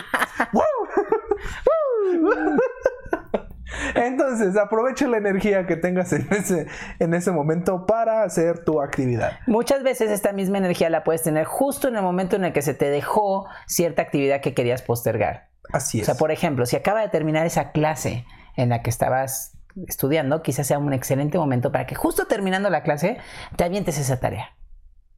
Entonces, 3.96 4.56
aprovecha 4.56 5.08
la 5.08 5.18
energía 5.18 5.66
que 5.66 5.78
tengas 5.78 6.14
en 6.14 6.28
ese, 6.32 6.68
en 7.00 7.16
ese 7.16 7.32
momento 7.32 7.88
para 7.88 8.22
hacer 8.22 8.64
tu 8.64 8.82
actividad. 8.84 9.40
Muchas 9.48 9.82
veces 9.82 10.12
esta 10.12 10.32
misma 10.32 10.60
energía 10.60 10.92
la 10.92 11.04
puedes 11.04 11.24
tener 11.24 11.46
justo 11.46 11.88
en 11.88 11.96
el 11.96 12.04
momento 12.04 12.36
en 12.36 12.46
el 12.46 12.54
que 12.54 12.62
se 12.62 12.76
te 12.76 12.92
dejó 12.92 13.48
cierta 13.66 14.04
actividad 14.04 14.42
que 14.42 14.54
querías 14.54 14.84
postergar. 14.84 15.49
Así 15.72 16.00
O 16.00 16.02
es. 16.02 16.06
sea, 16.06 16.16
por 16.16 16.32
ejemplo, 16.32 16.66
si 16.66 16.76
acaba 16.76 17.02
de 17.02 17.10
terminar 17.10 17.46
esa 17.46 17.72
clase 17.72 18.26
en 18.56 18.70
la 18.70 18.82
que 18.82 18.90
estabas 18.90 19.58
estudiando, 19.88 20.42
quizás 20.42 20.68
sea 20.68 20.80
un 20.80 20.92
excelente 20.94 21.38
momento 21.38 21.72
para 21.72 21.86
que 21.86 21.96
justo 21.96 22.26
terminando 22.26 22.70
la 22.70 22.84
clase 22.84 23.18
te 23.56 23.64
avientes 23.64 23.98
esa 23.98 24.20
tarea. 24.20 24.50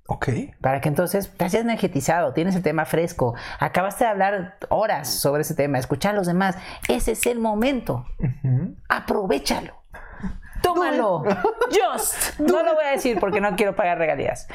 Ok. 0.08 0.28
Para 0.60 0.82
que 0.82 0.90
entonces 0.90 1.32
te 1.38 1.46
hayas 1.46 1.62
energetizado, 1.62 2.34
tienes 2.34 2.56
el 2.56 2.64
tema 2.64 2.84
fresco, 2.86 3.34
acabaste 3.60 4.04
de 4.04 4.10
hablar 4.10 4.58
horas 4.70 5.08
sobre 5.10 5.44
ese 5.44 5.56
tema, 5.56 5.78
escuchar 5.78 6.14
a 6.14 6.18
los 6.18 6.28
demás. 6.28 6.58
Ese 6.90 7.14
es 7.14 7.26
el 7.28 7.40
momento. 7.40 8.06
Ujú. 8.20 8.76
Aprovechalo. 8.90 9.74
Tómalo. 10.62 11.24
Just. 11.70 12.40
No 12.40 12.62
lo 12.64 12.76
voy 12.76 12.84
a 12.86 12.92
decir 12.92 13.20
porque 13.20 13.40
no 13.42 13.56
quiero 13.56 13.76
pagar 13.76 13.98
regalías. 13.98 14.48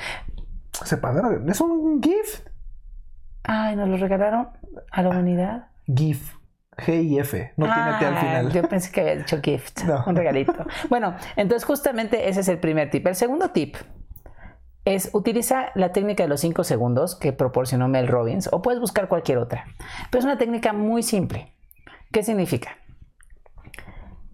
Se 0.85 0.99
pagaron. 0.99 1.49
Es 1.49 1.61
un 1.61 2.03
gift. 2.03 2.47
Ay, 3.45 3.77
¿nos 3.77 3.89
lo 3.89 3.97
regalaron 3.97 4.49
a 4.91 5.03
la 5.03 5.09
humanidad? 5.09 5.69
GIF. 5.87 6.35
G-I-F. 6.79 7.55
No 7.57 7.67
tiene 7.73 7.99
T 7.99 8.05
al 8.05 8.17
Ah, 8.17 8.21
final. 8.21 8.53
Yo 8.53 8.69
pensé 8.69 8.93
que 8.93 9.01
había 9.01 9.17
dicho 9.17 9.41
gift, 9.43 9.83
No. 9.87 10.05
un 10.07 10.15
regalito. 10.17 10.53
Bueno, 10.91 11.15
entonces 11.37 11.65
justamente 11.65 12.29
ese 12.29 12.41
es 12.41 12.49
el 12.49 12.59
primer 12.59 12.91
tip. 12.91 13.07
El 13.07 13.15
segundo 13.15 13.51
tip 13.51 13.77
es 14.85 15.11
utiliza 15.15 15.71
la 15.75 15.93
técnica 15.93 16.23
de 16.23 16.29
los 16.29 16.41
5 16.41 16.63
segundos 16.65 17.17
que 17.17 17.33
proporcionó 17.33 17.89
Mel 17.89 18.07
Robbins 18.09 18.49
o 18.53 18.61
puedes 18.63 18.79
buscar 18.81 19.09
cualquier 19.09 19.39
otra. 19.39 19.65
Pero 20.11 20.19
es 20.21 20.25
una 20.27 20.37
técnica 20.39 20.73
muy 20.75 21.03
simple. 21.03 21.55
¿Qué 22.13 22.23
significa? 22.23 22.77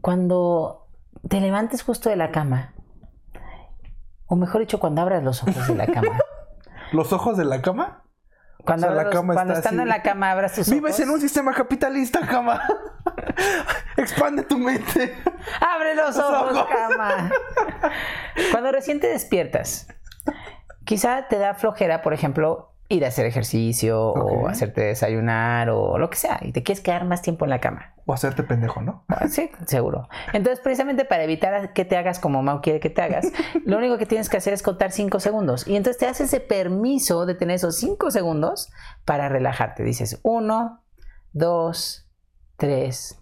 Cuando 0.01 0.89
te 1.29 1.41
levantes 1.41 1.83
justo 1.83 2.11
de 2.11 2.17
la 2.17 2.31
cama, 2.33 2.75
o 4.27 4.37
mejor 4.37 4.61
dicho, 4.63 4.81
cuando 4.81 5.01
abras 5.03 5.23
los 5.23 5.43
ojos 5.43 5.69
de 5.69 5.75
la 5.77 5.87
cama. 5.87 6.19
¿Los 6.93 7.13
ojos 7.13 7.37
de 7.37 7.45
la 7.45 7.63
cama? 7.63 8.03
Cuando, 8.65 8.87
O 8.87 8.91
sea, 8.91 8.95
la 8.95 9.01
abras 9.03 9.15
los- 9.15 9.21
cama 9.23 9.35
cuando 9.35 9.53
está 9.55 9.61
estando 9.69 9.83
así. 9.83 9.91
en 9.91 9.97
la 9.97 10.03
cama 10.03 10.31
abras 10.31 10.53
tus 10.55 10.71
Vives 10.71 10.93
ojos. 10.93 11.01
en 11.01 11.11
un 11.11 11.21
sistema 11.21 11.53
capitalista, 11.53 12.21
cama. 12.21 12.63
Expande 13.97 14.43
tu 14.45 14.59
mente. 14.59 15.17
Abre 15.61 15.95
los 15.95 16.17
Los 16.17 16.25
ojos, 16.25 16.57
ojos. 16.57 16.67
cama. 16.69 17.31
Cuando 18.51 18.73
recién 18.73 19.01
te 19.01 19.09
despiertas, 19.09 19.89
quizá 20.85 21.27
te 21.29 21.39
da 21.39 21.55
flojera, 21.55 22.03
por 22.03 22.13
ejemplo, 22.15 22.72
ir 22.93 23.05
a 23.05 23.09
hacer 23.09 23.27
ejercicio 23.27 24.01
o 24.13 24.49
hacerte 24.49 24.83
desayunar 24.83 25.71
o 25.71 25.99
lo 25.99 26.11
que 26.11 26.17
sea, 26.17 26.39
y 26.43 26.53
te 26.53 26.63
quieres 26.63 26.83
quedar 26.83 27.05
más 27.05 27.23
tiempo 27.23 27.45
en 27.45 27.51
la 27.51 27.61
cama. 27.61 27.95
O 28.05 28.13
hacerte 28.13 28.43
pendejo, 28.43 28.83
¿no? 28.83 29.05
Ah, 29.09 29.29
Sí, 29.29 29.51
seguro. 29.67 30.09
Entonces, 30.33 30.61
precisamente 30.61 31.05
para 31.05 31.23
evitar 31.25 31.73
que 31.73 31.85
te 31.85 31.97
hagas 31.97 32.19
como 32.19 32.43
Mau 32.43 32.61
quiere 32.61 32.81
que 32.81 32.91
te 32.91 33.01
hagas, 33.03 33.27
lo 33.65 33.79
único 33.79 33.97
que 33.99 34.07
tienes 34.07 34.29
que 34.29 34.37
hacer 34.37 34.53
es 34.53 34.63
contar 34.63 34.91
5 34.93 35.21
segundos. 35.21 35.67
Y 35.67 35.77
entonces 35.77 35.99
te 35.99 36.07
das 36.07 36.21
ese 36.21 36.41
permiso 36.41 37.27
de 37.27 37.35
tener 37.35 37.57
esos 37.57 37.77
5 37.77 38.11
segundos 38.11 38.71
para 39.05 39.29
relajarte. 39.29 39.85
Dices 39.85 40.21
1, 40.23 40.85
2, 41.33 42.11
3, 42.57 43.19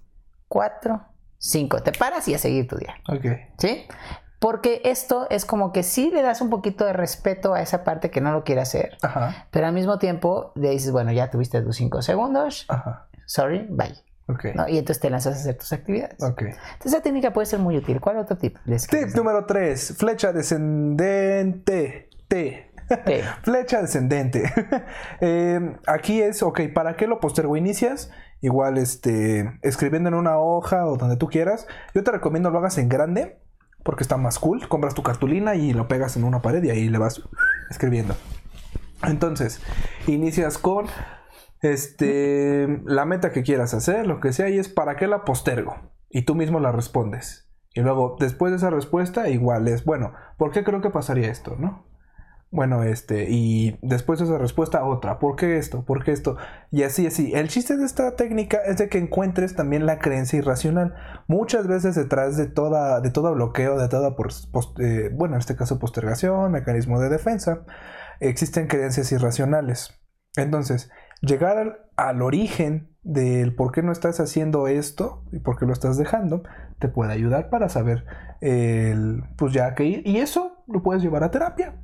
4, 0.49 1.07
5. 1.39 1.83
Te 1.83 1.93
paras 1.93 2.29
y 2.29 2.35
a 2.35 2.39
seguir 2.39 2.67
tu 2.67 2.77
día. 2.77 2.95
Ok. 3.09 3.27
¿Sí? 3.59 3.87
Porque 4.41 4.81
esto 4.85 5.27
es 5.31 5.45
como 5.45 5.71
que 5.71 5.83
sí 5.83 6.11
le 6.11 6.23
das 6.23 6.41
un 6.41 6.49
poquito 6.51 6.85
de 6.87 6.93
respeto 6.95 7.53
a 7.55 7.61
esa 7.61 7.85
parte 7.85 8.11
que 8.11 8.21
no 8.23 8.33
lo 8.33 8.43
quiere 8.43 8.63
hacer, 8.63 8.97
Ajá. 9.03 9.47
pero 9.51 9.67
al 9.67 9.75
mismo 9.75 9.99
tiempo 9.99 10.51
le 10.55 10.71
dices, 10.71 10.91
bueno, 10.93 11.13
ya 11.13 11.31
tuviste 11.31 11.61
tus 11.61 11.77
5 11.77 12.01
segundos, 12.03 12.65
Ajá. 12.69 13.07
sorry, 13.27 13.67
bye. 13.69 13.95
Ok. 14.29 14.47
¿no? 14.55 14.69
Y 14.69 14.79
entonces 14.79 15.01
te 15.01 15.11
lanzas 15.11 15.37
a 15.37 15.41
hacer 15.41 15.59
tus 15.59 15.73
actividades. 15.73 16.23
Ok. 16.23 16.43
Entonces, 16.43 16.93
esa 16.93 17.03
técnica 17.03 17.33
puede 17.33 17.47
ser 17.47 17.59
muy 17.59 17.77
útil. 17.77 18.01
¿Cuál 18.01 18.17
otro 18.19 18.39
tip? 18.39 18.57
les 18.65 18.83
Tip 18.83 18.91
quieres 18.91 19.17
número 19.17 19.45
3. 19.45 19.97
Flecha 19.99 20.33
descendente. 20.33 22.09
T. 22.29 22.71
Sí. 23.07 23.13
Flecha 23.43 23.83
descendente. 23.83 24.53
Eh, 25.21 25.77
aquí 25.87 26.23
es, 26.23 26.43
ok, 26.43 26.61
¿para 26.75 26.97
qué 26.97 27.07
lo 27.07 27.21
postergo? 27.21 27.57
Inicias 27.57 28.11
igual 28.41 28.79
este, 28.79 29.59
escribiendo 29.63 30.09
en 30.09 30.15
una 30.15 30.39
hoja 30.39 30.87
o 30.87 30.97
donde 30.97 31.17
tú 31.17 31.27
quieras. 31.27 31.67
Yo 31.95 32.03
te 32.03 32.11
recomiendo 32.11 32.51
lo 32.51 32.59
hagas 32.59 32.79
en 32.79 32.89
grande 32.89 33.39
porque 33.83 34.03
está 34.03 34.17
más 34.17 34.39
cool. 34.39 34.69
Compras 34.69 34.95
tu 34.95 35.03
cartulina 35.03 35.55
y 35.55 35.73
lo 35.73 35.89
pegas 35.89 36.17
en 36.17 36.25
una 36.25 36.43
pared 36.43 36.63
y 36.63 36.71
ahí 36.71 36.89
le 36.89 36.99
vas 36.99 37.23
escribiendo. 37.71 38.15
Entonces, 39.03 39.63
inicias 40.07 40.59
con 40.59 40.87
este, 41.63 42.83
la 42.85 43.05
meta 43.05 43.33
que 43.33 43.43
quieras 43.43 43.75
hacer, 43.75 44.07
lo 44.07 44.21
que 44.21 44.33
sea, 44.33 44.49
y 44.49 44.59
es 44.59 44.69
para 44.69 44.97
qué 44.97 45.07
la 45.07 45.25
postergo. 45.25 45.77
Y 46.09 46.23
tú 46.23 46.35
mismo 46.35 46.61
la 46.61 46.73
respondes. 46.73 47.51
Y 47.73 47.81
luego, 47.81 48.17
después 48.19 48.51
de 48.51 48.57
esa 48.57 48.71
respuesta, 48.71 49.29
igual 49.29 49.69
es, 49.69 49.85
bueno, 49.85 50.13
¿por 50.37 50.51
qué 50.51 50.65
creo 50.65 50.81
que 50.81 50.91
pasaría 50.91 51.31
esto, 51.31 51.57
no? 51.57 51.87
Bueno, 52.53 52.83
este, 52.83 53.27
y 53.31 53.79
después 53.81 54.19
de 54.19 54.25
esa 54.25 54.37
respuesta, 54.37 54.85
otra. 54.85 55.21
¿Por 55.21 55.37
qué 55.37 55.57
esto? 55.57 55.85
¿Por 55.85 56.03
qué 56.03 56.11
esto? 56.11 56.37
Y 56.73 56.83
así, 56.83 57.07
así. 57.07 57.33
El 57.33 57.49
chiste 57.49 57.77
de 57.77 57.85
esta 57.85 58.17
técnica 58.17 58.59
es 58.67 58.79
de 58.79 58.89
que 58.89 58.99
encuentres 58.99 59.55
también 59.55 59.87
la 59.87 60.01
creencia 60.01 60.41
irracional. 60.41 60.95
Muchas 61.29 61.69
veces 61.69 61.95
detrás 61.95 62.37
de 62.37 62.47
toda, 62.47 63.01
de 63.01 63.11
todo 63.11 63.33
bloqueo, 63.35 63.79
de 63.79 63.89
toda, 63.89 64.17
eh, 64.81 65.11
bueno, 65.15 65.37
en 65.37 65.39
este 65.39 65.55
caso 65.55 65.79
postergación, 65.79 66.51
mecanismo 66.51 66.99
de 66.99 67.09
defensa, 67.09 67.65
existen 68.19 68.67
creencias 68.67 69.13
irracionales. 69.13 70.01
Entonces, 70.35 70.91
llegar 71.23 71.57
al, 71.57 71.79
al 71.97 72.21
origen 72.21 72.97
del 73.03 73.55
por 73.55 73.71
qué 73.71 73.83
no 73.85 73.93
estás 73.93 74.19
haciendo 74.19 74.67
esto 74.67 75.25
y 75.31 75.39
por 75.39 75.57
qué 75.57 75.67
lo 75.67 75.73
estás 75.73 75.99
dejando, 75.99 76.43
te 76.81 76.89
puede 76.89 77.13
ayudar 77.13 77.49
para 77.49 77.69
saber 77.69 78.07
el, 78.41 79.23
pues 79.37 79.53
ya 79.53 79.77
que 79.77 79.85
ir. 79.85 80.03
Y 80.05 80.17
eso 80.19 80.65
lo 80.67 80.83
puedes 80.83 81.01
llevar 81.01 81.23
a 81.23 81.31
terapia 81.31 81.77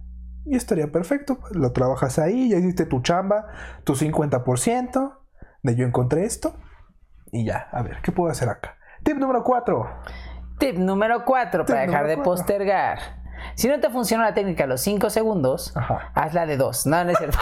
y 0.47 0.57
estaría 0.57 0.91
perfecto. 0.91 1.39
Lo 1.51 1.73
trabajas 1.73 2.19
ahí, 2.19 2.51
ya 2.51 2.59
hiciste 2.59 2.87
tu 2.87 3.01
chamba, 3.03 3.47
tu 3.85 3.95
50% 3.95 5.19
de 5.63 5.77
yo 5.77 5.85
encontré 5.85 6.25
esto. 6.25 6.55
Y 7.33 7.45
ya, 7.45 7.69
a 7.73 7.83
ver, 7.83 8.01
¿qué 8.03 8.13
puedo 8.13 8.31
hacer 8.31 8.49
acá? 8.49 8.79
Tip 9.03 9.19
número 9.19 9.43
4. 9.43 9.89
Tip 10.59 10.79
número 10.79 11.25
4 11.25 11.67
para 11.67 11.81
dejar 11.81 12.07
de 12.07 12.15
cuatro. 12.15 12.33
postergar. 12.33 12.99
Si 13.55 13.69
no 13.69 13.79
te 13.81 13.91
funciona 13.91 14.25
la 14.25 14.35
técnica 14.35 14.65
a 14.65 14.67
los 14.67 14.81
5 14.81 15.11
segundos, 15.11 15.77
Ajá. 15.77 16.11
hazla 16.15 16.47
de 16.47 16.57
2. 16.57 16.87
No, 16.87 17.05
no 17.05 17.11
es 17.11 17.19
cierto. 17.19 17.39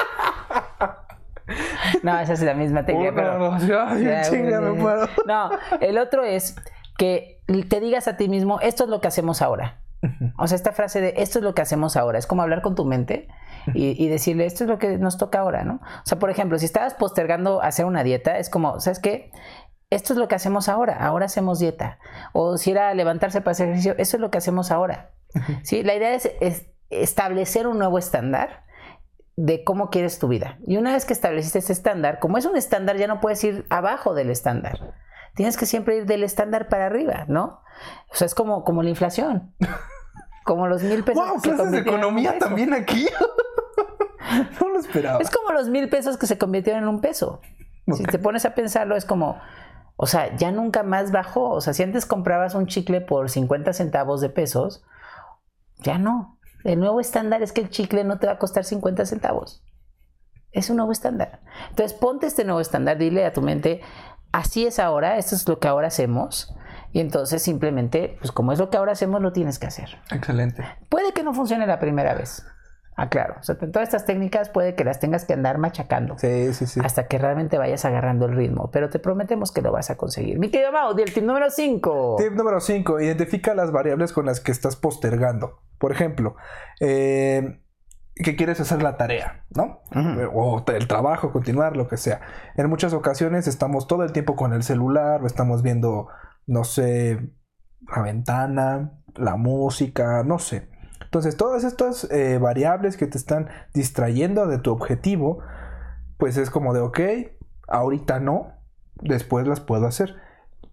no, 2.03 2.19
esa 2.19 2.33
es 2.33 2.43
la 2.43 2.55
misma 2.55 2.85
técnica. 2.85 3.37
Uno, 3.37 3.59
pero... 3.61 3.97
ya, 3.99 4.23
chinga, 4.23 4.61
me 4.61 4.73
muero. 4.73 5.07
No, 5.27 5.51
el 5.81 5.99
otro 5.99 6.25
es 6.25 6.57
que 6.99 7.43
te 7.69 7.81
digas 7.81 8.09
a 8.09 8.17
ti 8.17 8.29
mismo, 8.29 8.61
esto 8.61 8.85
es 8.85 8.91
lo 8.91 9.01
que 9.01 9.09
hacemos 9.09 9.43
ahora. 9.43 9.84
O 10.37 10.47
sea, 10.47 10.57
esta 10.57 10.73
frase 10.73 11.01
de 11.01 11.15
esto 11.19 11.39
es 11.39 11.45
lo 11.45 11.55
que 11.55 11.63
hacemos 11.63 11.97
ahora, 11.97 12.19
es 12.19 12.27
como 12.27 12.43
hablar 12.43 12.63
con 12.63 12.75
tu 12.75 12.85
mente 12.85 13.29
y, 13.75 14.03
y 14.03 14.09
decirle 14.09 14.47
esto 14.47 14.65
es 14.65 14.71
lo 14.71 14.79
que 14.79 14.99
nos 14.99 15.19
toca 15.19 15.41
ahora, 15.41 15.65
¿no? 15.65 15.75
O 15.75 16.07
sea, 16.07 16.19
por 16.19 16.31
ejemplo, 16.31 16.59
si 16.59 16.67
estabas 16.67 16.95
postergando 16.95 17.63
hacer 17.63 17.87
una 17.87 18.03
dieta, 18.03 18.39
es 18.39 18.51
como, 18.51 18.81
¿sabes 18.81 18.99
qué? 18.99 19.31
Esto 19.91 20.13
es 20.13 20.19
lo 20.19 20.29
que 20.29 20.35
hacemos 20.35 20.69
ahora, 20.69 20.97
ahora 21.07 21.27
hacemos 21.27 21.59
dieta. 21.59 21.99
O 22.33 22.59
si 22.59 22.71
era 22.73 22.93
levantarse 22.95 23.41
para 23.41 23.53
hacer 23.53 23.69
ejercicio, 23.69 23.95
eso 23.99 24.17
es 24.17 24.21
lo 24.21 24.31
que 24.31 24.39
hacemos 24.39 24.71
ahora. 24.71 25.13
¿Sí? 25.63 25.83
La 25.83 25.95
idea 25.95 26.15
es, 26.15 26.31
es 26.41 26.67
establecer 26.91 27.67
un 27.67 27.79
nuevo 27.79 27.99
estándar 27.99 28.65
de 29.37 29.65
cómo 29.65 29.91
quieres 29.91 30.19
tu 30.19 30.29
vida. 30.29 30.59
Y 30.67 30.77
una 30.77 30.93
vez 30.93 31.05
que 31.05 31.13
estableciste 31.13 31.59
ese 31.59 31.73
estándar, 31.73 32.19
como 32.19 32.39
es 32.39 32.47
un 32.47 32.57
estándar, 32.57 32.97
ya 32.97 33.07
no 33.07 33.21
puedes 33.21 33.43
ir 33.45 33.67
abajo 33.69 34.15
del 34.15 34.31
estándar. 34.31 34.95
Tienes 35.35 35.57
que 35.57 35.67
siempre 35.67 35.97
ir 35.97 36.07
del 36.07 36.23
estándar 36.23 36.69
para 36.69 36.87
arriba, 36.87 37.25
¿no? 37.29 37.61
O 38.11 38.15
sea, 38.15 38.27
es 38.27 38.35
como, 38.35 38.65
como 38.65 38.83
la 38.83 38.91
inflación. 38.91 39.55
Como 40.45 40.67
los 40.67 40.83
mil 40.83 41.03
pesos. 41.03 41.27
Wow, 41.27 41.41
que 41.41 41.51
se 41.51 41.55
clases 41.57 41.73
de 41.73 41.79
economía 41.79 42.39
también 42.39 42.73
aquí. 42.75 43.09
no 44.61 44.69
lo 44.69 44.79
esperaba. 44.79 45.19
Es 45.21 45.31
como 45.31 45.53
los 45.53 45.69
mil 45.69 45.89
pesos 45.89 46.17
que 46.17 46.27
se 46.27 46.39
convirtieron 46.39 46.83
en 46.83 46.89
un 46.89 47.01
peso. 47.01 47.41
Si 47.93 48.03
te 48.05 48.19
pones 48.19 48.45
a 48.47 48.55
pensarlo, 48.55 48.97
es 48.97 49.05
como, 49.05 49.39
o 49.97 50.07
sea, 50.07 50.35
ya 50.37 50.51
nunca 50.53 50.83
más 50.83 51.13
bajó. 51.13 51.51
O 51.51 51.61
sea, 51.61 51.75
si 51.75 51.83
antes 51.83 52.07
comprabas 52.07 52.55
un 52.55 52.67
chicle 52.67 53.01
por 53.01 53.31
50 53.31 53.73
centavos 53.73 54.21
de 54.21 54.31
pesos, 54.31 54.85
ya 55.79 55.99
no. 55.99 56.39
El 56.65 56.81
nuevo 56.81 57.01
estándar 57.01 57.43
es 57.43 57.53
que 57.53 57.61
el 57.61 57.71
chicle 57.71 58.05
no 58.05 58.19
te 58.19 58.27
va 58.27 58.35
a 58.35 58.39
costar 58.39 58.65
50 58.65 59.05
centavos. 59.07 59.63
Es 60.51 60.71
un 60.71 60.77
nuevo 60.77 60.93
estándar. 60.93 61.41
Entonces, 61.71 61.97
ponte 61.99 62.27
este 62.27 62.45
nuevo 62.45 62.61
estándar, 62.61 62.97
dile 62.97 63.27
a 63.27 63.33
tu 63.33 63.43
mente, 63.43 63.83
así 64.33 64.67
es 64.67 64.79
ahora, 64.79 65.19
esto 65.19 65.35
es 65.35 65.47
lo 65.49 65.59
que 65.59 65.69
ahora 65.69 65.89
hacemos. 65.89 66.55
Y 66.95 67.01
entonces 67.01 67.43
simplemente, 67.43 68.17
pues 68.21 68.31
como 68.31 68.53
es 68.53 68.61
lo 68.61 68.71
que 68.71 68.77
ahora 68.77 68.93
hacemos, 68.93 69.21
lo 69.21 69.33
tienes 69.33 69.59
que 69.59 69.67
hacer. 69.67 69.99
Excelente. 70.13 70.65
Puede 70.89 71.13
que 71.13 71.25
no 71.25 71.35
funcione 71.35 71.67
la 71.67 71.81
primera 71.81 72.15
vez. 72.15 72.47
Aclaro. 72.97 73.35
O 73.41 73.43
sea, 73.43 73.59
todas 73.59 73.89
estas 73.89 74.05
técnicas 74.05 74.49
puede 74.49 74.77
que 74.77 74.85
las 74.85 75.01
tengas 75.01 75.25
que 75.25 75.33
andar 75.33 75.59
machacando 75.59 76.17
Sí, 76.17 76.55
sí, 76.55 76.67
sí. 76.67 76.79
hasta 76.85 77.09
que 77.09 77.19
realmente 77.19 77.59
vayas 77.59 77.85
agarrando 77.85 78.27
el 78.27 78.37
ritmo. 78.37 78.71
Pero 78.71 78.91
te 78.91 79.01
prometemos 79.01 79.51
que 79.51 79.61
lo 79.61 79.73
vas 79.73 79.91
a 79.91 79.97
conseguir. 79.97 80.39
Mi 80.39 80.53
querido 80.53 80.71
Mau, 80.71 80.95
di 80.95 81.03
el 81.03 81.13
tip 81.13 81.25
número 81.25 81.51
5. 81.51 82.15
Tip 82.19 82.33
número 82.35 82.61
5. 82.61 83.01
Identifica 83.01 83.55
las 83.57 83.73
variables 83.73 84.13
con 84.13 84.27
las 84.27 84.39
que 84.39 84.53
estás 84.53 84.77
postergando. 84.77 85.63
Por 85.79 85.91
ejemplo, 85.91 86.37
eh, 86.79 87.61
que 88.15 88.37
quieres 88.37 88.61
hacer 88.61 88.81
la 88.85 88.97
tarea, 88.97 89.45
¿no? 89.51 89.81
O 90.33 90.65
el 90.69 90.87
trabajo, 90.87 91.33
continuar, 91.33 91.77
lo 91.77 91.89
que 91.89 91.97
sea. 91.97 92.21
En 92.57 92.71
muchas 92.71 92.93
ocasiones 92.95 93.49
estamos 93.49 93.89
todo 93.89 94.05
el 94.05 94.13
tiempo 94.13 94.37
con 94.37 94.53
el 94.53 94.63
celular, 94.63 95.25
o 95.25 95.27
estamos 95.27 95.63
viendo, 95.65 96.07
no 96.47 96.65
sé, 96.65 97.31
la 97.95 98.03
ventana, 98.03 99.01
la 99.15 99.37
música, 99.37 100.23
no 100.25 100.39
sé. 100.39 100.69
Entonces, 101.03 101.37
todas 101.37 101.65
estas 101.65 102.11
eh, 102.11 102.39
variables 102.39 102.97
que 102.97 103.07
te 103.07 103.19
están 103.19 103.49
distrayendo 103.73 104.47
de 104.47 104.59
tu 104.59 104.73
objetivo, 104.73 105.41
pues 106.19 106.37
es 106.37 106.51
como 106.51 106.75
de, 106.75 106.81
ok, 106.81 107.01
ahorita 107.69 108.21
no, 108.21 108.55
después 109.01 109.47
las 109.47 109.61
puedo 109.61 109.87
hacer. 109.87 110.17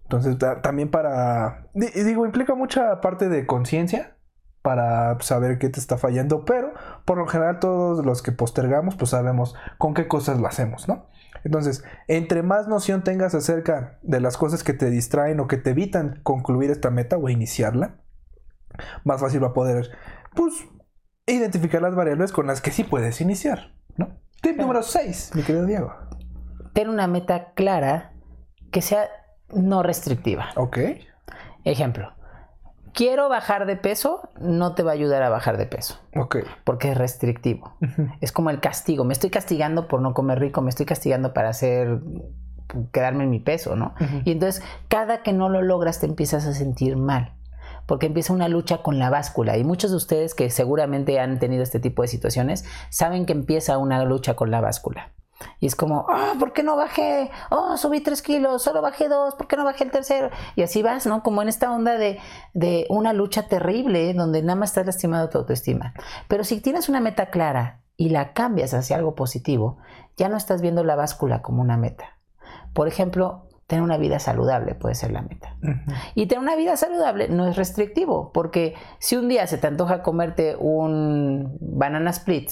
Entonces, 0.04 0.38
ta- 0.38 0.60
también 0.62 0.90
para, 0.90 1.68
di- 1.74 1.90
digo, 2.04 2.26
implica 2.26 2.54
mucha 2.54 3.00
parte 3.00 3.28
de 3.28 3.46
conciencia 3.46 4.16
para 4.62 5.18
saber 5.20 5.58
qué 5.58 5.68
te 5.68 5.80
está 5.80 5.98
fallando, 5.98 6.44
pero 6.44 6.72
por 7.04 7.18
lo 7.18 7.26
general 7.26 7.58
todos 7.58 8.04
los 8.04 8.22
que 8.22 8.30
postergamos, 8.32 8.94
pues 8.96 9.10
sabemos 9.10 9.54
con 9.78 9.94
qué 9.94 10.06
cosas 10.06 10.38
lo 10.40 10.46
hacemos, 10.46 10.86
¿no? 10.88 11.06
Entonces, 11.44 11.84
entre 12.08 12.42
más 12.42 12.68
noción 12.68 13.02
tengas 13.02 13.34
acerca 13.34 13.98
de 14.02 14.20
las 14.20 14.36
cosas 14.36 14.62
que 14.62 14.72
te 14.72 14.90
distraen 14.90 15.40
o 15.40 15.48
que 15.48 15.56
te 15.56 15.70
evitan 15.70 16.20
concluir 16.22 16.70
esta 16.70 16.90
meta 16.90 17.16
o 17.16 17.28
iniciarla, 17.28 18.00
más 19.04 19.20
fácil 19.20 19.42
va 19.42 19.48
a 19.48 19.54
poder, 19.54 19.90
pues, 20.34 20.54
identificar 21.26 21.82
las 21.82 21.94
variables 21.94 22.32
con 22.32 22.46
las 22.46 22.60
que 22.60 22.70
sí 22.70 22.84
puedes 22.84 23.20
iniciar, 23.20 23.74
¿no? 23.96 24.20
Tip 24.40 24.56
número 24.56 24.82
6, 24.82 25.32
mi 25.34 25.42
querido 25.42 25.66
Diego. 25.66 25.94
Ten 26.72 26.88
una 26.88 27.06
meta 27.06 27.52
clara 27.54 28.12
que 28.70 28.82
sea 28.82 29.08
no 29.52 29.82
restrictiva. 29.82 30.50
Ok. 30.56 30.78
Ejemplo. 31.64 32.12
Quiero 32.92 33.28
bajar 33.28 33.66
de 33.66 33.76
peso, 33.76 34.28
no 34.40 34.74
te 34.74 34.82
va 34.82 34.90
a 34.90 34.94
ayudar 34.94 35.22
a 35.22 35.28
bajar 35.28 35.56
de 35.56 35.66
peso. 35.66 35.98
Ok. 36.14 36.38
porque 36.64 36.90
es 36.90 36.96
restrictivo. 36.96 37.74
Es 38.20 38.32
como 38.32 38.50
el 38.50 38.60
castigo. 38.60 39.04
Me 39.04 39.12
estoy 39.12 39.30
castigando 39.30 39.88
por 39.88 40.00
no 40.00 40.14
comer 40.14 40.38
rico, 40.38 40.60
me 40.60 40.70
estoy 40.70 40.86
castigando 40.86 41.32
para 41.32 41.48
hacer 41.48 42.00
quedarme 42.92 43.24
en 43.24 43.30
mi 43.30 43.40
peso, 43.40 43.76
¿no? 43.76 43.94
Y 44.24 44.32
entonces 44.32 44.62
cada 44.88 45.22
que 45.22 45.32
no 45.32 45.48
lo 45.48 45.62
logras 45.62 46.00
te 46.00 46.06
empiezas 46.06 46.46
a 46.46 46.52
sentir 46.52 46.96
mal. 46.96 47.34
Porque 47.86 48.06
empieza 48.06 48.32
una 48.32 48.48
lucha 48.48 48.78
con 48.78 48.98
la 48.98 49.10
báscula. 49.10 49.56
Y 49.56 49.64
muchos 49.64 49.90
de 49.90 49.96
ustedes 49.96 50.34
que 50.34 50.50
seguramente 50.50 51.18
han 51.18 51.38
tenido 51.38 51.62
este 51.62 51.80
tipo 51.80 52.02
de 52.02 52.08
situaciones 52.08 52.64
saben 52.90 53.26
que 53.26 53.32
empieza 53.32 53.76
una 53.78 54.04
lucha 54.04 54.34
con 54.34 54.50
la 54.50 54.60
báscula. 54.60 55.10
Y 55.60 55.66
es 55.66 55.76
como, 55.76 56.06
ah, 56.08 56.34
¿por 56.38 56.52
qué 56.52 56.62
no 56.62 56.76
bajé? 56.76 57.30
Oh, 57.50 57.76
subí 57.76 58.00
tres 58.00 58.22
kilos, 58.22 58.62
solo 58.62 58.82
bajé 58.82 59.08
dos, 59.08 59.34
¿por 59.34 59.46
qué 59.46 59.56
no 59.56 59.64
bajé 59.64 59.84
el 59.84 59.90
tercero? 59.90 60.30
Y 60.56 60.62
así 60.62 60.82
vas, 60.82 61.06
¿no? 61.06 61.22
Como 61.22 61.42
en 61.42 61.48
esta 61.48 61.72
onda 61.72 61.98
de, 61.98 62.18
de 62.54 62.86
una 62.88 63.12
lucha 63.12 63.48
terrible 63.48 64.14
donde 64.14 64.42
nada 64.42 64.56
más 64.56 64.70
estás 64.70 64.86
lastimando 64.86 65.28
tu 65.28 65.38
autoestima. 65.38 65.94
Pero 66.28 66.44
si 66.44 66.60
tienes 66.60 66.88
una 66.88 67.00
meta 67.00 67.30
clara 67.30 67.82
y 67.96 68.08
la 68.10 68.32
cambias 68.32 68.74
hacia 68.74 68.96
algo 68.96 69.14
positivo, 69.14 69.78
ya 70.16 70.28
no 70.28 70.36
estás 70.36 70.60
viendo 70.60 70.84
la 70.84 70.96
báscula 70.96 71.42
como 71.42 71.62
una 71.62 71.76
meta. 71.76 72.18
Por 72.72 72.88
ejemplo, 72.88 73.48
tener 73.66 73.82
una 73.82 73.96
vida 73.96 74.18
saludable 74.18 74.74
puede 74.74 74.94
ser 74.94 75.12
la 75.12 75.22
meta. 75.22 75.56
Y 76.14 76.26
tener 76.26 76.42
una 76.42 76.56
vida 76.56 76.76
saludable 76.76 77.28
no 77.28 77.46
es 77.46 77.56
restrictivo, 77.56 78.32
porque 78.32 78.74
si 78.98 79.16
un 79.16 79.28
día 79.28 79.46
se 79.46 79.58
te 79.58 79.66
antoja 79.66 80.02
comerte 80.02 80.56
un 80.58 81.56
banana 81.60 82.10
split, 82.10 82.50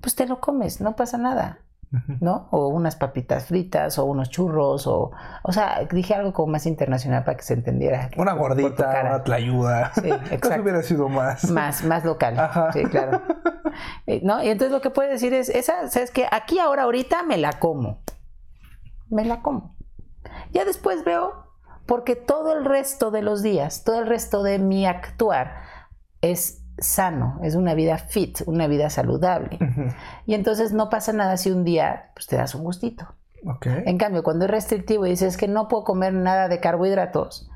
pues 0.00 0.14
te 0.14 0.26
lo 0.26 0.40
comes, 0.40 0.80
no 0.80 0.96
pasa 0.96 1.18
nada. 1.18 1.63
¿No? 2.20 2.48
O 2.50 2.68
unas 2.68 2.96
papitas 2.96 3.46
fritas, 3.46 3.98
o 3.98 4.04
unos 4.04 4.30
churros, 4.30 4.86
o... 4.86 5.12
O 5.42 5.52
sea, 5.52 5.86
dije 5.90 6.14
algo 6.14 6.32
como 6.32 6.52
más 6.52 6.66
internacional 6.66 7.24
para 7.24 7.36
que 7.36 7.42
se 7.42 7.54
entendiera. 7.54 8.10
Una 8.16 8.32
gordita, 8.32 9.02
una 9.04 9.22
tlayuda. 9.22 9.92
Sí, 9.94 10.08
Eso 10.10 10.34
exacto. 10.34 10.62
hubiera 10.62 10.82
sido 10.82 11.08
más. 11.08 11.50
Más, 11.50 11.84
más 11.84 12.04
local. 12.04 12.38
Ajá. 12.38 12.72
Sí, 12.72 12.84
claro. 12.84 13.22
Eh, 14.06 14.20
¿No? 14.22 14.40
Y 14.40 14.50
entonces 14.50 14.70
lo 14.70 14.80
que 14.80 14.90
puede 14.90 15.10
decir 15.10 15.34
es, 15.34 15.48
esa, 15.48 15.88
¿sabes 15.88 16.12
qué? 16.12 16.28
Aquí 16.30 16.60
ahora, 16.60 16.84
ahorita 16.84 17.24
me 17.24 17.38
la 17.38 17.54
como. 17.54 18.04
Me 19.08 19.24
la 19.24 19.42
como. 19.42 19.74
Ya 20.52 20.64
después 20.64 21.04
veo, 21.04 21.44
porque 21.86 22.14
todo 22.14 22.56
el 22.56 22.64
resto 22.64 23.10
de 23.10 23.22
los 23.22 23.42
días, 23.42 23.82
todo 23.82 23.98
el 23.98 24.06
resto 24.06 24.44
de 24.44 24.60
mi 24.60 24.86
actuar 24.86 25.56
es 26.20 26.63
sano, 26.78 27.38
es 27.42 27.54
una 27.54 27.74
vida 27.74 27.98
fit, 27.98 28.40
una 28.46 28.66
vida 28.66 28.90
saludable. 28.90 29.58
Y 30.26 30.34
entonces 30.34 30.72
no 30.72 30.90
pasa 30.90 31.12
nada 31.12 31.36
si 31.36 31.50
un 31.50 31.64
día 31.64 32.10
pues, 32.14 32.26
te 32.26 32.36
das 32.36 32.54
un 32.54 32.64
gustito. 32.64 33.14
En 33.62 33.98
cambio, 33.98 34.22
cuando 34.22 34.46
es 34.46 34.50
restrictivo 34.50 35.06
y 35.06 35.10
dices 35.10 35.36
que 35.36 35.48
no 35.48 35.68
puedo 35.68 35.84
comer 35.84 36.14
nada 36.14 36.48
de 36.48 36.60
carbohidratos, 36.60 37.50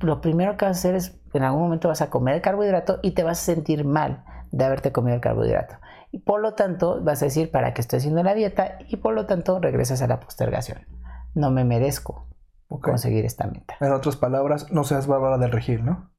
lo 0.00 0.20
primero 0.20 0.56
que 0.56 0.66
vas 0.66 0.76
a 0.76 0.80
hacer 0.80 0.94
es, 0.94 1.20
en 1.32 1.42
algún 1.42 1.62
momento 1.62 1.88
vas 1.88 2.02
a 2.02 2.10
comer 2.10 2.36
el 2.36 2.42
carbohidrato 2.42 3.00
y 3.02 3.12
te 3.12 3.22
vas 3.22 3.40
a 3.40 3.44
sentir 3.44 3.84
mal 3.84 4.24
de 4.50 4.64
haberte 4.64 4.92
comido 4.92 5.14
el 5.14 5.20
carbohidrato. 5.20 5.76
Y 6.12 6.18
por 6.20 6.40
lo 6.40 6.54
tanto 6.54 7.02
vas 7.02 7.22
a 7.22 7.26
decir, 7.26 7.50
¿para 7.50 7.72
qué 7.72 7.80
estoy 7.80 7.98
haciendo 7.98 8.22
la 8.22 8.34
dieta? 8.34 8.78
Y 8.88 8.96
por 8.96 9.14
lo 9.14 9.26
tanto 9.26 9.60
regresas 9.60 10.02
a 10.02 10.06
la 10.06 10.20
postergación. 10.20 10.86
No 11.34 11.50
me 11.50 11.64
merezco 11.64 12.26
conseguir 12.68 13.24
esta 13.24 13.46
meta. 13.46 13.76
En 13.80 13.92
otras 13.92 14.16
palabras, 14.16 14.70
no 14.70 14.84
seas 14.84 15.06
bárbara 15.06 15.38
del 15.38 15.52
regir, 15.52 15.82
¿no? 15.82 16.09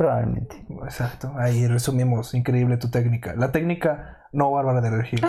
Probablemente. 0.00 0.64
Exacto. 0.84 1.30
Ahí 1.36 1.66
resumimos. 1.66 2.32
Increíble 2.32 2.78
tu 2.78 2.90
técnica. 2.90 3.34
La 3.36 3.52
técnica 3.52 4.26
no 4.32 4.50
bárbara 4.50 4.80
del 4.80 4.96
regir. 4.96 5.20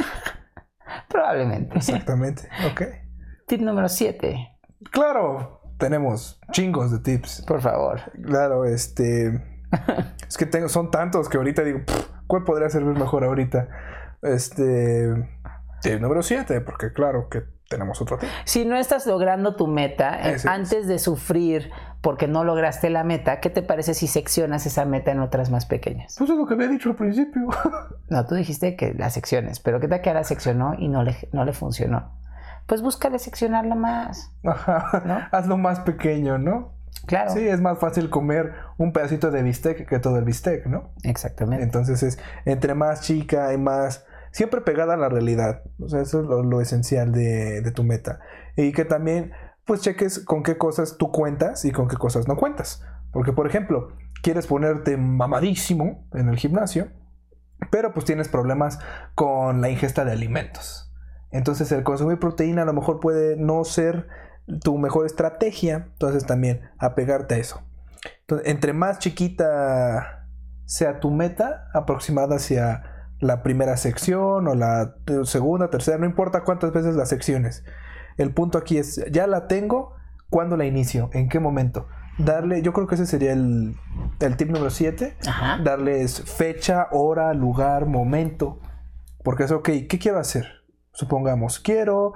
Probablemente. 1.09 1.75
Exactamente. 1.75 2.47
Ok. 2.71 2.83
Tip 3.47 3.59
número 3.59 3.89
7. 3.89 4.33
Claro, 4.89 5.61
tenemos 5.77 6.39
chingos 6.53 6.89
de 6.89 6.99
tips. 6.99 7.43
Por 7.45 7.59
favor. 7.59 7.99
Claro, 8.23 8.63
este. 8.63 9.43
es 10.29 10.37
que 10.37 10.45
tengo, 10.45 10.69
son 10.69 10.89
tantos 10.89 11.27
que 11.27 11.35
ahorita 11.35 11.65
digo, 11.65 11.81
¿cuál 12.25 12.45
podría 12.45 12.69
servir 12.69 12.97
mejor 12.97 13.25
ahorita? 13.25 13.67
Este. 14.21 15.35
Tip 15.81 15.99
número 15.99 16.23
7, 16.23 16.61
porque 16.61 16.93
claro 16.93 17.27
que 17.27 17.41
tenemos 17.67 18.01
otro 18.01 18.17
tip. 18.17 18.29
Si 18.45 18.63
no 18.63 18.77
estás 18.77 19.05
logrando 19.05 19.57
tu 19.57 19.67
meta, 19.67 20.17
eh, 20.31 20.37
antes 20.45 20.87
de 20.87 20.97
sufrir 20.97 21.71
porque 22.01 22.27
no 22.27 22.43
lograste 22.43 22.89
la 22.89 23.03
meta, 23.03 23.39
¿qué 23.39 23.49
te 23.49 23.61
parece 23.61 23.93
si 23.93 24.07
seccionas 24.07 24.65
esa 24.65 24.85
meta 24.85 25.11
en 25.11 25.19
otras 25.19 25.51
más 25.51 25.65
pequeñas? 25.65 26.15
Pues 26.17 26.29
es 26.29 26.35
lo 26.35 26.47
que 26.47 26.55
había 26.55 26.67
dicho 26.67 26.89
al 26.89 26.95
principio. 26.95 27.47
no, 28.09 28.25
tú 28.25 28.35
dijiste 28.35 28.75
que 28.75 28.93
la 28.93 29.09
secciones, 29.09 29.59
pero 29.59 29.79
¿qué 29.79 29.87
tal 29.87 30.01
que 30.01 30.13
la 30.13 30.23
seccionó 30.23 30.73
y 30.77 30.87
no 30.87 31.03
le, 31.03 31.15
no 31.31 31.45
le 31.45 31.53
funcionó? 31.53 32.11
Pues 32.65 32.81
búscale 32.81 33.19
seccionarla 33.19 33.75
más. 33.75 34.31
Ajá. 34.43 35.29
Hazlo 35.31 35.57
más 35.57 35.81
pequeño, 35.81 36.37
¿no? 36.37 36.73
Claro. 37.05 37.31
Sí, 37.31 37.47
es 37.47 37.61
más 37.61 37.79
fácil 37.79 38.09
comer 38.09 38.53
un 38.77 38.93
pedacito 38.93 39.31
de 39.31 39.43
bistec 39.43 39.87
que 39.87 39.99
todo 39.99 40.17
el 40.17 40.25
bistec, 40.25 40.65
¿no? 40.67 40.91
Exactamente. 41.03 41.63
Entonces 41.63 42.03
es 42.03 42.19
entre 42.45 42.75
más 42.75 43.01
chica 43.01 43.53
y 43.53 43.57
más 43.57 44.05
siempre 44.31 44.61
pegada 44.61 44.93
a 44.95 44.97
la 44.97 45.09
realidad. 45.09 45.63
O 45.79 45.89
sea, 45.89 46.01
eso 46.01 46.21
es 46.21 46.27
lo, 46.27 46.61
esencial 46.61 47.11
de, 47.11 47.61
de, 47.61 47.71
tu 47.71 47.83
meta. 47.83 48.19
Y 48.55 48.71
que 48.71 48.85
también 48.85 49.31
pues 49.65 49.81
cheques 49.81 50.19
con 50.19 50.43
qué 50.43 50.57
cosas 50.57 50.97
tú 50.97 51.11
cuentas 51.11 51.65
y 51.65 51.71
con 51.71 51.87
qué 51.87 51.97
cosas 51.97 52.27
no 52.27 52.35
cuentas. 52.35 52.83
Porque, 53.11 53.33
por 53.33 53.47
ejemplo, 53.47 53.89
quieres 54.21 54.47
ponerte 54.47 54.97
mamadísimo 54.97 56.07
en 56.13 56.29
el 56.29 56.37
gimnasio, 56.37 56.89
pero 57.69 57.93
pues 57.93 58.05
tienes 58.05 58.29
problemas 58.29 58.79
con 59.15 59.61
la 59.61 59.69
ingesta 59.69 60.05
de 60.05 60.11
alimentos. 60.11 60.91
Entonces 61.31 61.71
el 61.71 61.83
consumir 61.83 62.19
proteína 62.19 62.63
a 62.63 62.65
lo 62.65 62.73
mejor 62.73 62.99
puede 62.99 63.37
no 63.37 63.63
ser 63.63 64.07
tu 64.63 64.77
mejor 64.77 65.05
estrategia. 65.05 65.87
Entonces 65.93 66.25
también 66.25 66.69
apegarte 66.77 67.35
a 67.35 67.37
eso. 67.37 67.61
Entonces, 68.21 68.47
entre 68.47 68.73
más 68.73 68.99
chiquita 68.99 70.27
sea 70.65 70.99
tu 70.99 71.11
meta, 71.11 71.69
aproximada 71.73 72.37
hacia 72.37 73.07
la 73.19 73.43
primera 73.43 73.77
sección 73.77 74.47
o 74.47 74.55
la 74.55 74.95
segunda, 75.23 75.69
tercera, 75.69 75.97
no 75.97 76.05
importa 76.05 76.43
cuántas 76.43 76.71
veces 76.71 76.95
las 76.95 77.09
secciones. 77.09 77.63
El 78.21 78.33
punto 78.33 78.59
aquí 78.59 78.77
es, 78.77 79.03
ya 79.11 79.25
la 79.25 79.47
tengo, 79.47 79.95
¿cuándo 80.29 80.55
la 80.55 80.65
inicio? 80.65 81.09
¿En 81.13 81.27
qué 81.27 81.39
momento? 81.39 81.87
Darle, 82.19 82.61
yo 82.61 82.71
creo 82.71 82.85
que 82.85 82.93
ese 82.93 83.07
sería 83.07 83.33
el, 83.33 83.75
el 84.19 84.37
tip 84.37 84.49
número 84.49 84.69
7. 84.69 85.17
Darles 85.63 86.21
fecha, 86.21 86.87
hora, 86.91 87.33
lugar, 87.33 87.87
momento. 87.87 88.59
Porque 89.23 89.45
es, 89.45 89.51
ok, 89.51 89.69
¿qué 89.89 89.99
quiero 89.99 90.19
hacer? 90.19 90.45
Supongamos, 90.91 91.59
quiero 91.59 92.13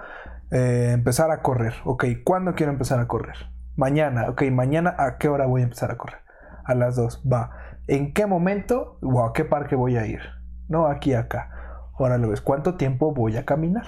eh, 0.52 0.92
empezar 0.94 1.32
a 1.32 1.42
correr. 1.42 1.74
Ok, 1.86 2.06
¿cuándo 2.24 2.54
quiero 2.54 2.72
empezar 2.72 3.00
a 3.00 3.08
correr? 3.08 3.38
Mañana. 3.76 4.30
Ok, 4.30 4.44
mañana 4.52 4.94
a 5.00 5.18
qué 5.18 5.28
hora 5.28 5.48
voy 5.48 5.62
a 5.62 5.64
empezar 5.64 5.90
a 5.90 5.98
correr? 5.98 6.20
A 6.66 6.76
las 6.76 6.96
2. 6.96 7.24
Va. 7.32 7.52
¿En 7.88 8.14
qué 8.14 8.28
momento? 8.28 9.00
O 9.02 9.26
a 9.26 9.34
qué 9.34 9.44
parque 9.44 9.76
voy 9.76 9.98
a 9.98 10.06
ir? 10.06 10.22
No, 10.68 10.86
aquí, 10.86 11.16
acá. 11.16 11.50
Ahora 11.98 12.20
lo 12.20 12.30
ves. 12.30 12.42
¿Cuánto 12.42 12.76
tiempo 12.76 13.12
voy 13.12 13.38
a 13.38 13.46
caminar? 13.46 13.88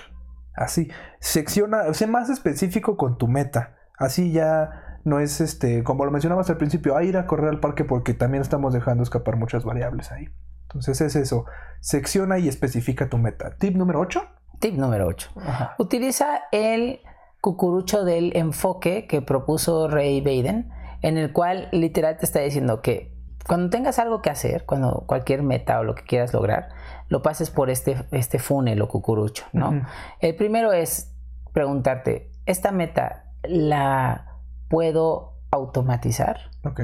Así, 0.58 0.90
secciona, 1.20 1.94
sé 1.94 2.08
más 2.08 2.30
específico 2.30 2.98
con 2.98 3.18
tu 3.18 3.28
meta. 3.28 3.78
Así 3.98 4.32
ya 4.32 5.00
no 5.04 5.20
es 5.20 5.40
este, 5.40 5.84
como 5.84 6.04
lo 6.04 6.12
mencionabas 6.12 6.50
al 6.50 6.58
principio, 6.58 6.98
a 6.98 7.04
ir 7.04 7.16
a 7.16 7.28
correr 7.28 7.50
al 7.50 7.60
parque 7.60 7.86
porque 7.86 8.14
también 8.14 8.42
estamos 8.42 8.74
dejando 8.74 9.04
escapar 9.04 9.38
muchas 9.38 9.64
variables 9.64 10.12
ahí. 10.12 10.30
Entonces 10.64 11.00
es 11.00 11.16
eso, 11.16 11.46
secciona 11.80 12.40
y 12.40 12.48
especifica 12.48 13.08
tu 13.08 13.18
meta. 13.18 13.56
Tip 13.58 13.76
número 13.76 14.00
8. 14.02 14.22
Tip 14.60 14.76
número 14.76 15.08
8. 15.08 15.32
Utiliza 15.78 16.42
el 16.52 17.02
cucurucho 17.40 18.04
del 18.04 18.36
enfoque 18.36 19.08
que 19.08 19.22
propuso 19.22 19.88
Ray 19.88 20.22
Baden, 20.22 20.72
en 21.04 21.18
el 21.18 21.32
cual 21.32 21.70
literal 21.72 22.18
te 22.18 22.26
está 22.26 22.40
diciendo 22.40 22.82
que 22.82 23.16
cuando 23.48 23.70
tengas 23.70 24.00
algo 24.00 24.22
que 24.22 24.30
hacer, 24.30 24.66
cuando 24.66 25.06
cualquier 25.08 25.44
meta 25.44 25.80
o 25.80 25.84
lo 25.84 25.96
que 25.96 26.04
quieras 26.04 26.34
lograr, 26.34 26.70
lo 27.10 27.22
pases 27.22 27.50
por 27.50 27.70
este, 27.70 28.06
este 28.12 28.40
funnel 28.40 28.82
o 28.82 28.88
cucurucho, 28.88 29.46
¿no? 29.54 29.86
El 30.20 30.36
primero 30.36 30.74
es 30.74 31.14
preguntarte, 31.54 32.32
¿esta 32.46 32.72
meta 32.72 33.32
la 33.44 34.38
puedo 34.70 35.34
automatizar? 35.52 36.52
Ok. 36.64 36.82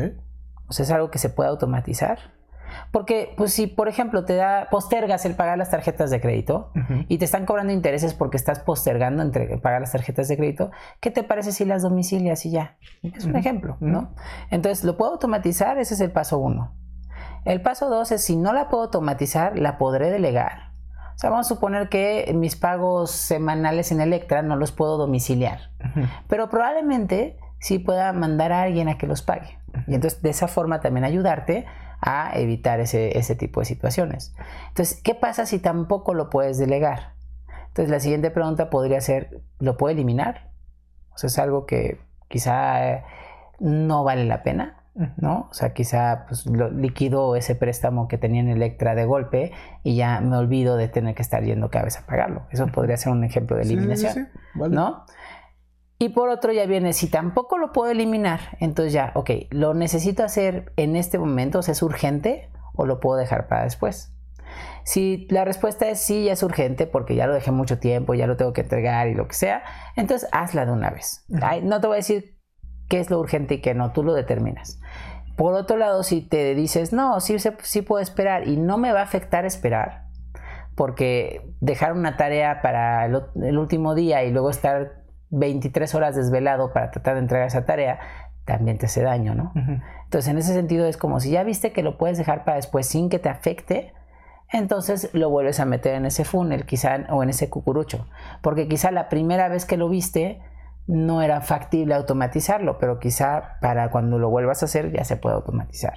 O 0.67 0.73
sea, 0.73 0.83
¿es 0.83 0.91
algo 0.91 1.11
que 1.11 1.19
se 1.19 1.29
puede 1.29 1.49
automatizar? 1.49 2.19
Porque, 2.91 3.33
pues, 3.37 3.53
si 3.53 3.67
por 3.67 3.87
ejemplo 3.87 4.25
te 4.25 4.35
da, 4.35 4.67
postergas 4.71 5.25
el 5.25 5.35
pagar 5.35 5.57
las 5.57 5.69
tarjetas 5.69 6.09
de 6.09 6.19
crédito 6.19 6.71
y 7.07 7.17
te 7.17 7.25
están 7.25 7.45
cobrando 7.45 7.71
intereses 7.71 8.13
porque 8.13 8.37
estás 8.37 8.59
postergando 8.59 9.21
entre 9.21 9.57
pagar 9.57 9.81
las 9.81 9.91
tarjetas 9.91 10.27
de 10.27 10.37
crédito, 10.37 10.71
¿qué 10.99 11.11
te 11.11 11.23
parece 11.23 11.51
si 11.51 11.65
las 11.65 11.83
domicilias 11.83 12.45
y 12.45 12.51
ya? 12.51 12.77
Es 13.03 13.25
un 13.25 13.35
ejemplo, 13.35 13.77
¿no? 13.79 14.13
Entonces, 14.49 14.83
¿lo 14.83 14.97
puedo 14.97 15.11
automatizar? 15.11 15.77
Ese 15.77 15.93
es 15.93 16.01
el 16.01 16.11
paso 16.11 16.39
uno. 16.39 16.73
El 17.45 17.61
paso 17.61 17.89
dos 17.89 18.11
es 18.11 18.23
si 18.23 18.35
no 18.35 18.53
la 18.53 18.69
puedo 18.69 18.83
automatizar, 18.83 19.57
la 19.57 19.77
podré 19.77 20.09
delegar. 20.09 20.71
O 21.15 21.17
sea, 21.17 21.29
vamos 21.29 21.47
a 21.47 21.49
suponer 21.49 21.89
que 21.89 22.31
mis 22.35 22.55
pagos 22.55 23.11
semanales 23.11 23.91
en 23.91 24.01
Electra 24.01 24.41
no 24.41 24.55
los 24.55 24.71
puedo 24.71 24.97
domiciliar, 24.97 25.69
pero 26.27 26.49
probablemente 26.49 27.37
sí 27.59 27.79
pueda 27.79 28.11
mandar 28.13 28.51
a 28.51 28.63
alguien 28.63 28.89
a 28.89 28.97
que 28.97 29.07
los 29.07 29.21
pague. 29.21 29.59
Y 29.87 29.95
entonces 29.95 30.21
de 30.21 30.29
esa 30.29 30.47
forma 30.47 30.79
también 30.79 31.03
ayudarte 31.03 31.65
a 32.01 32.31
evitar 32.37 32.79
ese, 32.79 33.17
ese 33.17 33.35
tipo 33.35 33.61
de 33.61 33.65
situaciones. 33.65 34.35
Entonces, 34.69 34.99
¿qué 35.01 35.15
pasa 35.15 35.45
si 35.45 35.59
tampoco 35.59 36.13
lo 36.13 36.29
puedes 36.29 36.57
delegar? 36.57 37.13
Entonces, 37.67 37.89
la 37.89 37.99
siguiente 37.99 38.29
pregunta 38.29 38.69
podría 38.69 38.99
ser, 39.01 39.41
¿lo 39.59 39.77
puedo 39.77 39.93
eliminar? 39.93 40.51
O 41.13 41.17
sea, 41.17 41.27
es 41.27 41.39
algo 41.39 41.65
que 41.65 42.01
quizá 42.27 43.03
no 43.59 44.03
vale 44.03 44.25
la 44.25 44.43
pena. 44.43 44.82
¿No? 45.17 45.47
O 45.49 45.53
sea, 45.53 45.73
quizá 45.73 46.25
pues, 46.27 46.45
lo, 46.45 46.69
liquido 46.69 47.35
ese 47.35 47.55
préstamo 47.55 48.07
que 48.07 48.17
tenía 48.17 48.41
en 48.41 48.49
Electra 48.49 48.95
de 48.95 49.05
golpe 49.05 49.51
y 49.83 49.95
ya 49.95 50.21
me 50.21 50.37
olvido 50.37 50.77
de 50.77 50.87
tener 50.87 51.15
que 51.15 51.21
estar 51.21 51.43
yendo 51.43 51.69
cada 51.69 51.85
vez 51.85 51.97
a 51.97 52.05
pagarlo. 52.05 52.43
Eso 52.51 52.67
podría 52.67 52.97
ser 52.97 53.11
un 53.11 53.23
ejemplo 53.23 53.55
de 53.57 53.63
eliminación, 53.63 54.29
¿no? 54.55 55.05
Y 55.99 56.09
por 56.09 56.29
otro 56.29 56.51
ya 56.51 56.65
viene, 56.65 56.93
si 56.93 57.07
tampoco 57.07 57.57
lo 57.57 57.71
puedo 57.71 57.91
eliminar, 57.91 58.57
entonces 58.59 58.93
ya, 58.93 59.11
ok, 59.15 59.31
¿lo 59.51 59.73
necesito 59.73 60.23
hacer 60.23 60.73
en 60.75 60.95
este 60.95 61.17
momento? 61.17 61.59
O 61.59 61.61
sea, 61.61 61.71
¿es 61.71 61.81
urgente 61.81 62.49
o 62.75 62.85
lo 62.85 62.99
puedo 62.99 63.17
dejar 63.17 63.47
para 63.47 63.63
después? 63.63 64.13
Si 64.83 65.27
la 65.29 65.45
respuesta 65.45 65.87
es 65.89 66.01
sí, 66.01 66.25
ya 66.25 66.33
es 66.33 66.43
urgente 66.43 66.87
porque 66.87 67.15
ya 67.15 67.25
lo 67.25 67.33
dejé 67.33 67.51
mucho 67.51 67.79
tiempo, 67.79 68.13
ya 68.13 68.27
lo 68.27 68.35
tengo 68.35 68.53
que 68.53 68.61
entregar 68.61 69.07
y 69.07 69.15
lo 69.15 69.27
que 69.27 69.35
sea, 69.35 69.63
entonces 69.95 70.27
hazla 70.31 70.65
de 70.65 70.73
una 70.73 70.89
vez. 70.89 71.25
no 71.29 71.79
te 71.79 71.87
voy 71.87 71.95
a 71.95 71.97
decir 71.97 72.37
qué 72.89 72.99
es 72.99 73.09
lo 73.09 73.19
urgente 73.19 73.55
y 73.55 73.61
qué 73.61 73.73
no, 73.73 73.91
tú 73.91 74.03
lo 74.03 74.13
determinas. 74.13 74.79
Por 75.35 75.55
otro 75.55 75.77
lado, 75.77 76.03
si 76.03 76.21
te 76.21 76.53
dices, 76.53 76.93
no, 76.93 77.19
sí, 77.19 77.37
sí 77.39 77.81
puedo 77.81 78.01
esperar 78.01 78.47
y 78.47 78.57
no 78.57 78.77
me 78.77 78.91
va 78.91 78.99
a 78.99 79.03
afectar 79.03 79.45
esperar, 79.45 80.05
porque 80.75 81.49
dejar 81.59 81.93
una 81.93 82.17
tarea 82.17 82.61
para 82.61 83.05
el, 83.05 83.57
último 83.57 83.95
día 83.95 84.23
y 84.23 84.31
luego 84.31 84.49
estar 84.49 85.03
23 85.31 85.95
horas 85.95 86.15
desvelado 86.15 86.71
para 86.71 86.91
tratar 86.91 87.15
de 87.15 87.21
entregar 87.21 87.47
esa 87.47 87.65
tarea, 87.65 87.99
también 88.45 88.77
te 88.77 88.85
hace 88.85 89.01
daño, 89.01 89.33
¿no? 89.33 89.53
Entonces, 90.03 90.29
en 90.29 90.37
ese 90.37 90.53
sentido 90.53 90.85
es 90.85 90.97
como 90.97 91.19
si 91.19 91.31
ya 91.31 91.43
viste 91.43 91.71
que 91.71 91.81
lo 91.81 91.97
puedes 91.97 92.17
dejar 92.17 92.43
para 92.43 92.57
después 92.57 92.85
sin 92.85 93.09
que 93.09 93.17
te 93.17 93.29
afecte, 93.29 93.93
entonces 94.51 95.09
lo 95.13 95.31
vuelves 95.31 95.59
a 95.59 95.65
meter 95.65 95.95
en 95.95 96.05
ese 96.05 96.25
funnel, 96.25 96.65
quizá, 96.65 97.07
o 97.09 97.23
en 97.23 97.29
ese 97.29 97.49
cucurucho, 97.49 98.07
porque 98.41 98.67
quizá 98.67 98.91
la 98.91 99.09
primera 99.09 99.47
vez 99.49 99.65
que 99.65 99.77
lo 99.77 99.89
viste, 99.89 100.41
no 100.87 101.21
era 101.21 101.41
factible 101.41 101.93
automatizarlo, 101.93 102.77
pero 102.77 102.99
quizá 102.99 103.57
para 103.61 103.89
cuando 103.89 104.19
lo 104.19 104.29
vuelvas 104.29 104.61
a 104.61 104.65
hacer 104.65 104.91
ya 104.91 105.03
se 105.05 105.15
puede 105.17 105.35
automatizar. 105.35 105.93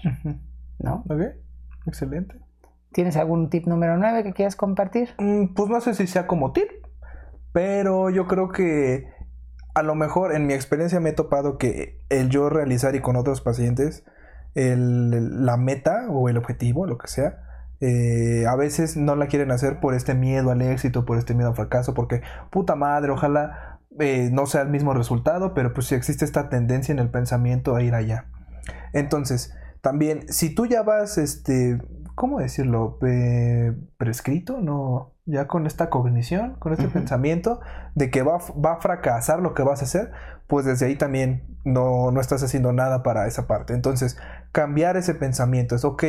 ¿No? 0.79 1.05
Ok, 1.09 1.21
excelente. 1.87 2.37
¿Tienes 2.93 3.17
algún 3.17 3.51
tip 3.51 3.67
número 3.67 3.97
9 3.97 4.23
que 4.23 4.33
quieras 4.33 4.57
compartir? 4.57 5.11
Mm, 5.19 5.55
pues 5.55 5.69
no 5.69 5.81
sé 5.81 5.95
si 5.95 6.07
sea 6.07 6.27
como 6.27 6.53
tip, 6.53 6.69
pero 7.53 8.11
yo 8.11 8.27
creo 8.27 8.49
que 8.51 9.07
a 9.75 9.83
lo 9.83 9.95
mejor 9.95 10.35
en 10.35 10.47
mi 10.47 10.55
experiencia 10.55 11.01
me 11.01 11.11
he 11.11 11.13
topado 11.13 11.59
que 11.59 12.01
el 12.09 12.31
yo 12.31 12.49
realizar 12.49 12.95
y 12.95 13.01
con 13.01 13.17
otros 13.17 13.41
pacientes 13.41 14.05
el- 14.55 15.45
la 15.45 15.57
meta 15.59 16.07
o 16.11 16.29
el 16.31 16.39
objetivo, 16.39 16.87
lo 16.87 16.97
que 16.97 17.09
sea, 17.09 17.41
eh, 17.81 18.47
a 18.49 18.57
veces 18.57 18.97
no 18.97 19.17
la 19.17 19.27
quieren 19.27 19.51
hacer 19.51 19.81
por 19.81 19.93
este 19.95 20.15
miedo 20.15 20.51
al 20.51 20.63
éxito, 20.63 21.05
por 21.05 21.19
este 21.19 21.35
miedo 21.35 21.51
al 21.51 21.57
fracaso, 21.57 21.93
porque 21.93 22.23
puta 22.51 22.75
madre, 22.75 23.11
ojalá 23.13 23.76
eh, 24.01 24.31
no 24.33 24.47
sea 24.47 24.63
el 24.63 24.69
mismo 24.69 24.95
resultado, 24.95 25.55
pero 25.55 25.73
pues 25.73 25.87
si 25.87 25.95
existe 25.95 26.25
esta 26.25 26.49
tendencia 26.49 26.93
en 26.93 26.99
el 26.99 27.11
pensamiento 27.11 27.75
a 27.77 27.83
ir 27.83 27.95
allá. 27.95 28.27
Entonces, 28.93 29.55
también, 29.81 30.33
si 30.33 30.55
tú 30.55 30.67
ya 30.67 30.83
vas, 30.83 31.19
este, 31.19 31.79
¿cómo 32.15 32.41
decirlo? 32.41 32.99
Eh, 33.07 33.75
prescrito, 33.99 34.59
¿no? 34.61 35.13
Ya 35.27 35.47
con 35.47 35.67
esta 35.67 35.91
cognición, 35.91 36.55
con 36.59 36.73
este 36.73 36.89
pensamiento 36.89 37.61
de 37.95 38.11
que 38.11 38.23
va, 38.23 38.39
va 38.65 38.75
a 38.75 38.81
fracasar 38.81 39.41
lo 39.41 39.55
que 39.55 39.63
vas 39.63 39.81
a 39.83 39.85
hacer, 39.85 40.13
pues 40.47 40.65
desde 40.67 40.87
ahí 40.87 40.97
también 40.97 41.59
no, 41.65 42.11
no 42.13 42.21
estás 42.21 42.43
haciendo 42.43 42.73
nada 42.73 43.03
para 43.03 43.27
esa 43.27 43.47
parte. 43.47 43.75
Entonces, 43.75 44.19
cambiar 44.53 44.97
ese 44.97 45.15
pensamiento 45.15 45.75
es, 45.75 45.85
ok, 45.85 46.05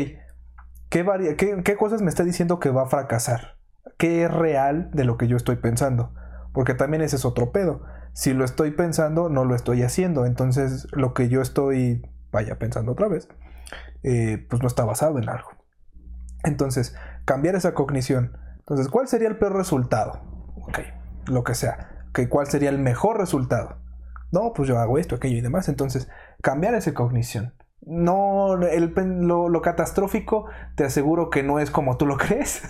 ¿qué, 0.90 1.04
varia- 1.04 1.36
qué, 1.36 1.62
qué 1.64 1.76
cosas 1.76 2.02
me 2.02 2.10
está 2.10 2.24
diciendo 2.24 2.60
que 2.60 2.70
va 2.70 2.84
a 2.84 2.88
fracasar? 2.88 3.58
¿Qué 3.98 4.24
es 4.24 4.32
real 4.32 4.92
de 4.94 5.04
lo 5.04 5.18
que 5.18 5.28
yo 5.28 5.36
estoy 5.38 5.56
pensando? 5.56 6.14
Porque 6.58 6.74
también 6.74 7.04
ese 7.04 7.18
es 7.18 7.24
otro 7.24 7.52
pedo. 7.52 7.84
Si 8.14 8.34
lo 8.34 8.44
estoy 8.44 8.72
pensando, 8.72 9.30
no 9.30 9.46
lo 9.46 9.54
estoy 9.54 9.84
haciendo. 9.84 10.26
Entonces, 10.26 10.88
lo 10.92 11.14
que 11.14 11.30
yo 11.30 11.40
estoy, 11.40 12.02
vaya, 12.32 12.58
pensando 12.58 12.94
otra 12.94 13.08
vez, 13.08 13.30
eh, 14.02 14.44
pues 14.50 14.64
no 14.64 14.68
está 14.68 14.84
basado 14.84 15.20
en 15.20 15.30
algo. 15.30 15.52
Entonces, 16.44 16.96
cambiar 17.26 17.54
esa 17.54 17.76
cognición. 17.76 18.40
Entonces, 18.58 18.90
¿cuál 18.90 19.08
sería 19.08 19.28
el 19.28 19.38
peor 19.38 19.56
resultado? 19.56 20.24
Ok, 20.56 20.80
lo 21.28 21.44
que 21.44 21.54
sea. 21.54 22.08
Ok, 22.10 22.22
¿cuál 22.28 22.48
sería 22.48 22.70
el 22.70 22.80
mejor 22.80 23.20
resultado? 23.20 23.78
No, 24.32 24.52
pues 24.56 24.68
yo 24.68 24.80
hago 24.80 24.98
esto, 24.98 25.14
aquello 25.14 25.38
y 25.38 25.42
demás. 25.42 25.70
Entonces, 25.70 26.10
cambiar 26.42 26.74
esa 26.74 26.96
cognición. 26.96 27.54
No, 27.82 28.60
el 28.64 28.96
lo, 29.28 29.48
lo 29.48 29.62
catastrófico 29.62 30.48
te 30.76 30.86
aseguro 30.86 31.30
que 31.30 31.44
no 31.44 31.60
es 31.60 31.70
como 31.70 31.98
tú 31.98 32.08
lo 32.08 32.18
crees. 32.18 32.64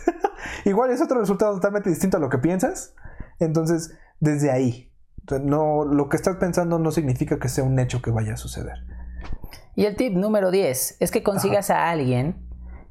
Igual 0.66 0.92
es 0.92 1.02
otro 1.02 1.22
resultado 1.22 1.54
totalmente 1.54 1.90
distinto 1.90 2.18
a 2.18 2.20
lo 2.20 2.28
que 2.28 2.40
piensas. 2.40 2.94
Entonces, 3.40 3.98
desde 4.20 4.52
ahí, 4.52 4.92
no, 5.44 5.86
lo 5.86 6.10
que 6.10 6.18
estás 6.18 6.38
pensando 6.38 6.80
no 6.80 6.92
significa 6.92 7.40
que 7.40 7.50
sea 7.50 7.64
un 7.64 7.78
hecho 7.80 8.02
que 8.02 8.12
vaya 8.12 8.34
a 8.34 8.38
suceder. 8.38 8.78
Y 9.76 9.86
el 9.86 9.96
tip 9.96 10.14
número 10.14 10.52
10 10.52 10.98
es 11.00 11.12
que 11.12 11.22
consigas 11.22 11.70
a 11.70 11.90
alguien 11.90 12.36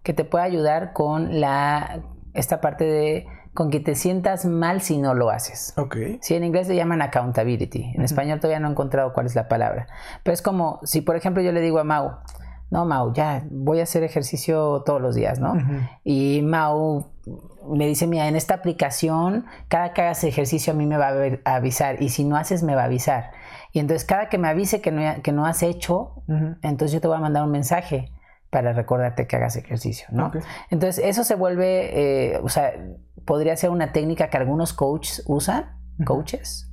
que 0.02 0.12
te 0.12 0.24
pueda 0.24 0.44
ayudar 0.44 0.92
con 0.92 1.40
la 1.40 2.02
esta 2.32 2.60
parte 2.60 2.84
de 2.84 3.26
con 3.54 3.70
que 3.70 3.80
te 3.80 3.94
sientas 3.94 4.44
mal 4.44 4.82
si 4.82 4.98
no 4.98 5.14
lo 5.14 5.30
haces. 5.30 5.72
Ok. 5.76 5.96
Sí, 6.20 6.34
en 6.34 6.44
inglés 6.44 6.68
le 6.68 6.76
llaman 6.76 7.02
accountability. 7.02 7.92
En 7.94 8.02
español 8.02 8.38
todavía 8.38 8.60
no 8.60 8.68
he 8.68 8.70
encontrado 8.70 9.12
cuál 9.14 9.26
es 9.26 9.34
la 9.34 9.48
palabra. 9.48 9.88
Pero 10.22 10.34
es 10.34 10.42
como 10.42 10.78
si, 10.84 11.00
por 11.00 11.16
ejemplo, 11.16 11.42
yo 11.42 11.50
le 11.52 11.60
digo 11.60 11.78
a 11.78 11.84
Mau, 11.84 12.18
no, 12.70 12.84
Mau, 12.84 13.12
ya 13.12 13.44
voy 13.50 13.80
a 13.80 13.84
hacer 13.84 14.02
ejercicio 14.02 14.82
todos 14.84 15.00
los 15.00 15.14
días, 15.14 15.38
¿no? 15.38 15.54
Y 16.04 16.42
Mau 16.42 17.12
me 17.68 17.86
dice, 17.86 18.06
mira, 18.06 18.28
en 18.28 18.36
esta 18.36 18.54
aplicación, 18.54 19.46
cada 19.68 19.92
que 19.92 20.02
hagas 20.02 20.22
ejercicio 20.24 20.72
a 20.72 20.76
mí 20.76 20.86
me 20.86 20.96
va 20.96 21.08
a 21.08 21.12
ver- 21.12 21.42
a 21.44 21.56
avisar 21.56 22.02
y 22.02 22.08
si 22.10 22.24
no 22.24 22.36
haces 22.36 22.62
me 22.62 22.74
va 22.74 22.82
a 22.82 22.84
avisar. 22.86 23.30
Y 23.72 23.78
entonces 23.80 24.04
cada 24.06 24.28
que 24.28 24.38
me 24.38 24.48
avise 24.48 24.80
que 24.80 24.90
no, 24.92 25.22
que 25.22 25.32
no 25.32 25.44
has 25.46 25.62
hecho, 25.62 26.22
entonces 26.62 26.92
yo 26.92 27.00
te 27.00 27.08
voy 27.08 27.16
a 27.16 27.20
mandar 27.20 27.42
un 27.44 27.50
mensaje 27.50 28.12
para 28.50 28.72
recordarte 28.72 29.26
que 29.26 29.36
hagas 29.36 29.56
ejercicio, 29.56 30.06
¿no? 30.12 30.30
Entonces 30.70 31.04
eso 31.04 31.24
se 31.24 31.34
vuelve, 31.34 32.34
eh, 32.34 32.40
o 32.42 32.48
sea, 32.48 32.72
podría 33.24 33.56
ser 33.56 33.70
una 33.70 33.92
técnica 33.92 34.30
que 34.30 34.36
algunos 34.36 34.72
coaches 34.72 35.24
usan, 35.26 35.76
coaches, 36.04 36.70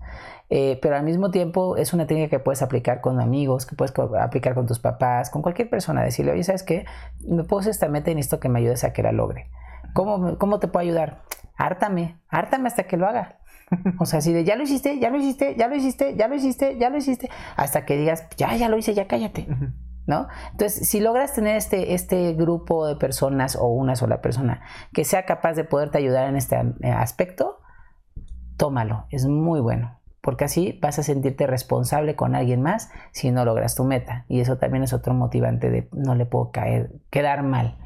eh, 0.49 0.79
pero 0.81 0.95
al 0.95 1.03
mismo 1.03 1.31
tiempo 1.31 1.77
es 1.77 1.93
una 1.93 2.05
técnica 2.05 2.29
que 2.29 2.39
puedes 2.39 2.61
aplicar 2.61 3.01
con 3.01 3.19
amigos, 3.19 3.65
que 3.65 3.75
puedes 3.75 3.93
aplicar 4.19 4.53
con 4.53 4.67
tus 4.67 4.79
papás, 4.79 5.29
con 5.29 5.41
cualquier 5.41 5.69
persona, 5.69 6.03
decirle, 6.03 6.31
oye, 6.31 6.43
¿sabes 6.43 6.63
qué? 6.63 6.85
Me 7.27 7.43
puse 7.43 7.69
esta 7.69 7.87
meta 7.87 8.11
y 8.11 8.15
necesito 8.15 8.39
que 8.39 8.49
me 8.49 8.59
ayudes 8.59 8.83
a 8.83 8.93
que 8.93 9.03
la 9.03 9.11
logre. 9.11 9.49
¿Cómo, 9.93 10.37
¿Cómo 10.37 10.59
te 10.59 10.67
puedo 10.67 10.83
ayudar? 10.83 11.23
Hártame, 11.55 12.19
hártame 12.29 12.67
hasta 12.67 12.83
que 12.83 12.97
lo 12.97 13.07
haga. 13.07 13.39
O 13.99 14.05
sea, 14.05 14.19
así 14.19 14.33
de, 14.33 14.43
ya 14.43 14.55
lo 14.55 14.63
hiciste, 14.63 14.99
ya 14.99 15.09
lo 15.09 15.17
hiciste, 15.17 15.55
ya 15.55 15.67
lo 15.67 15.75
hiciste, 15.75 16.15
ya 16.15 16.27
lo 16.27 16.35
hiciste, 16.35 16.77
ya 16.77 16.89
lo 16.89 16.97
hiciste, 16.97 17.29
hasta 17.55 17.85
que 17.85 17.97
digas, 17.97 18.27
ya, 18.37 18.55
ya 18.55 18.69
lo 18.69 18.77
hice, 18.77 18.93
ya 18.93 19.07
cállate. 19.07 19.47
¿no? 20.05 20.27
Entonces, 20.51 20.87
si 20.87 20.99
logras 20.99 21.33
tener 21.33 21.55
este, 21.55 21.93
este 21.93 22.33
grupo 22.33 22.87
de 22.87 22.95
personas 22.95 23.55
o 23.55 23.67
una 23.67 23.95
sola 23.95 24.21
persona 24.21 24.61
que 24.93 25.05
sea 25.05 25.25
capaz 25.25 25.53
de 25.53 25.63
poderte 25.63 25.97
ayudar 25.97 26.27
en 26.27 26.35
este 26.35 26.55
eh, 26.81 26.91
aspecto, 26.91 27.61
tómalo, 28.57 29.05
es 29.09 29.25
muy 29.25 29.61
bueno, 29.61 29.99
porque 30.23 30.45
así 30.45 30.79
vas 30.81 30.97
a 30.99 31.03
sentirte 31.03 31.45
responsable 31.47 32.15
con 32.15 32.33
alguien 32.33 32.61
más 32.61 32.89
si 33.11 33.29
no 33.29 33.43
logras 33.43 33.75
tu 33.75 33.83
meta. 33.83 34.23
Y 34.29 34.39
eso 34.39 34.57
también 34.57 34.81
es 34.85 34.93
otro 34.93 35.13
motivante 35.13 35.69
de 35.69 35.89
no 35.91 36.15
le 36.15 36.25
puedo 36.25 36.49
caer, 36.51 36.93
quedar 37.09 37.43
mal 37.43 37.77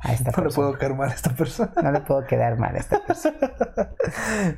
a 0.00 0.12
esta 0.12 0.32
No 0.36 0.48
le 0.48 0.50
puedo 0.52 0.76
caer 0.76 0.94
mal 0.96 1.10
a 1.10 1.14
esta 1.14 1.30
persona. 1.30 1.72
No 1.80 1.92
le 1.92 2.00
puedo 2.00 2.26
quedar 2.26 2.58
mal 2.58 2.74
a 2.74 2.78
esta 2.80 2.98
persona. 3.06 3.38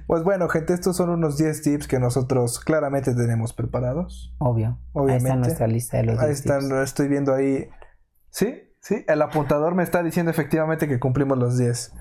Pues 0.06 0.22
bueno, 0.24 0.48
gente, 0.48 0.72
estos 0.72 0.96
son 0.96 1.10
unos 1.10 1.36
10 1.36 1.62
tips 1.62 1.86
que 1.86 1.98
nosotros 1.98 2.60
claramente 2.60 3.14
tenemos 3.14 3.52
preparados. 3.52 4.34
Obvio. 4.38 4.68
Ahí 4.68 4.78
Obviamente. 4.94 5.28
está 5.28 5.36
nuestra 5.36 5.66
lista 5.66 5.96
de 5.98 6.04
los 6.04 6.18
Ahí 6.18 6.28
10 6.28 6.38
están, 6.38 6.60
tips. 6.60 6.70
lo 6.70 6.82
estoy 6.82 7.08
viendo 7.08 7.34
ahí. 7.34 7.68
Sí, 8.30 8.54
sí, 8.80 9.04
el 9.06 9.20
apuntador 9.20 9.74
me 9.74 9.82
está 9.82 10.02
diciendo 10.02 10.30
efectivamente 10.30 10.88
que 10.88 10.98
cumplimos 10.98 11.36
los 11.36 11.58
10 11.58 11.92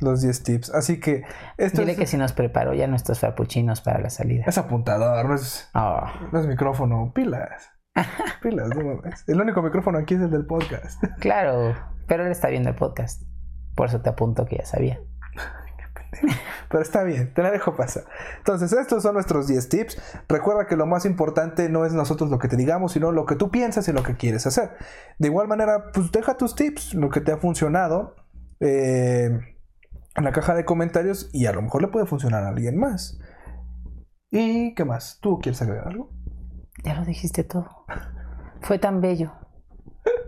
los 0.00 0.22
10 0.22 0.42
tips. 0.42 0.70
Así 0.70 0.98
que 0.98 1.22
esto 1.56 1.80
Dile 1.80 1.92
es, 1.92 1.98
que 1.98 2.06
si 2.06 2.16
nos 2.16 2.32
preparó 2.32 2.74
ya 2.74 2.86
nuestros 2.86 3.20
frappuccinos 3.20 3.80
para 3.80 4.00
la 4.00 4.10
salida. 4.10 4.44
es 4.46 4.58
apuntador, 4.58 5.26
no 5.26 5.34
es, 5.34 5.68
Oh, 5.74 6.02
no 6.32 6.40
es 6.40 6.46
micrófono, 6.46 7.12
pilas. 7.14 7.70
Pilas, 8.42 8.68
no 8.68 8.84
mames. 8.84 9.24
El 9.26 9.40
único 9.40 9.62
micrófono 9.62 9.98
aquí 9.98 10.14
es 10.14 10.20
el 10.20 10.30
del 10.30 10.46
podcast. 10.46 11.02
claro, 11.20 11.74
pero 12.06 12.24
él 12.24 12.32
está 12.32 12.48
viendo 12.48 12.70
el 12.70 12.76
podcast. 12.76 13.22
Por 13.74 13.88
eso 13.88 14.00
te 14.00 14.10
apunto 14.10 14.46
que 14.46 14.58
ya 14.58 14.64
sabía. 14.64 15.00
Pero 16.68 16.82
está 16.82 17.02
bien, 17.02 17.32
te 17.34 17.42
la 17.42 17.50
dejo 17.50 17.76
pasar. 17.76 18.04
Entonces, 18.38 18.72
estos 18.72 19.02
son 19.02 19.14
nuestros 19.14 19.46
10 19.46 19.68
tips. 19.68 20.02
Recuerda 20.28 20.66
que 20.66 20.76
lo 20.76 20.86
más 20.86 21.04
importante 21.04 21.68
no 21.68 21.84
es 21.84 21.92
nosotros 21.92 22.30
lo 22.30 22.38
que 22.38 22.48
te 22.48 22.56
digamos, 22.56 22.92
sino 22.92 23.10
lo 23.12 23.26
que 23.26 23.36
tú 23.36 23.50
piensas 23.50 23.88
y 23.88 23.92
lo 23.92 24.02
que 24.02 24.16
quieres 24.16 24.46
hacer. 24.46 24.70
De 25.18 25.28
igual 25.28 25.48
manera, 25.48 25.90
pues 25.92 26.12
deja 26.12 26.36
tus 26.36 26.54
tips, 26.54 26.94
lo 26.94 27.10
que 27.10 27.20
te 27.20 27.32
ha 27.32 27.38
funcionado 27.38 28.14
eh, 28.60 29.49
en 30.16 30.24
la 30.24 30.32
caja 30.32 30.54
de 30.54 30.64
comentarios 30.64 31.30
y 31.32 31.46
a 31.46 31.52
lo 31.52 31.62
mejor 31.62 31.82
le 31.82 31.88
puede 31.88 32.06
funcionar 32.06 32.44
a 32.44 32.48
alguien 32.48 32.76
más. 32.78 33.18
¿Y 34.30 34.74
qué 34.74 34.84
más? 34.84 35.18
¿Tú 35.20 35.38
quieres 35.40 35.60
agregar 35.62 35.88
algo? 35.88 36.10
Ya 36.84 36.94
lo 36.94 37.04
dijiste 37.04 37.44
todo. 37.44 37.84
Fue 38.62 38.78
tan 38.78 39.00
bello. 39.00 39.32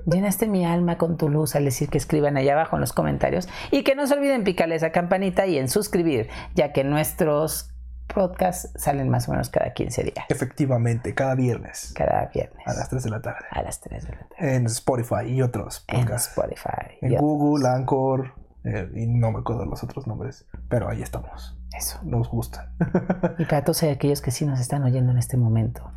Llenaste 0.06 0.48
mi 0.48 0.66
alma 0.66 0.98
con 0.98 1.16
tu 1.16 1.28
luz 1.28 1.54
al 1.54 1.64
decir 1.64 1.88
que 1.88 1.98
escriban 1.98 2.36
allá 2.36 2.54
abajo 2.54 2.76
en 2.76 2.80
los 2.80 2.92
comentarios 2.92 3.48
y 3.70 3.84
que 3.84 3.94
no 3.94 4.06
se 4.06 4.14
olviden 4.14 4.42
picarle 4.44 4.74
esa 4.74 4.90
campanita 4.90 5.46
y 5.46 5.58
en 5.58 5.68
suscribir, 5.68 6.28
ya 6.54 6.72
que 6.72 6.82
nuestros 6.82 7.68
podcasts 8.12 8.72
salen 8.74 9.08
más 9.08 9.28
o 9.28 9.32
menos 9.32 9.48
cada 9.48 9.72
15 9.72 10.02
días, 10.02 10.26
Efectivamente, 10.28 11.14
cada 11.14 11.34
viernes 11.36 11.94
cada 11.96 12.26
viernes 12.26 12.66
a 12.66 12.74
las 12.74 12.88
3 12.90 13.04
de 13.04 13.10
la 13.10 13.22
tarde. 13.22 13.46
a 13.50 13.62
las 13.62 13.80
3 13.80 14.04
de 14.04 14.12
la 14.12 14.18
tarde 14.28 14.56
En 14.56 14.66
Spotify 14.66 15.24
y 15.28 15.40
otros 15.40 15.84
en 15.88 16.00
podcasts. 16.00 16.28
Spotify. 16.36 16.98
En 17.00 17.16
Google, 17.16 17.66
Anchor, 17.68 18.34
eh, 18.64 18.90
y 18.94 19.06
no 19.06 19.32
me 19.32 19.40
acuerdo 19.40 19.64
los 19.66 19.82
otros 19.82 20.06
nombres, 20.06 20.46
pero 20.68 20.88
ahí 20.88 21.02
estamos. 21.02 21.58
Eso. 21.76 21.98
Nos 22.04 22.28
gustan. 22.28 22.74
Y 23.38 23.44
para 23.44 23.64
todos 23.64 23.82
aquellos 23.82 24.20
que 24.20 24.30
sí 24.30 24.44
nos 24.46 24.60
están 24.60 24.82
oyendo 24.84 25.10
en 25.12 25.18
este 25.18 25.36
momento, 25.36 25.90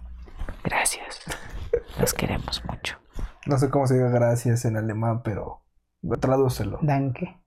gracias. 0.64 1.20
Los 2.00 2.14
queremos 2.14 2.64
mucho. 2.70 2.98
No 3.48 3.58
sé 3.58 3.70
cómo 3.70 3.86
se 3.88 3.96
diga 3.96 4.10
gracias 4.10 4.66
en 4.66 4.78
alemán, 4.78 5.22
pero 5.24 5.64
tradúcelo. 6.20 6.80
Danke. 6.82 7.38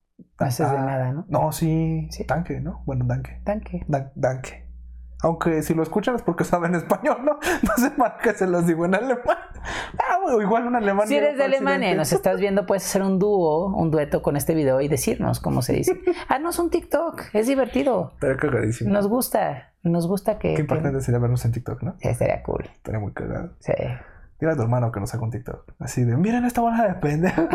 No 0.41 0.47
haces 0.47 0.71
de 0.71 0.77
nada, 0.79 1.12
¿no? 1.12 1.25
No, 1.29 1.53
sí. 1.53 2.09
Sí. 2.11 2.25
Danke, 2.29 2.61
¿no? 2.61 2.83
Bueno, 2.87 3.05
danke. 3.07 3.41
Danke. 3.45 3.85
Dan- 3.89 4.12
danke. 4.14 4.68
Aunque 5.21 5.62
si 5.62 5.75
lo 5.75 5.83
escuchan 5.83 6.14
es 6.14 6.23
porque 6.23 6.45
saben 6.45 6.75
español, 6.77 7.19
¿no? 7.25 7.39
No 7.62 7.77
sé 7.77 7.91
para 7.91 8.19
qué 8.19 8.33
se 8.35 8.47
los 8.47 8.66
digo 8.66 8.85
en 8.85 8.95
alemán. 8.95 9.37
Ah, 9.99 10.19
bueno, 10.23 10.41
igual 10.41 10.66
un 10.66 10.77
alemán. 10.77 11.09
Si 11.09 11.16
eres 11.16 11.37
de 11.37 11.45
Alemania 11.45 11.93
y 11.93 11.97
nos 11.97 12.12
estás 12.12 12.41
viendo, 12.41 12.66
puedes 12.66 12.85
hacer 12.85 13.03
un 13.03 13.19
dúo, 13.19 13.75
un 13.75 13.91
dueto 13.91 14.23
con 14.23 14.37
este 14.37 14.55
video 14.55 14.81
y 14.81 14.89
decirnos 14.89 15.41
cómo 15.41 15.62
se 15.62 15.73
dice. 15.73 16.01
Haznos 16.29 16.59
un 16.59 16.71
TikTok, 16.71 17.23
es 17.33 17.47
divertido. 17.47 18.12
Estaría 18.14 18.37
cagadísimo. 18.37 18.93
Nos 18.93 19.09
gusta, 19.09 19.73
nos 19.83 20.07
gusta 20.07 20.39
que... 20.39 20.55
Qué 20.55 20.61
importante 20.61 21.01
sería 21.01 21.19
vernos 21.19 21.45
en 21.45 21.53
TikTok, 21.53 21.83
¿no? 21.83 21.97
Sí, 21.99 22.09
estaría 22.09 22.43
cool. 22.43 22.64
Estaría 22.73 23.01
muy 23.01 23.12
cagado. 23.12 23.51
Sí. 23.61 23.73
Dile 24.39 24.53
a 24.53 24.57
tu 24.57 24.62
hermano 24.62 24.93
que 24.93 25.01
nos 25.01 25.12
haga 25.14 25.25
un 25.25 25.31
TikTok. 25.31 25.73
Así 25.81 26.05
de, 26.05 26.16
miren 26.16 26.45
esta 26.45 26.61
bola 26.61 26.87
de 26.87 26.95
pendejo. 26.95 27.49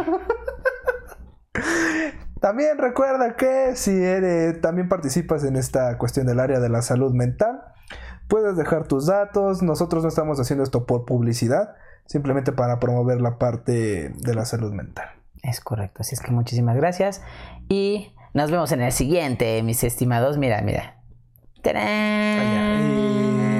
También 2.43 2.77
recuerda 2.77 3.37
que 3.37 3.73
si 3.77 4.03
eres, 4.03 4.59
también 4.59 4.89
participas 4.89 5.45
en 5.45 5.55
esta 5.55 5.97
cuestión 5.97 6.27
del 6.27 6.41
área 6.41 6.59
de 6.59 6.67
la 6.67 6.81
salud 6.81 7.13
mental, 7.13 7.61
puedes 8.27 8.57
dejar 8.57 8.85
tus 8.85 9.05
datos. 9.05 9.63
Nosotros 9.63 10.03
no 10.03 10.09
estamos 10.09 10.41
haciendo 10.41 10.61
esto 10.65 10.85
por 10.85 11.05
publicidad, 11.05 11.75
simplemente 12.05 12.51
para 12.51 12.81
promover 12.81 13.21
la 13.21 13.37
parte 13.37 14.09
de 14.09 14.35
la 14.35 14.43
salud 14.43 14.73
mental. 14.73 15.07
Es 15.41 15.61
correcto, 15.61 16.01
así 16.01 16.15
es 16.15 16.19
que 16.19 16.33
muchísimas 16.33 16.75
gracias 16.75 17.21
y 17.69 18.13
nos 18.33 18.51
vemos 18.51 18.73
en 18.73 18.81
el 18.81 18.91
siguiente, 18.91 19.63
mis 19.63 19.81
estimados. 19.85 20.37
Mira, 20.37 20.61
mira. 20.63 20.97
¡Tarán! 21.61 23.52